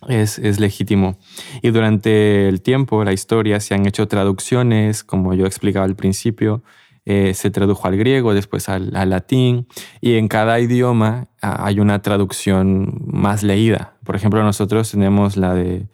es, 0.07 0.37
es, 0.39 0.59
legítimo. 0.59 1.17
Y 1.61 1.71
durante 1.71 2.47
el 2.47 2.61
tiempo, 2.61 3.03
la 3.03 3.13
historia, 3.13 3.59
se 3.59 3.73
han 3.73 3.87
hecho 3.87 4.07
traducciones, 4.07 5.03
como 5.03 5.33
yo 5.33 5.45
explicaba 5.45 5.85
al 5.85 5.95
principio, 5.95 6.63
eh, 7.09 7.33
se 7.33 7.51
tradujo 7.51 7.87
al 7.87 7.95
griego, 7.95 8.33
después 8.33 8.67
al, 8.67 8.91
latín, 8.91 9.69
y 10.01 10.15
en 10.15 10.27
cada 10.27 10.59
idioma 10.59 11.29
ah, 11.41 11.65
hay 11.65 11.79
una 11.79 12.01
traducción 12.01 13.01
más 13.05 13.43
leída. 13.43 13.93
Por 14.03 14.17
ejemplo, 14.17 14.43
nosotros 14.43 14.91
tenemos 14.91 15.37
la 15.37 15.53
de 15.53 15.87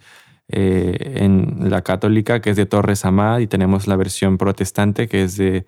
eh, 0.48 1.18
en 1.18 1.70
la 1.70 1.84
católica, 1.84 2.42
que 2.42 2.50
es 2.50 2.56
de 2.56 2.66
Torres 2.66 3.06
Amad, 3.06 3.42
y 3.42 3.48
tenemos 3.48 3.86
la 3.86 3.96
versión 3.96 4.40
protestante, 4.40 5.08
que 5.08 5.22
es 5.22 5.38
de 5.38 5.68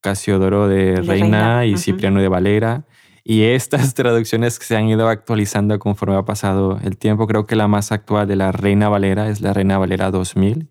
Casiodoro 0.00 0.68
de 0.68 1.00
Reina, 1.00 1.66
y 1.66 1.76
Cipriano 1.76 2.20
de 2.20 2.28
Valera. 2.28 2.84
Y 3.24 3.42
estas 3.42 3.94
traducciones 3.96 4.54
se 4.54 4.76
han 4.76 4.86
ido 4.86 5.08
actualizando 5.08 5.76
conforme 5.80 6.14
ha 6.14 6.24
pasado 6.24 6.78
el 6.84 6.98
tiempo. 6.98 7.26
Creo 7.26 7.46
que 7.46 7.56
la 7.56 7.66
más 7.66 7.90
actual 7.90 8.28
de 8.28 8.36
la 8.36 8.52
Reina 8.52 8.88
Valera 8.88 9.28
es 9.28 9.40
la 9.40 9.52
Reina 9.52 9.76
Valera 9.76 10.12
2000, 10.12 10.68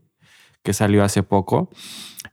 que 0.64 0.72
salió 0.72 1.04
hace 1.04 1.24
poco. 1.24 1.70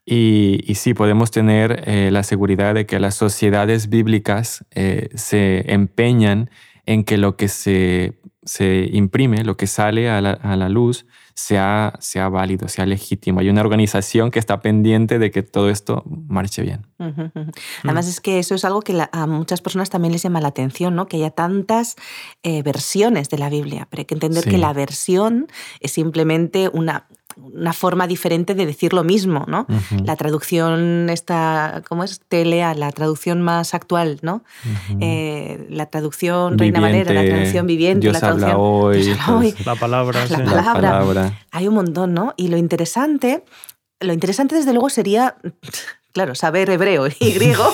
Y, 0.05 0.75
sí, 0.75 0.95
podemos 0.95 1.31
tener 1.31 1.85
eh, 1.87 2.11
la 2.11 2.23
seguridad 2.23 2.75
de 2.75 2.87
que 2.87 2.99
las 2.99 3.15
sociedades 3.15 3.89
bíblicas 3.89 4.65
eh, 4.73 5.09
se 5.15 5.73
empeñan 5.73 6.51
en 6.87 7.05
que 7.05 7.19
lo 7.19 7.37
que 7.37 7.49
se, 7.49 8.19
se 8.43 8.89
imprime, 8.93 9.45
lo 9.45 9.57
que 9.57 9.67
sale 9.67 10.11
a 10.11 10.21
la, 10.21 10.69
luz, 10.69 11.07
sea, 11.35 11.93
sea, 12.01 12.29
válido, 12.29 12.69
sea 12.69 12.87
legítimo. 12.87 13.41
Hay 13.41 13.49
una 13.51 13.61
organización 13.61 14.31
que 14.31 14.39
está 14.39 14.61
pendiente 14.61 15.19
de 15.19 15.31
que 15.31 15.43
todo 15.43 15.71
esto 15.71 16.03
marche 16.07 16.63
bien. 16.63 16.87
Además 17.85 18.09
es 18.09 18.21
que 18.21 18.39
eso 18.39 18.55
es 18.55 18.65
algo 18.65 18.81
que 18.81 19.07
a 19.13 19.27
muchas 19.27 19.61
personas 19.61 19.91
también 19.91 20.13
les 20.13 20.23
llama 20.23 20.41
la 20.41 20.49
atención, 20.49 20.97
¿no? 20.97 21.07
que 21.07 21.19
haya 21.19 21.31
tantas 21.31 21.97
eh, 22.43 22.63
versiones 22.63 23.29
de 23.29 23.39
la 23.39 23.51
Biblia, 23.51 23.87
pero 23.91 24.01
hay 24.01 24.07
que 24.07 24.15
entender 24.15 24.45
que 24.45 24.59
la 24.59 24.73
versión 24.73 25.47
es 25.81 25.93
simplemente 25.93 26.71
una, 26.73 27.07
una 27.37 27.73
forma 27.73 28.07
diferente 28.07 28.55
de 28.55 28.67
decir 28.67 28.93
lo 28.93 29.05
mismo, 29.05 29.45
¿no? 29.47 29.67
La 30.05 30.17
traducción 30.17 31.09
esta, 31.11 31.83
¿cómo 31.89 32.05
es? 32.05 32.21
Telea, 32.29 32.75
la 32.75 32.91
traducción 32.93 33.43
más 33.43 33.75
actual, 33.75 34.19
¿no? 34.23 34.43
Eh, 35.01 35.67
la 35.71 35.87
traducción 35.87 36.59
Reina 36.59 36.81
Valera, 36.81 37.13
la 37.13 37.25
traducción 37.25 37.67
viviente, 37.67 38.11
la 38.13 38.21
traducción 38.21 38.57
hoy, 38.57 39.55
la 39.65 39.77
palabra, 39.77 40.27
la, 40.27 40.73
palabra. 40.73 41.39
Hay 41.51 41.69
un 41.69 41.75
montón, 41.75 42.15
¿no? 42.15 42.35
Y 42.37 42.49
lo 42.49 42.57
interesante, 42.57 43.45
lo 44.01 44.13
interesante 44.13 44.55
desde 44.55 44.73
luego 44.73 44.91
sería 44.91 45.37
claro, 46.13 46.35
saber 46.35 46.71
hebreo 46.71 47.07
y 47.19 47.33
griego 47.35 47.73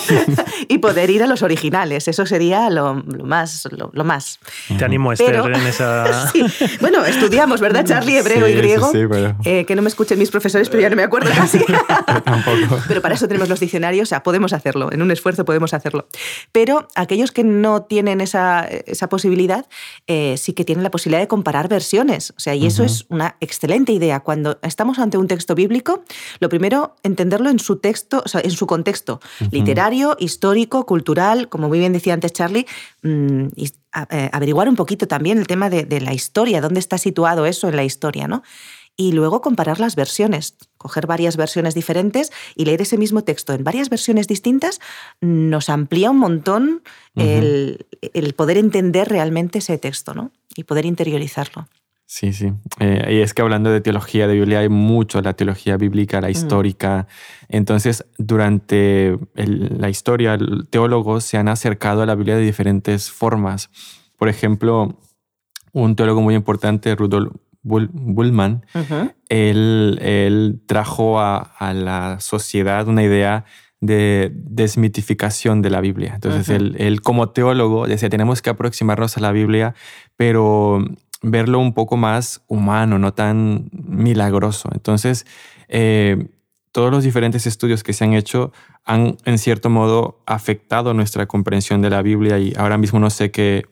y 0.69 0.79
poder 0.79 1.11
ir 1.11 1.23
a 1.23 1.27
los 1.27 1.43
originales. 1.43 2.09
Eso 2.09 2.27
sería 2.27 2.71
lo, 2.71 2.95
más. 2.95 3.69
Lo, 3.71 4.05
más. 4.05 4.39
Te 4.79 4.85
animo, 4.85 5.13
Esther, 5.13 5.37
en 5.37 5.67
esa. 5.67 6.33
Bueno, 6.81 7.05
estudiamos, 7.05 7.61
¿verdad, 7.61 7.85
Charlie? 7.85 8.19
Hebreo 8.19 8.49
y 8.49 8.55
griego. 8.55 8.91
Sí, 8.91 9.01
pero... 9.09 9.37
Eh, 9.45 9.65
que 9.65 9.75
no 9.75 9.83
me 9.83 9.89
escuchen 9.89 10.19
mis 10.19 10.31
profesores, 10.31 10.69
pero 10.69 10.83
ya 10.83 10.91
no 10.91 10.97
me 10.97 11.03
acuerdo 11.03 11.31
casi. 11.37 11.61
tampoco. 12.25 12.81
Pero 12.89 13.03
para 13.03 13.15
eso 13.15 13.29
tenemos 13.29 13.49
los 13.49 13.61
diccionarios, 13.61 14.09
o 14.09 14.11
sea, 14.11 14.23
podemos 14.23 14.53
hacerlo. 14.53 14.93
En 14.93 15.03
un 15.03 15.11
esfuerzo 15.11 15.45
podemos 15.45 15.75
hacerlo. 15.75 16.09
Pero 16.53 16.89
aquellos 16.95 17.33
que 17.33 17.45
no 17.45 17.83
tienen 17.83 18.21
esa, 18.21 18.65
esa 18.65 19.09
posibilidad, 19.09 19.67
eh, 20.07 20.37
sí 20.39 20.53
que 20.53 20.65
tienen 20.65 20.83
la 20.83 20.91
posibilidad 20.91 21.21
de 21.21 21.29
comparar 21.29 21.69
versiones. 21.69 22.33
O 22.37 22.41
sea, 22.41 22.55
y 22.55 22.67
eso 22.67 22.85
es 22.85 23.07
una 23.09 23.37
excelente 23.41 23.93
idea. 23.93 24.21
Cuando 24.21 24.59
estamos 24.63 24.99
ante 24.99 25.19
un 25.19 25.29
texto 25.29 25.55
bíblico, 25.55 26.05
lo 26.41 26.49
primero, 26.49 26.97
entenderlo 27.03 27.51
en 27.51 27.59
su 27.59 27.77
texto 27.77 28.23
en 28.35 28.51
su 28.51 28.67
contexto 28.67 29.21
literario, 29.51 30.17
histórico, 30.19 30.87
cultural, 30.87 31.49
como 31.49 31.69
muy 31.69 31.79
bien 31.79 31.93
decía 31.93 32.15
antes 32.15 32.33
Charlie, 32.33 32.67
mm, 33.03 33.47
eh, 34.11 34.31
averiguar 34.33 34.69
un 34.69 34.77
poquito 34.77 35.09
también 35.09 35.39
el 35.39 35.47
tema 35.47 35.71
de, 35.71 36.01
la 36.01 36.13
historia, 36.13 36.61
dónde 36.61 36.81
está 36.81 36.99
situado 36.99 37.47
eso 37.47 37.69
en 37.69 37.77
la 37.77 37.85
historia, 37.85 38.29
¿no? 38.29 38.43
Y 38.99 39.13
luego 39.13 39.43
comparar 39.43 39.79
las 39.79 39.95
versiones, 39.95 40.57
coger 40.79 41.07
varias 41.07 41.37
versiones 41.37 41.75
diferentes 41.75 42.33
y 42.55 42.65
leer 42.65 42.81
ese 42.81 42.97
mismo 42.97 43.25
texto 43.25 43.53
en 43.53 43.63
varias 43.63 43.91
versiones 43.91 44.27
distintas 44.27 44.81
nos 45.21 45.69
amplía 45.69 46.11
un 46.11 46.19
montón 46.19 46.83
el, 47.15 47.87
el 48.15 48.33
poder 48.33 48.57
entender 48.57 49.09
realmente 49.09 49.59
ese 49.59 49.77
texto, 49.77 50.15
¿no? 50.15 50.31
Y 50.57 50.65
poder 50.65 50.87
interiorizarlo. 50.87 51.69
Sí, 52.09 52.33
sí. 52.33 52.53
Eh, 52.79 53.17
y 53.17 53.21
es 53.21 53.35
que 53.35 53.43
hablando 53.43 53.71
de 53.71 53.81
teología 53.81 54.29
de 54.29 54.35
Biblia 54.35 54.61
hay 54.61 54.69
mucho, 54.69 55.21
la 55.21 55.35
teología 55.35 55.77
bíblica, 55.77 56.21
la 56.21 56.29
mm. 56.29 56.31
histórica. 56.31 57.09
Entonces, 57.49 58.07
durante 58.17 59.19
la 59.35 59.91
historia, 59.91 60.39
teólogos 60.71 61.25
se 61.25 61.37
han 61.37 61.49
acercado 61.49 62.03
a 62.03 62.07
la 62.07 62.15
Biblia 62.15 62.37
de 62.37 62.43
diferentes 62.43 63.11
formas. 63.11 63.71
Por 64.17 64.29
ejemplo, 64.29 65.01
un 65.73 65.97
teólogo 65.97 66.23
muy 66.23 66.37
importante, 66.37 66.95
Rudolf 66.95 67.35
Bullman, 67.63 68.65
él, 69.29 70.63
trajo 70.67 71.19
a, 71.21 71.51
la 71.75 72.21
sociedad 72.21 72.87
una 72.87 73.03
idea 73.03 73.45
de 73.81 74.31
desmitificación 74.33 75.61
de 75.61 75.71
la 75.71 75.81
Biblia. 75.81 76.13
Entonces, 76.15 76.49
él, 76.49 76.77
él, 76.79 77.03
como 77.03 77.31
teólogo 77.31 77.89
decía, 77.89 78.09
tenemos 78.09 78.41
que 78.41 78.51
aproximarnos 78.51 79.17
a 79.17 79.21
la 79.21 79.33
Biblia, 79.33 79.75
pero 80.17 80.85
verlo 81.23 81.59
un 81.59 81.73
poco 81.73 81.97
más 81.97 82.43
humano, 82.47 82.99
no 82.99 83.15
tan 83.15 83.71
milagroso. 83.73 84.69
Entonces, 84.73 85.27
eh, 85.69 86.29
todos 86.73 86.91
los 86.91 87.05
diferentes 87.05 87.47
estudios 87.47 87.83
que 87.83 87.93
se 87.93 88.05
han 88.05 88.13
hecho 88.13 88.53
han, 88.85 89.17
en 89.25 89.39
cierto 89.39 89.71
modo, 89.71 90.23
afectado 90.27 90.95
nuestra 90.95 91.27
comprensión 91.27 91.81
de 91.83 91.91
la 91.91 92.03
Biblia 92.03 92.39
y 92.39 92.53
ahora 92.57 92.77
mismo 92.77 92.99
no 92.99 93.11
sé 93.11 93.31
qué, 93.31 93.65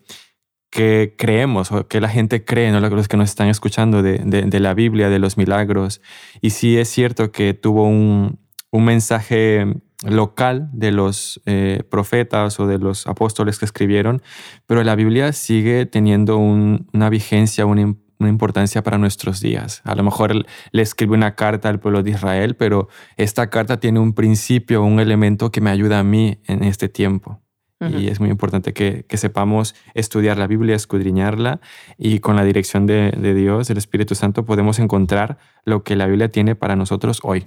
qué 0.71 1.15
creemos 1.17 1.71
o 1.71 1.87
qué 1.87 2.01
la 2.01 2.09
gente 2.09 2.45
cree, 2.45 2.73
¿no? 2.73 2.81
los 2.81 3.09
que 3.09 3.17
nos 3.17 3.31
están 3.31 3.49
escuchando 3.49 4.03
de, 4.03 4.19
de, 4.19 4.61
la 4.61 4.75
Biblia, 4.75 5.09
de 5.09 5.19
los 5.19 5.37
milagros. 5.37 6.01
Y 6.41 6.51
sí 6.51 6.79
es 6.79 6.89
cierto 6.89 7.31
que 7.31 7.55
tuvo 7.55 7.87
un, 7.87 8.41
un 8.71 8.85
mensaje 8.85 9.67
local 10.05 10.69
de 10.73 10.93
los 10.93 11.41
eh, 11.47 11.83
profetas 11.91 12.61
o 12.61 12.67
de 12.67 12.79
los 12.79 13.07
apóstoles 13.07 13.59
que 13.59 13.65
escribieron, 13.65 14.23
pero 14.67 14.83
la 14.85 14.95
Biblia 14.95 15.33
sigue 15.33 15.87
teniendo 15.87 16.39
una 16.39 17.09
vigencia, 17.09 17.67
una, 17.67 17.95
importancia 18.21 18.83
para 18.83 18.97
nuestros 18.97 19.41
días. 19.41 19.83
A 19.85 19.95
lo 19.95 20.03
mejor 20.03 20.47
le 20.73 20.83
escribe 20.83 21.13
una 21.13 21.35
carta 21.35 21.69
al 21.69 21.79
pueblo 21.79 22.03
de 22.03 22.11
Israel, 22.13 22.57
pero 22.57 22.89
esta 23.19 23.51
carta 23.51 23.81
tiene 23.81 24.01
un 24.01 24.15
principio, 24.15 24.83
un 24.83 24.99
elemento 24.99 25.53
que 25.53 25.61
me 25.61 25.69
ayuda 25.69 25.99
a 25.99 26.05
mí 26.05 26.39
en 26.47 26.65
este 26.65 26.89
tiempo. 26.89 27.41
Y 27.81 28.09
es 28.09 28.19
muy 28.19 28.31
importante 28.31 28.73
que, 28.73 29.05
sepamos 29.19 29.75
estudiar 29.93 30.39
la 30.39 30.47
Biblia, 30.47 30.75
escudriñarla 30.75 31.61
y 31.99 32.21
con 32.21 32.35
la 32.35 32.43
dirección 32.43 32.87
de, 32.87 33.11
de 33.11 33.35
Dios, 33.35 33.69
del 33.69 33.77
Espíritu 33.77 34.15
Santo, 34.15 34.47
podemos 34.47 34.79
encontrar 34.79 35.37
lo 35.67 35.83
que 35.83 35.95
la 35.95 36.07
Biblia 36.07 36.31
tiene 36.31 36.55
para 36.55 36.77
nosotros 36.77 37.21
hoy. 37.23 37.47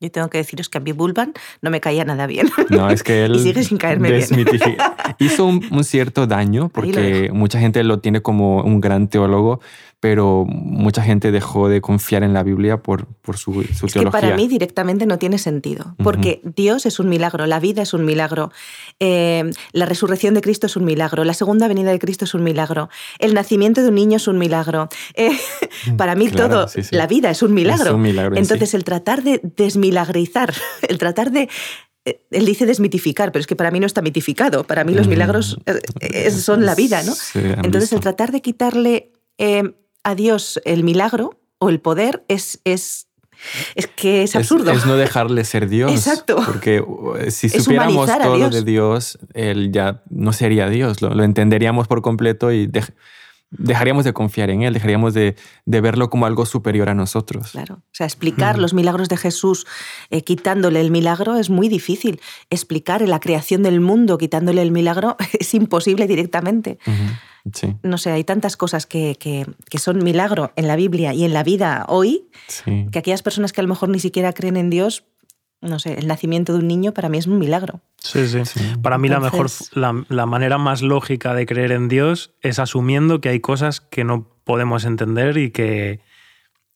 Yo 0.00 0.10
tengo 0.12 0.30
que 0.30 0.38
deciros 0.38 0.68
que 0.68 0.78
a 0.78 0.80
mí 0.80 0.92
Bulban 0.92 1.32
no 1.62 1.70
me 1.70 1.80
caía 1.80 2.04
nada 2.04 2.26
bien. 2.26 2.48
No, 2.70 2.90
es 2.90 3.02
que 3.02 3.24
él 3.26 3.36
y 3.36 3.38
sigue 3.40 3.64
sin 3.64 3.76
caerme 3.76 4.12
bien. 4.12 4.28
hizo 5.18 5.46
un, 5.46 5.84
cierto 5.84 6.26
daño 6.26 6.68
porque 6.68 7.30
mucha 7.32 7.58
gente 7.58 7.82
lo 7.82 8.00
tiene 8.00 8.22
como 8.22 8.62
un 8.62 8.80
gran 8.80 9.08
teólogo, 9.08 9.60
pero 10.00 10.44
mucha 10.46 11.02
gente 11.02 11.32
dejó 11.32 11.68
de 11.68 11.80
confiar 11.80 12.22
en 12.22 12.32
la 12.32 12.44
Biblia 12.44 12.82
por, 12.82 13.06
por 13.06 13.36
su, 13.36 13.64
su 13.64 13.86
es 13.86 13.94
Que 13.94 14.06
para 14.06 14.36
mí 14.36 14.46
directamente 14.46 15.06
no 15.06 15.18
tiene 15.18 15.38
sentido, 15.38 15.96
porque 16.02 16.40
Dios 16.44 16.86
es 16.86 17.00
un 17.00 17.08
milagro, 17.08 17.46
la 17.46 17.58
vida 17.58 17.82
es 17.82 17.94
un 17.94 18.04
milagro, 18.04 18.52
eh, 19.00 19.50
la 19.72 19.86
resurrección 19.86 20.34
de 20.34 20.40
Cristo 20.40 20.66
es 20.66 20.76
un 20.76 20.84
milagro, 20.84 21.24
la 21.24 21.34
segunda 21.34 21.66
venida 21.66 21.90
de 21.90 21.98
Cristo 21.98 22.26
es 22.26 22.34
un 22.34 22.44
milagro, 22.44 22.88
el 23.18 23.34
nacimiento 23.34 23.82
de 23.82 23.88
un 23.88 23.96
niño 23.96 24.16
es 24.18 24.28
un 24.28 24.38
milagro. 24.38 24.88
Eh, 25.14 25.30
para 25.96 26.14
mí 26.14 26.28
todo, 26.28 26.66
la 26.92 27.06
vida 27.08 27.30
es 27.30 27.42
un 27.42 27.54
milagro. 27.54 27.98
Entonces 28.36 28.74
el 28.74 28.84
tratar 28.84 29.24
de 29.24 29.40
desmilagrizar, 29.56 30.54
el 30.88 30.98
tratar 30.98 31.30
de 31.30 31.48
eh, 32.04 32.24
él 32.30 32.46
dice 32.46 32.66
desmitificar, 32.66 33.32
pero 33.32 33.40
es 33.40 33.46
que 33.46 33.56
para 33.56 33.70
mí 33.70 33.80
no 33.80 33.86
está 33.86 34.02
mitificado. 34.02 34.64
Para 34.64 34.84
mí 34.84 34.94
los 34.94 35.08
milagros 35.08 35.58
eh, 36.00 36.30
son 36.30 36.64
la 36.64 36.74
vida, 36.74 37.02
¿no? 37.02 37.12
Entonces, 37.62 37.92
el 37.92 38.00
tratar 38.00 38.32
de 38.32 38.40
quitarle 38.40 39.12
a 40.02 40.14
Dios 40.14 40.60
el 40.64 40.84
milagro 40.84 41.38
o 41.58 41.68
el 41.68 41.80
poder 41.80 42.24
es, 42.28 42.60
es 42.64 43.08
es 43.74 43.86
que 43.86 44.24
es 44.24 44.34
absurdo. 44.36 44.72
Es, 44.72 44.86
no 44.86 44.96
dejarle 44.96 45.44
ser 45.44 45.68
Dios. 45.68 45.92
Exacto. 45.92 46.36
Porque 46.44 46.82
si 47.30 47.48
supiéramos 47.48 48.10
todo 48.20 48.50
de 48.50 48.62
Dios, 48.62 49.18
él 49.34 49.70
ya 49.72 50.02
no 50.10 50.32
sería 50.32 50.68
Dios. 50.68 51.02
Lo, 51.02 51.22
entenderíamos 51.22 51.86
por 51.88 52.02
completo 52.02 52.52
y 52.52 52.70
dejaríamos 53.50 54.04
de 54.04 54.12
confiar 54.12 54.50
en 54.50 54.62
Él, 54.62 54.74
dejaríamos 54.74 55.14
de, 55.14 55.36
verlo 55.66 56.10
como 56.10 56.26
algo 56.26 56.46
superior 56.46 56.88
a 56.88 56.94
nosotros. 56.94 57.52
Claro, 57.52 57.76
o 57.76 57.92
sea, 57.92 58.06
explicar 58.06 58.58
los 58.58 58.74
milagros 58.74 59.08
de 59.08 59.16
Jesús 59.16 59.66
eh, 60.10 60.22
quitándole 60.22 60.80
el 60.80 60.90
milagro 60.90 61.36
es 61.36 61.50
muy 61.50 61.68
difícil. 61.68 62.20
Explicar 62.50 63.00
la 63.02 63.20
creación 63.20 63.62
del 63.62 63.80
mundo 63.80 64.18
quitándole 64.18 64.62
el 64.62 64.70
milagro 64.70 65.16
es 65.38 65.54
imposible 65.54 66.06
directamente. 66.06 66.78
sí. 67.52 67.74
No 67.82 67.96
sé, 67.96 68.10
hay 68.10 68.24
tantas 68.24 68.56
cosas 68.56 68.86
que, 68.86 69.16
que, 69.18 69.78
son 69.78 70.04
milagro 70.04 70.52
en 70.56 70.68
la 70.68 70.76
Biblia 70.76 71.14
y 71.14 71.24
en 71.24 71.32
la 71.32 71.42
vida 71.42 71.86
hoy, 71.88 72.28
que 72.64 72.98
aquellas 72.98 73.22
personas 73.22 73.52
que 73.52 73.60
a 73.60 73.62
lo 73.62 73.68
mejor 73.68 73.88
ni 73.88 74.00
siquiera 74.00 74.32
creen 74.32 74.56
en 74.56 74.70
Dios, 74.70 75.04
no 75.60 75.78
sé, 75.78 75.98
el 75.98 76.06
nacimiento 76.06 76.52
de 76.52 76.60
un 76.60 76.68
niño 76.68 76.94
para 76.94 77.08
mí 77.08 77.18
es 77.18 77.26
un 77.26 77.38
milagro. 77.38 77.80
Sí, 77.96 78.26
sí. 78.28 78.42
Para 78.80 78.98
mí 78.98 79.08
la 79.08 79.20
mejor, 79.20 79.48
la, 79.72 80.26
manera 80.26 80.58
más 80.58 80.82
lógica 80.82 81.34
de 81.34 81.46
creer 81.46 81.72
en 81.72 81.88
Dios 81.88 82.32
es 82.42 82.58
asumiendo 82.58 83.20
que 83.20 83.28
hay 83.28 83.40
cosas 83.40 83.80
que 83.80 84.04
no 84.04 84.28
podemos 84.44 84.84
entender 84.84 85.36
y 85.36 85.50
que, 85.50 86.00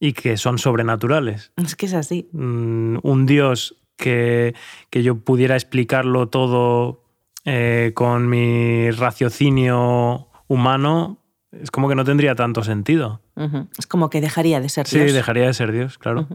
y 0.01 0.14
que 0.14 0.37
son 0.37 0.59
sobrenaturales. 0.59 1.53
Es 1.57 1.76
que 1.76 1.87
es 1.87 1.95
así. 1.95 2.28
Mm, 2.33 2.99
un 3.03 3.26
Dios 3.26 3.76
que, 3.97 4.55
que 4.91 5.03
yo 5.03 5.16
pudiera 5.20 5.55
explicarlo 5.55 6.28
todo 6.28 7.03
eh, 7.45 7.93
con 7.95 8.28
mi 8.28 8.91
raciocinio 8.93 10.28
humano, 10.47 11.22
es 11.61 11.71
como 11.71 11.89
que 11.89 11.95
no 11.95 12.05
tendría 12.05 12.35
tanto 12.35 12.65
sentido. 12.65 13.21
Es 13.79 13.87
como 13.87 14.11
que 14.11 14.21
dejaría 14.21 14.61
de 14.61 14.69
ser 14.69 14.87
Dios. 14.87 15.11
Sí, 15.11 15.13
dejaría 15.15 15.47
de 15.47 15.55
ser 15.55 15.73
Dios, 15.73 15.99
claro. 15.99 16.29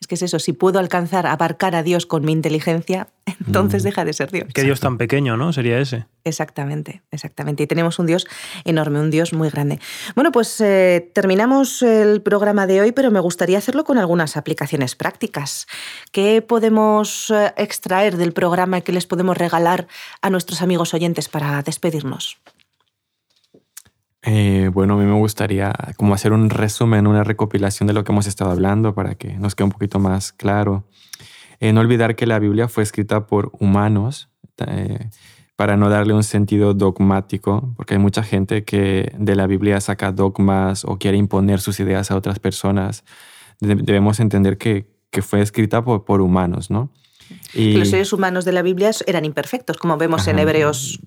Es 0.00 0.06
que 0.06 0.14
es 0.16 0.22
eso, 0.22 0.38
si 0.38 0.52
puedo 0.52 0.78
alcanzar, 0.78 1.26
abarcar 1.26 1.74
a 1.74 1.82
Dios 1.82 2.06
con 2.06 2.24
mi 2.24 2.32
inteligencia, 2.32 3.08
entonces 3.46 3.82
deja 3.82 4.04
de 4.04 4.12
ser 4.12 4.30
Dios. 4.30 4.48
Qué 4.54 4.62
Dios 4.62 4.80
tan 4.80 4.98
pequeño, 4.98 5.36
¿no? 5.36 5.52
Sería 5.52 5.78
ese. 5.80 6.06
Exactamente, 6.24 7.02
exactamente. 7.10 7.64
Y 7.64 7.66
tenemos 7.66 7.98
un 7.98 8.06
Dios 8.06 8.26
enorme, 8.64 9.00
un 9.00 9.10
Dios 9.10 9.32
muy 9.32 9.50
grande. 9.50 9.80
Bueno, 10.14 10.30
pues 10.30 10.60
eh, 10.60 11.10
terminamos 11.12 11.82
el 11.82 12.22
programa 12.22 12.66
de 12.66 12.80
hoy, 12.80 12.92
pero 12.92 13.10
me 13.10 13.20
gustaría 13.20 13.58
hacerlo 13.58 13.84
con 13.84 13.98
algunas 13.98 14.36
aplicaciones 14.36 14.94
prácticas. 14.94 15.66
¿Qué 16.12 16.42
podemos 16.42 17.30
eh, 17.30 17.52
extraer 17.56 18.16
del 18.16 18.32
programa 18.32 18.78
y 18.78 18.82
qué 18.82 18.92
les 18.92 19.06
podemos 19.06 19.36
regalar 19.36 19.88
a 20.20 20.30
nuestros 20.30 20.62
amigos 20.62 20.94
oyentes 20.94 21.28
para 21.28 21.62
despedirnos? 21.62 22.38
Eh, 24.24 24.70
bueno, 24.72 24.94
a 24.94 24.96
mí 24.98 25.04
me 25.04 25.18
gustaría 25.18 25.72
como 25.96 26.14
hacer 26.14 26.32
un 26.32 26.48
resumen, 26.48 27.06
una 27.06 27.24
recopilación 27.24 27.88
de 27.88 27.92
lo 27.92 28.04
que 28.04 28.12
hemos 28.12 28.26
estado 28.26 28.52
hablando 28.52 28.94
para 28.94 29.16
que 29.16 29.34
nos 29.34 29.54
quede 29.54 29.64
un 29.64 29.72
poquito 29.72 29.98
más 29.98 30.32
claro. 30.32 30.84
Eh, 31.58 31.72
no 31.72 31.80
olvidar 31.80 32.14
que 32.14 32.26
la 32.26 32.38
Biblia 32.38 32.68
fue 32.68 32.82
escrita 32.82 33.26
por 33.26 33.50
humanos 33.58 34.30
eh, 34.66 35.10
para 35.56 35.76
no 35.76 35.88
darle 35.88 36.14
un 36.14 36.22
sentido 36.22 36.72
dogmático, 36.72 37.72
porque 37.76 37.94
hay 37.94 38.00
mucha 38.00 38.22
gente 38.22 38.64
que 38.64 39.12
de 39.18 39.34
la 39.34 39.46
Biblia 39.46 39.80
saca 39.80 40.12
dogmas 40.12 40.84
o 40.84 40.98
quiere 40.98 41.16
imponer 41.16 41.60
sus 41.60 41.80
ideas 41.80 42.10
a 42.10 42.16
otras 42.16 42.38
personas. 42.38 43.04
Debemos 43.60 44.20
entender 44.20 44.58
que, 44.58 44.90
fue 45.20 45.42
escrita 45.42 45.84
por 45.84 46.22
humanos, 46.22 46.70
¿no? 46.70 46.90
Los 47.54 47.88
seres 47.88 48.12
humanos 48.12 48.44
de 48.44 48.52
la 48.52 48.62
Biblia 48.62 48.90
eran 49.06 49.24
imperfectos, 49.24 49.76
como 49.76 49.96
vemos 49.96 50.26
en 50.28 50.38
Hebreos, 50.38 51.00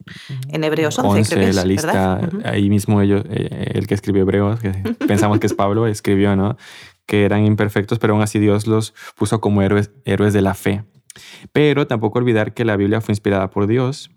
en 0.50 0.64
Hebreos 0.64 1.00
11, 1.00 1.36
creo 1.36 1.54
la 1.54 1.66
lista, 1.66 2.20
ahí 2.44 2.70
mismo 2.70 3.02
ellos, 3.02 3.24
eh, 3.30 3.72
el 3.74 3.88
que 3.88 3.94
escribió 3.94 4.24
Hebreos, 4.24 4.60
que 4.60 4.72
pensamos 5.08 5.40
que 5.40 5.48
es 5.48 5.54
Pablo, 5.54 5.88
escribió, 5.88 6.36
¿no? 6.36 6.58
Que 7.06 7.26
eran 7.26 7.46
imperfectos, 7.46 8.00
pero 8.00 8.14
aún 8.14 8.24
así 8.24 8.40
Dios 8.40 8.68
los 8.68 8.94
puso 9.16 9.42
como 9.42 9.62
héroes, 9.62 9.92
héroes 10.06 10.34
de 10.34 10.42
la 10.42 10.54
fe. 10.54 10.84
Pero 11.52 11.88
tampoco 11.88 12.20
olvidar 12.20 12.54
que 12.54 12.66
la 12.66 12.76
Biblia 12.76 13.02
fue 13.02 13.14
inspirada 13.14 13.50
por 13.50 13.68
Dios 13.68 14.12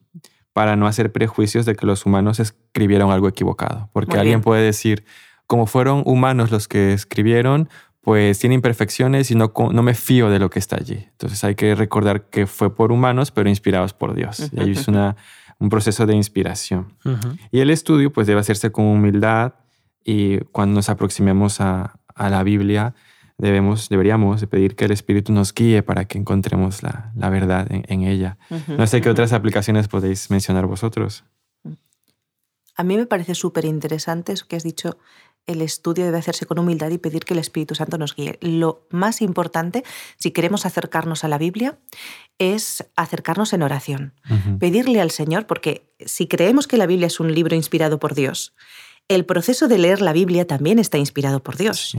para 0.52 0.74
no 0.74 0.86
hacer 0.86 1.12
prejuicios 1.12 1.66
de 1.66 1.76
que 1.76 1.86
los 1.86 2.04
humanos 2.04 2.40
escribieron 2.40 3.12
algo 3.12 3.28
equivocado. 3.28 3.90
Porque 3.92 4.18
alguien 4.18 4.40
puede 4.40 4.62
decir, 4.62 5.04
como 5.46 5.66
fueron 5.66 6.02
humanos 6.04 6.50
los 6.50 6.66
que 6.66 6.92
escribieron, 6.92 7.68
pues 8.08 8.38
tiene 8.38 8.54
imperfecciones 8.54 9.30
y 9.30 9.34
no, 9.34 9.52
no 9.70 9.82
me 9.82 9.92
fío 9.92 10.30
de 10.30 10.38
lo 10.38 10.48
que 10.48 10.58
está 10.58 10.76
allí. 10.76 10.94
Entonces 11.10 11.44
hay 11.44 11.54
que 11.56 11.74
recordar 11.74 12.30
que 12.30 12.46
fue 12.46 12.74
por 12.74 12.90
humanos, 12.90 13.30
pero 13.30 13.50
inspirados 13.50 13.92
por 13.92 14.14
Dios. 14.14 14.50
Y 14.50 14.60
ahí 14.62 14.70
es 14.70 14.88
una, 14.88 15.14
un 15.58 15.68
proceso 15.68 16.06
de 16.06 16.14
inspiración. 16.16 16.94
Y 17.50 17.60
el 17.60 17.68
estudio 17.68 18.10
pues 18.10 18.26
debe 18.26 18.40
hacerse 18.40 18.72
con 18.72 18.86
humildad 18.86 19.56
y 20.02 20.38
cuando 20.52 20.76
nos 20.76 20.88
aproximemos 20.88 21.60
a, 21.60 22.00
a 22.14 22.30
la 22.30 22.42
Biblia, 22.44 22.94
debemos, 23.36 23.90
deberíamos 23.90 24.46
pedir 24.46 24.74
que 24.74 24.86
el 24.86 24.92
Espíritu 24.92 25.34
nos 25.34 25.52
guíe 25.52 25.82
para 25.82 26.06
que 26.06 26.16
encontremos 26.16 26.82
la, 26.82 27.12
la 27.14 27.28
verdad 27.28 27.70
en, 27.70 27.84
en 27.88 28.08
ella. 28.08 28.38
No 28.68 28.86
sé 28.86 29.02
qué 29.02 29.10
otras 29.10 29.34
aplicaciones 29.34 29.86
podéis 29.86 30.30
mencionar 30.30 30.64
vosotros. 30.64 31.24
A 32.74 32.84
mí 32.84 32.96
me 32.96 33.04
parece 33.04 33.34
súper 33.34 33.66
interesante 33.66 34.32
eso 34.32 34.46
que 34.48 34.56
has 34.56 34.62
dicho 34.62 34.96
el 35.48 35.62
estudio 35.62 36.04
debe 36.04 36.18
hacerse 36.18 36.46
con 36.46 36.58
humildad 36.58 36.90
y 36.90 36.98
pedir 36.98 37.24
que 37.24 37.34
el 37.34 37.40
Espíritu 37.40 37.74
Santo 37.74 37.98
nos 37.98 38.14
guíe. 38.14 38.38
Lo 38.40 38.86
más 38.90 39.20
importante, 39.22 39.82
si 40.16 40.30
queremos 40.30 40.66
acercarnos 40.66 41.24
a 41.24 41.28
la 41.28 41.38
Biblia, 41.38 41.78
es 42.38 42.84
acercarnos 42.94 43.52
en 43.54 43.62
oración. 43.62 44.12
Pedirle 44.60 45.00
al 45.00 45.10
Señor, 45.10 45.46
porque 45.46 45.90
si 46.04 46.28
creemos 46.28 46.68
que 46.68 46.76
la 46.76 46.86
Biblia 46.86 47.06
es 47.06 47.18
un 47.18 47.34
libro 47.34 47.56
inspirado 47.56 47.98
por 47.98 48.14
Dios, 48.14 48.54
el 49.08 49.24
proceso 49.24 49.68
de 49.68 49.78
leer 49.78 50.02
la 50.02 50.12
Biblia 50.12 50.46
también 50.46 50.78
está 50.78 50.98
inspirado 50.98 51.42
por 51.42 51.56
Dios. 51.56 51.96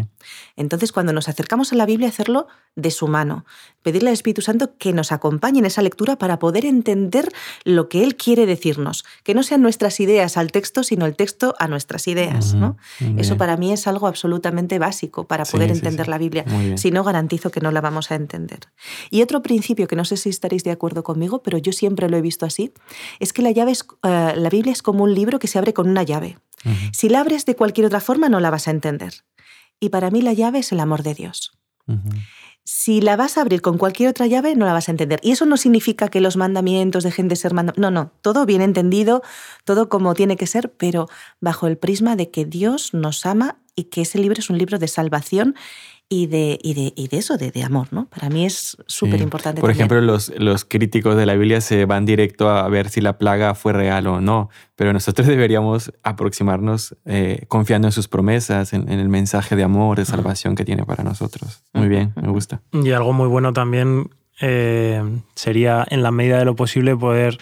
Entonces, 0.56 0.92
cuando 0.92 1.12
nos 1.12 1.28
acercamos 1.28 1.74
a 1.74 1.76
la 1.76 1.88
Biblia, 1.88 2.08
hacerlo 2.08 2.48
de 2.76 2.92
su 2.92 3.08
mano. 3.08 3.46
Pedirle 3.82 4.10
al 4.10 4.14
Espíritu 4.14 4.42
Santo 4.42 4.78
que 4.78 4.94
nos 4.94 5.12
acompañe 5.12 5.58
en 5.60 5.66
esa 5.66 5.82
lectura 5.82 6.18
para 6.18 6.38
poder 6.38 6.66
entender 6.66 7.32
lo 7.64 7.90
que 7.90 8.04
Él 8.04 8.16
quiere 8.16 8.46
decirnos. 8.46 9.06
Que 9.24 9.34
no 9.34 9.42
sean 9.42 9.64
nuestras 9.64 10.00
ideas 10.00 10.38
al 10.38 10.52
texto, 10.52 10.84
sino 10.84 11.08
el 11.08 11.16
texto 11.16 11.56
a 11.58 11.68
nuestras 11.68 12.08
ideas. 12.08 12.54
¿no? 12.54 12.78
Eso 13.18 13.38
para 13.38 13.58
mí 13.58 13.74
es 13.74 13.88
algo 13.88 14.06
absolutamente 14.06 14.78
básico 14.78 15.26
para 15.26 15.46
poder 15.46 15.72
entender 15.72 16.08
la 16.08 16.20
Biblia. 16.20 16.46
Si 16.76 16.92
no, 16.92 17.04
garantizo 17.04 17.50
que 17.50 17.60
no 17.60 17.72
la 17.72 17.82
vamos 17.82 18.12
a 18.12 18.16
entender. 18.16 18.60
Y 19.10 19.24
otro 19.24 19.42
principio 19.42 19.88
que 19.88 19.96
no 19.96 20.06
sé 20.06 20.16
si 20.16 20.30
estaréis 20.30 20.64
de 20.64 20.72
acuerdo 20.72 21.04
conmigo, 21.04 21.42
pero 21.42 21.58
yo 21.58 21.72
siempre 21.72 22.08
lo 22.08 22.18
he 22.18 22.22
visto 22.22 22.46
así, 22.46 22.72
es 23.20 23.34
que 23.34 23.42
la, 23.42 23.52
llave 23.52 23.72
eh, 23.72 24.34
la 24.36 24.50
Biblia 24.50 24.72
es 24.72 24.84
como 24.84 25.04
un 25.04 25.16
libro 25.16 25.40
que 25.40 25.48
se 25.48 25.58
abre 25.58 25.74
con 25.74 25.90
una 25.90 26.04
llave. 26.04 26.38
Si 26.92 27.10
la 27.10 27.22
abres 27.22 27.46
de 27.46 27.56
cualquier 27.56 27.88
otra 27.88 28.00
forma 28.00 28.30
no 28.30 28.40
la 28.40 28.50
vas 28.50 28.68
a 28.68 28.72
entender. 28.72 29.14
Y 29.80 29.90
para 29.90 30.12
mí 30.12 30.22
la 30.22 30.34
llave 30.34 30.60
es 30.60 30.72
el 30.72 30.80
amor 30.80 31.04
de 31.04 31.14
Dios. 31.14 31.52
Si 32.64 33.02
la 33.02 33.16
vas 33.16 33.38
a 33.38 33.42
abrir 33.42 33.62
con 33.62 33.80
cualquier 33.80 34.10
otra 34.10 34.28
llave, 34.28 34.56
no 34.56 34.66
la 34.66 34.74
vas 34.74 34.90
a 34.90 34.92
entender. 34.92 35.20
Y 35.24 35.32
eso 35.32 35.46
no 35.46 35.58
significa 35.58 36.10
que 36.10 36.22
los 36.22 36.38
mandamientos 36.38 37.04
dejen 37.04 37.28
de 37.28 37.36
ser 37.36 37.54
mandamientos. 37.54 37.82
No, 37.82 37.90
no, 37.90 38.12
todo 38.22 38.46
bien 38.46 38.62
entendido, 38.62 39.24
todo 39.64 39.90
como 39.90 40.14
tiene 40.14 40.36
que 40.36 40.46
ser, 40.46 40.72
pero 40.74 41.08
bajo 41.40 41.66
el 41.66 41.78
prisma 41.78 42.16
de 42.16 42.30
que 42.30 42.46
Dios 42.46 42.94
nos 42.94 43.26
ama 43.26 43.58
y 43.76 43.86
que 43.86 44.02
ese 44.02 44.20
libro 44.20 44.40
es 44.40 44.52
un 44.52 44.58
libro 44.60 44.78
de 44.78 44.88
salvación 44.88 45.56
y 46.12 46.26
de, 46.26 46.58
y 46.64 46.74
de, 46.74 46.92
y 46.96 47.08
de 47.08 47.18
eso, 47.18 47.38
de, 47.38 47.52
de, 47.52 47.64
amor, 47.64 47.88
¿no? 47.92 48.06
Para 48.08 48.30
mí 48.30 48.44
es 48.44 48.78
súper 48.88 49.22
importante. 49.22 49.62
Por 49.62 49.70
ejemplo, 49.70 50.02
los, 50.02 50.34
los 50.36 50.66
críticos 50.66 51.16
de 51.16 51.28
la 51.28 51.36
Biblia 51.36 51.62
se 51.62 51.86
van 51.86 52.06
directo 52.08 52.50
a 52.50 52.68
ver 52.68 52.90
si 52.90 53.00
la 53.00 53.20
plaga 53.20 53.54
fue 53.54 53.74
real 53.74 54.08
o 54.08 54.20
no, 54.20 54.50
pero 54.76 54.92
nosotros 54.92 55.28
deberíamos 55.28 55.94
aproximarnos 56.02 56.96
eh, 57.06 57.46
confiando 57.48 57.88
en 57.88 57.92
sus 57.92 58.08
promesas, 58.08 58.74
en, 58.74 58.90
el 58.90 59.08
mensaje 59.08 59.56
de 59.56 59.64
amor, 59.64 60.00
de 60.00 60.06
salvación 60.06 60.56
que 60.56 60.66
tiene 60.66 60.84
para 60.84 61.04
nosotros. 61.04 61.64
Muy 61.74 61.88
bien, 61.88 62.12
me 62.16 62.30
gusta. 62.30 62.64
Y 62.74 62.90
algo 62.90 63.14
muy 63.14 63.28
bueno 63.28 63.54
también 63.54 64.10
eh, 64.42 65.04
sería, 65.36 65.86
en 65.92 66.02
la 66.02 66.10
medida 66.10 66.40
de 66.40 66.46
lo 66.46 66.56
posible, 66.56 66.96
poder 66.96 67.38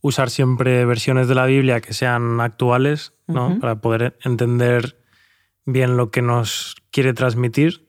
usar 0.00 0.30
siempre 0.30 0.84
versiones 0.84 1.28
de 1.28 1.36
la 1.36 1.46
Biblia 1.46 1.80
que 1.80 1.94
sean 1.94 2.40
actuales, 2.40 3.12
¿no? 3.28 3.58
Para 3.60 3.80
poder 3.80 4.18
entender 4.24 5.03
bien 5.66 5.96
lo 5.96 6.10
que 6.10 6.22
nos 6.22 6.76
quiere 6.90 7.12
transmitir 7.12 7.84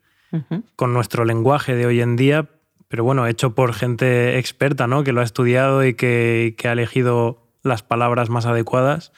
con 0.76 0.94
nuestro 0.94 1.24
lenguaje 1.24 1.76
de 1.76 1.86
hoy 1.86 2.02
en 2.02 2.18
día, 2.18 2.50
pero 2.90 3.06
bueno, 3.06 3.26
hecho 3.26 3.56
por 3.56 3.74
gente 3.74 4.38
experta, 4.38 4.86
¿no? 4.86 5.04
Que 5.04 5.14
lo 5.14 5.22
ha 5.22 5.24
estudiado 5.24 5.86
y 5.86 5.94
que, 5.94 6.56
ha 6.66 6.72
elegido 6.72 7.48
las 7.64 7.84
palabras 7.84 8.30
más 8.30 8.46
adecuadas, 8.46 9.14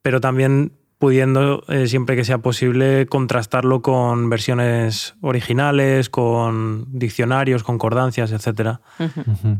pero 0.00 0.20
también 0.20 0.72
pudiendo, 0.98 1.64
eh, 1.68 1.86
siempre 1.88 2.14
que 2.14 2.24
sea 2.24 2.38
posible, 2.38 3.06
contrastarlo 3.06 3.82
con 3.82 4.30
versiones 4.30 5.14
originales, 5.20 6.08
con 6.08 6.86
diccionarios, 6.90 7.62
concordancias, 7.64 8.32
etc. 8.32 8.78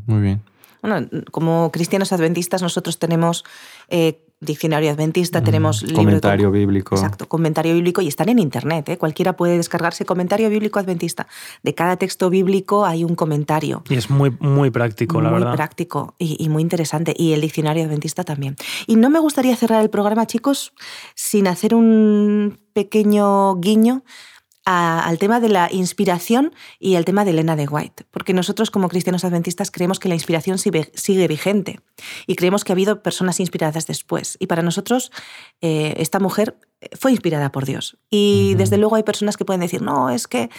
Muy 0.07 0.21
bien. 0.21 0.43
Bueno, 0.83 1.09
como 1.31 1.73
cristianos 1.73 2.13
adventistas 2.13 2.63
nosotros 2.63 2.99
tenemos 2.99 3.45
eh, 3.89 4.28
diccionario 4.41 4.91
adventista, 4.91 5.43
tenemos 5.43 5.85
comentario 5.95 6.51
bíblico. 6.51 6.95
Exacto, 6.95 7.29
comentario 7.29 7.75
bíblico 7.75 8.01
y 8.03 8.09
están 8.09 8.29
en 8.29 8.39
internet. 8.39 8.89
¿eh? 8.89 8.99
Cualquiera 8.99 9.37
puede 9.37 9.57
descargarse 9.57 10.05
comentario 10.05 10.49
bíblico 10.49 10.79
adventista. 10.79 11.27
De 11.63 11.75
cada 11.75 11.97
texto 11.97 12.31
bíblico 12.31 12.87
hay 12.87 13.05
un 13.05 13.15
comentario. 13.15 13.83
Y 13.89 13.97
es 13.97 14.11
muy, 14.11 14.37
muy 14.39 14.71
práctico, 14.71 15.21
la 15.21 15.31
verdad. 15.31 15.49
Muy 15.49 15.57
práctico 15.57 16.15
y, 16.19 16.37
y, 16.43 16.49
muy 16.49 16.63
interesante. 16.63 17.15
Y 17.17 17.33
el 17.33 17.41
diccionario 17.41 17.85
adventista 17.85 18.23
también. 18.23 18.57
Y 18.87 18.97
no 18.97 19.11
me 19.11 19.19
gustaría 19.19 19.57
cerrar 19.57 19.83
el 19.83 19.91
programa, 19.91 20.27
chicos, 20.27 20.73
sin 21.15 21.49
hacer 21.49 21.75
un 21.75 22.61
pequeño 22.73 23.57
guiño 23.57 24.05
al 24.71 25.17
tema 25.19 25.41
de 25.41 25.49
la 25.49 25.69
inspiración 25.73 26.53
y 26.79 26.97
al 26.97 27.07
tema 27.07 27.25
de 27.25 27.31
Elena 27.31 27.57
de 27.57 27.67
White, 27.67 28.05
porque 28.11 28.35
nosotros 28.35 28.71
como 28.71 28.91
cristianos 28.91 29.25
adventistas 29.25 29.71
creemos 29.71 29.99
que 29.99 30.11
la 30.11 30.15
inspiración 30.15 30.59
sigue, 30.59 31.27
vigente 31.27 31.81
y 32.27 32.37
creemos 32.37 32.65
que 32.65 32.73
ha 32.73 32.75
habido 32.75 33.03
personas 33.03 33.41
inspiradas 33.41 33.87
después. 33.87 34.37
Y 34.39 34.47
para 34.47 34.63
nosotros 34.63 35.11
eh, 35.63 35.95
esta 35.97 36.21
mujer 36.21 36.59
fue 36.99 37.13
inspirada 37.13 37.51
por 37.51 37.65
Dios. 37.65 37.97
Y 38.11 38.55
desde 38.57 38.77
luego 38.77 38.97
hay 38.97 39.05
personas 39.05 39.39
que 39.39 39.47
pueden 39.47 39.61
decir, 39.61 39.81
no, 39.81 40.11
es 40.11 40.29
que 40.29 40.51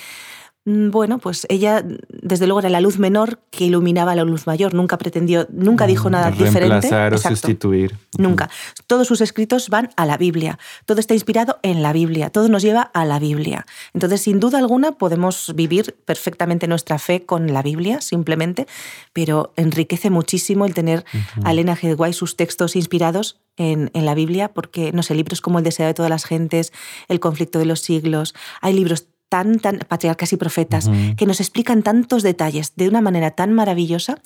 bueno, 0.91 1.19
pues 1.19 1.45
ella 1.49 1.83
desde 2.21 2.45
luego 2.45 2.59
era 2.59 2.69
la 2.69 2.81
luz 2.81 2.99
menor 2.99 3.39
que 3.49 3.65
iluminaba 3.65 4.15
la 4.15 4.23
luz 4.23 4.47
mayor. 4.47 4.73
Nunca 4.73 4.97
pretendió, 4.97 5.47
nunca 5.51 5.87
dijo 5.87 6.09
nada 6.09 6.31
diferente. 6.31 6.59
Reemplazar 6.59 7.13
o 7.13 7.17
sustituir. 7.17 7.95
Nunca. 8.17 8.49
Todos 8.87 9.07
sus 9.07 9.21
escritos 9.21 9.69
van 9.69 9.89
a 9.95 10.05
la 10.05 10.17
Biblia. 10.17 10.59
Todo 10.85 10.99
está 10.99 11.13
inspirado 11.13 11.59
en 11.63 11.81
la 11.81 11.93
Biblia. 11.93 12.29
Todo 12.29 12.49
nos 12.49 12.61
lleva 12.61 12.81
a 12.81 13.05
la 13.05 13.19
Biblia. 13.19 13.65
Entonces, 13.93 14.21
sin 14.21 14.39
duda 14.39 14.59
alguna, 14.59 14.93
podemos 14.93 15.53
vivir 15.55 15.95
perfectamente 16.05 16.67
nuestra 16.67 16.99
fe 16.99 17.25
con 17.25 17.51
la 17.53 17.61
Biblia, 17.61 18.01
simplemente, 18.01 18.67
pero 19.13 19.53
enriquece 19.55 20.09
muchísimo 20.09 20.65
el 20.65 20.73
tener 20.73 21.05
a 21.43 21.51
Elena 21.51 21.75
G. 21.75 21.95
White 21.97 22.13
sus 22.13 22.35
textos 22.35 22.75
inspirados 22.75 23.39
en, 23.57 23.91
en, 23.93 24.05
la 24.05 24.15
Biblia, 24.15 24.53
porque, 24.53 24.91
no 24.93 25.03
sé, 25.03 25.15
libros 25.15 25.41
como 25.41 25.57
El 25.57 25.65
deseo 25.65 25.85
de 25.85 25.93
todas 25.93 26.09
las 26.09 26.23
gentes, 26.23 26.71
El 27.09 27.19
conflicto 27.19 27.59
de 27.59 27.65
los 27.65 27.81
siglos, 27.81 28.33
hay 28.61 28.73
libros 28.73 29.08
tan, 29.29 29.59
tan 29.59 29.79
patriarcas 29.87 30.33
y 30.33 30.37
profetas, 30.37 30.89
que 31.15 31.25
nos 31.25 31.39
explican 31.39 31.83
tantos 31.83 32.23
detalles 32.23 32.73
de 32.75 32.89
una 32.89 32.99
manera 32.99 33.31
tan 33.31 33.53
maravillosa. 33.53 34.19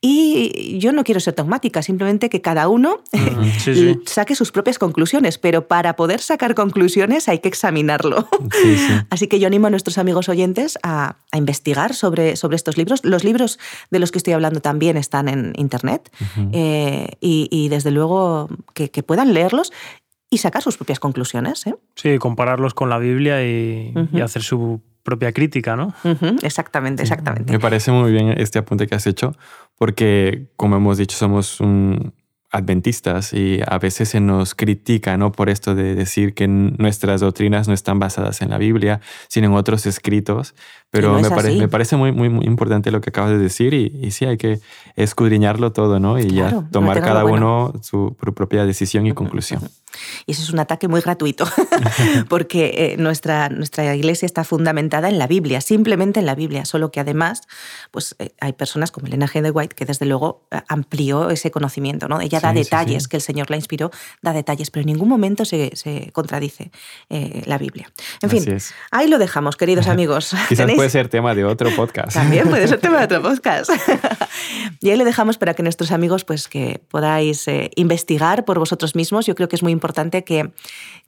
Y 0.00 0.78
yo 0.78 0.92
no 0.92 1.04
quiero 1.04 1.20
ser 1.20 1.36
dogmática, 1.36 1.82
simplemente 1.82 2.28
que 2.28 2.40
cada 2.42 2.68
uno 2.68 3.02
saque 4.06 4.34
sus 4.34 4.50
propias 4.50 4.78
conclusiones, 4.78 5.38
pero 5.38 5.68
para 5.68 5.94
poder 5.96 6.20
sacar 6.20 6.54
conclusiones 6.54 7.28
hay 7.28 7.38
que 7.38 7.48
examinarlo. 7.48 8.28
Así 9.10 9.28
que 9.28 9.38
yo 9.38 9.46
animo 9.46 9.68
a 9.68 9.70
nuestros 9.70 9.96
amigos 9.96 10.28
oyentes 10.28 10.78
a, 10.82 11.16
investigar 11.32 11.94
sobre, 11.94 12.36
sobre 12.36 12.56
estos 12.56 12.76
libros. 12.76 13.04
Los 13.04 13.22
libros 13.22 13.58
de 13.90 14.00
los 14.00 14.10
que 14.10 14.18
estoy 14.18 14.32
hablando 14.32 14.60
también 14.60 14.96
están 14.96 15.28
en 15.28 15.52
Internet 15.56 16.10
eh, 16.52 17.16
y, 17.20 17.68
desde 17.68 17.90
luego 17.90 18.48
que, 18.74 18.90
que 18.90 19.02
puedan 19.02 19.34
leerlos 19.34 19.72
y 20.30 20.38
sacar 20.38 20.62
sus 20.62 20.76
propias 20.76 21.00
conclusiones. 21.00 21.66
¿eh? 21.66 21.74
Sí, 21.94 22.18
compararlos 22.18 22.74
con 22.74 22.90
la 22.90 22.98
Biblia 22.98 23.44
y, 23.44 23.94
hacer 24.22 24.42
su 24.42 24.80
propia 25.02 25.32
crítica, 25.32 25.76
¿no? 25.76 25.94
Exactamente, 26.42 27.02
exactamente. 27.02 27.52
Me 27.52 27.58
parece 27.58 27.90
muy 27.92 28.12
bien 28.12 28.34
este 28.36 28.58
apunte 28.58 28.86
que 28.86 28.94
has 28.94 29.06
hecho, 29.06 29.32
porque 29.76 30.48
como 30.56 30.76
hemos 30.76 30.98
dicho, 30.98 31.16
somos 31.16 31.60
un, 31.60 32.12
adventistas 32.50 33.32
y 33.34 33.60
a 33.66 33.78
veces 33.78 34.08
se 34.10 34.20
nos 34.20 34.54
critica 34.54 35.16
¿no? 35.16 35.32
por 35.32 35.50
esto 35.50 35.74
de 35.74 35.94
decir 35.94 36.34
que 36.34 36.48
nuestras 36.48 37.20
doctrinas 37.20 37.68
no 37.68 37.74
están 37.74 37.98
basadas 37.98 38.40
en 38.40 38.50
la 38.50 38.58
Biblia, 38.58 39.00
sino 39.28 39.48
en 39.48 39.52
otros 39.54 39.84
escritos. 39.86 40.54
Pero 40.90 41.20
me, 41.20 41.28
me, 41.58 41.68
parece 41.68 41.96
muy, 41.96 42.12
muy, 42.12 42.30
muy 42.30 42.46
importante 42.46 42.90
lo 42.90 43.02
que 43.02 43.10
acabas 43.10 43.32
de 43.32 43.38
decir 43.38 43.74
y, 43.74 44.10
sí, 44.10 44.24
hay 44.24 44.38
que 44.38 44.60
escudriñarlo 44.96 45.72
todo 45.72 46.00
¿no? 46.00 46.18
y 46.18 46.30
ya 46.30 46.66
tomar 46.70 47.00
cada 47.00 47.24
uno 47.24 47.74
su 47.82 48.16
propia 48.18 48.64
decisión 48.64 49.06
y 49.06 49.12
conclusión. 49.12 49.68
Y 50.26 50.32
ese 50.32 50.42
es 50.42 50.50
un 50.50 50.58
ataque 50.58 50.88
muy 50.88 51.00
gratuito, 51.00 51.46
porque 52.28 52.92
eh, 52.92 52.96
nuestra, 52.98 53.48
nuestra 53.48 53.94
iglesia 53.94 54.26
está 54.26 54.44
fundamentada 54.44 55.08
en 55.08 55.18
la 55.18 55.26
Biblia, 55.26 55.60
simplemente 55.60 56.20
en 56.20 56.26
la 56.26 56.34
Biblia, 56.34 56.64
solo 56.64 56.90
que 56.90 57.00
además 57.00 57.42
pues, 57.90 58.14
eh, 58.18 58.30
hay 58.40 58.52
personas 58.52 58.90
como 58.90 59.06
Elena 59.06 59.26
G. 59.26 59.42
de 59.42 59.50
White 59.50 59.74
que 59.74 59.84
desde 59.84 60.06
luego 60.06 60.46
eh, 60.50 60.60
amplió 60.68 61.30
ese 61.30 61.50
conocimiento. 61.50 62.08
¿no? 62.08 62.20
Ella 62.20 62.37
da 62.40 62.52
detalles, 62.52 63.08
que 63.08 63.16
el 63.16 63.22
Señor 63.22 63.50
la 63.50 63.56
inspiró, 63.56 63.90
da 64.22 64.32
detalles, 64.32 64.70
pero 64.70 64.82
en 64.82 64.88
ningún 64.88 65.08
momento 65.08 65.44
se, 65.44 65.74
se 65.74 66.10
contradice 66.12 66.70
la 67.08 67.58
Biblia. 67.58 67.90
En 68.22 68.30
fin, 68.30 68.58
ahí 68.90 69.08
lo 69.08 69.18
dejamos, 69.18 69.56
queridos 69.56 69.86
amigos. 69.88 70.34
Quizás 70.48 70.70
puede 70.72 70.90
ser 70.90 71.08
tema 71.08 71.34
de 71.34 71.44
otro 71.44 71.70
podcast. 71.74 72.14
También 72.14 72.48
puede 72.48 72.68
ser 72.68 72.80
tema 72.80 72.98
de 72.98 73.04
otro 73.04 73.22
podcast. 73.30 73.70
y 74.80 74.90
ahí 74.90 74.96
lo 74.96 75.04
dejamos 75.04 75.38
para 75.38 75.54
que 75.54 75.62
nuestros 75.62 75.92
amigos 75.92 76.24
pues, 76.24 76.48
que 76.48 76.80
podáis 76.90 77.46
investigar 77.76 78.44
por 78.44 78.58
vosotros 78.58 78.94
mismos. 78.94 79.26
Yo 79.26 79.34
creo 79.34 79.48
que 79.48 79.56
es 79.56 79.62
muy 79.62 79.72
importante 79.72 80.24
que, 80.24 80.50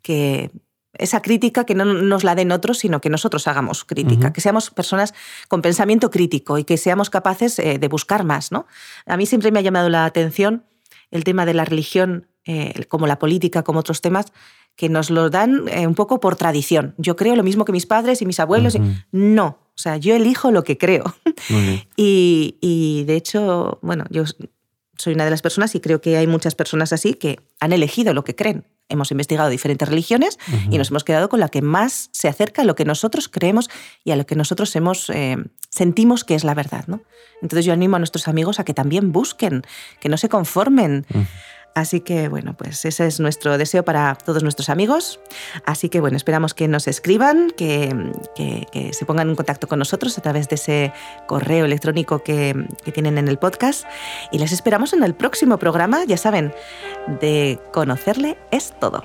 que 0.03 0.51
esa 0.95 1.23
crítica 1.23 1.65
que 1.65 1.75
no 1.75 1.85
nos 1.85 2.25
la 2.25 2.35
den 2.35 2.53
otros, 2.53 2.79
sino 2.79 3.01
que 3.01 3.11
nosotros 3.11 3.47
hagamos 3.47 3.85
crítica, 3.85 4.33
que 4.33 4.41
seamos 4.41 4.71
personas 4.71 5.15
con 5.49 5.63
pensamiento 5.63 6.11
crítico 6.11 6.59
y 6.59 6.65
que 6.65 6.77
seamos 6.77 7.11
capaces 7.11 7.59
eh, 7.59 7.79
de 7.79 7.89
buscar 7.89 8.25
más. 8.25 8.51
¿no? 8.51 8.67
A 9.07 9.17
mí 9.17 9.27
siempre 9.27 9.53
me 9.53 9.61
ha 9.61 9.63
llamado 9.63 9.89
la 9.89 10.05
atención 10.05 10.65
el 11.11 11.25
tema 11.25 11.47
de 11.47 11.55
la 11.55 11.65
religión, 11.65 12.27
eh, 12.45 12.85
como 12.89 13.07
la 13.07 13.19
política, 13.19 13.63
como 13.63 13.81
otros 13.81 14.01
temas, 14.01 14.27
que 14.77 14.89
nos 14.89 15.11
lo 15.11 15.31
dan 15.31 15.69
eh, 15.69 15.87
un 15.87 15.95
poco 15.95 16.21
por 16.21 16.37
tradición. 16.37 16.95
Yo 16.97 17.17
creo 17.17 17.37
lo 17.37 17.43
mismo 17.43 17.65
que 17.65 17.73
mis 17.73 17.87
padres 17.87 18.23
y 18.23 18.27
mis 18.27 18.41
abuelos. 18.41 18.79
No, 19.13 19.47
o 19.47 19.79
sea, 19.83 19.97
yo 19.97 20.15
elijo 20.15 20.51
lo 20.51 20.65
que 20.65 20.79
creo. 20.79 21.05
y, 21.97 22.57
y, 22.61 23.05
de 23.05 23.17
hecho, 23.17 23.79
bueno, 23.83 24.05
yo 24.11 24.25
soy 25.01 25.15
una 25.15 25.25
de 25.25 25.31
las 25.31 25.43
personas 25.43 25.75
y 25.75 25.81
creo 25.81 26.01
que 26.01 26.17
hay 26.17 26.27
muchas 26.27 26.55
personas 26.55 26.93
así 26.93 27.15
que 27.15 27.41
han 27.59 27.73
elegido 27.73 28.13
lo 28.13 28.25
que 28.25 28.35
creen. 28.35 28.65
Hemos 28.89 29.11
investigado 29.13 29.49
diferentes 29.49 29.89
religiones 29.89 30.37
y 30.69 30.77
nos 30.77 30.91
hemos 30.91 31.05
quedado 31.05 31.29
con 31.29 31.39
la 31.39 31.49
que 31.49 31.63
más 31.63 32.11
se 32.13 32.27
acerca 32.27 32.63
a 32.63 32.65
lo 32.65 32.75
que 32.75 32.85
nosotros 32.85 33.29
creemos 33.29 33.71
y 34.05 34.11
a 34.11 34.17
lo 34.17 34.27
que 34.27 34.35
nosotros 34.35 34.75
hemos, 34.75 35.11
eh, 35.11 35.37
sentimos 35.71 36.25
que 36.25 36.35
es 36.35 36.43
la 36.43 36.55
verdad. 36.55 36.85
¿no? 36.89 37.01
Entonces 37.41 37.65
yo 37.65 37.73
animo 37.73 37.97
a 37.97 37.99
nuestros 38.01 38.27
amigos 38.27 38.59
a 38.59 38.65
que 38.65 38.75
también 38.75 39.13
busquen, 39.13 39.63
que 40.01 40.09
no 40.09 40.17
se 40.17 40.29
conformen. 40.29 41.07
Así 41.75 42.01
que 42.01 42.29
bueno, 42.29 42.55
pues 42.57 42.85
ese 42.85 43.07
es 43.07 43.21
nuestro 43.21 43.57
deseo 43.57 43.85
para 43.85 44.15
todos 44.17 44.43
nuestros 44.43 44.69
amigos. 44.69 45.21
Así 45.65 45.89
que 45.89 46.01
bueno, 46.01 46.17
esperamos 46.17 46.53
que 46.53 46.69
nos 46.69 46.89
escriban, 46.89 47.51
que, 47.57 47.95
se 48.93 49.07
pongan 49.07 49.31
en 49.31 49.37
contacto 49.37 49.69
con 49.69 49.79
nosotros 49.79 50.19
a 50.19 50.23
través 50.23 50.49
de 50.49 50.57
ese 50.57 50.93
correo 51.27 51.65
electrónico 51.65 52.23
que, 52.23 52.67
que 52.85 52.93
tienen 52.93 53.19
en 53.19 53.29
el 53.29 53.39
podcast. 53.39 53.85
Y 54.33 54.39
les 54.39 54.53
esperamos 54.53 54.93
en 54.93 55.03
el 55.05 55.15
próximo 55.15 55.59
programa, 55.59 56.05
ya 56.05 56.17
saben, 56.17 56.53
de 57.21 57.61
conocerle 57.73 58.37
es 58.51 58.75
todo. 58.81 59.03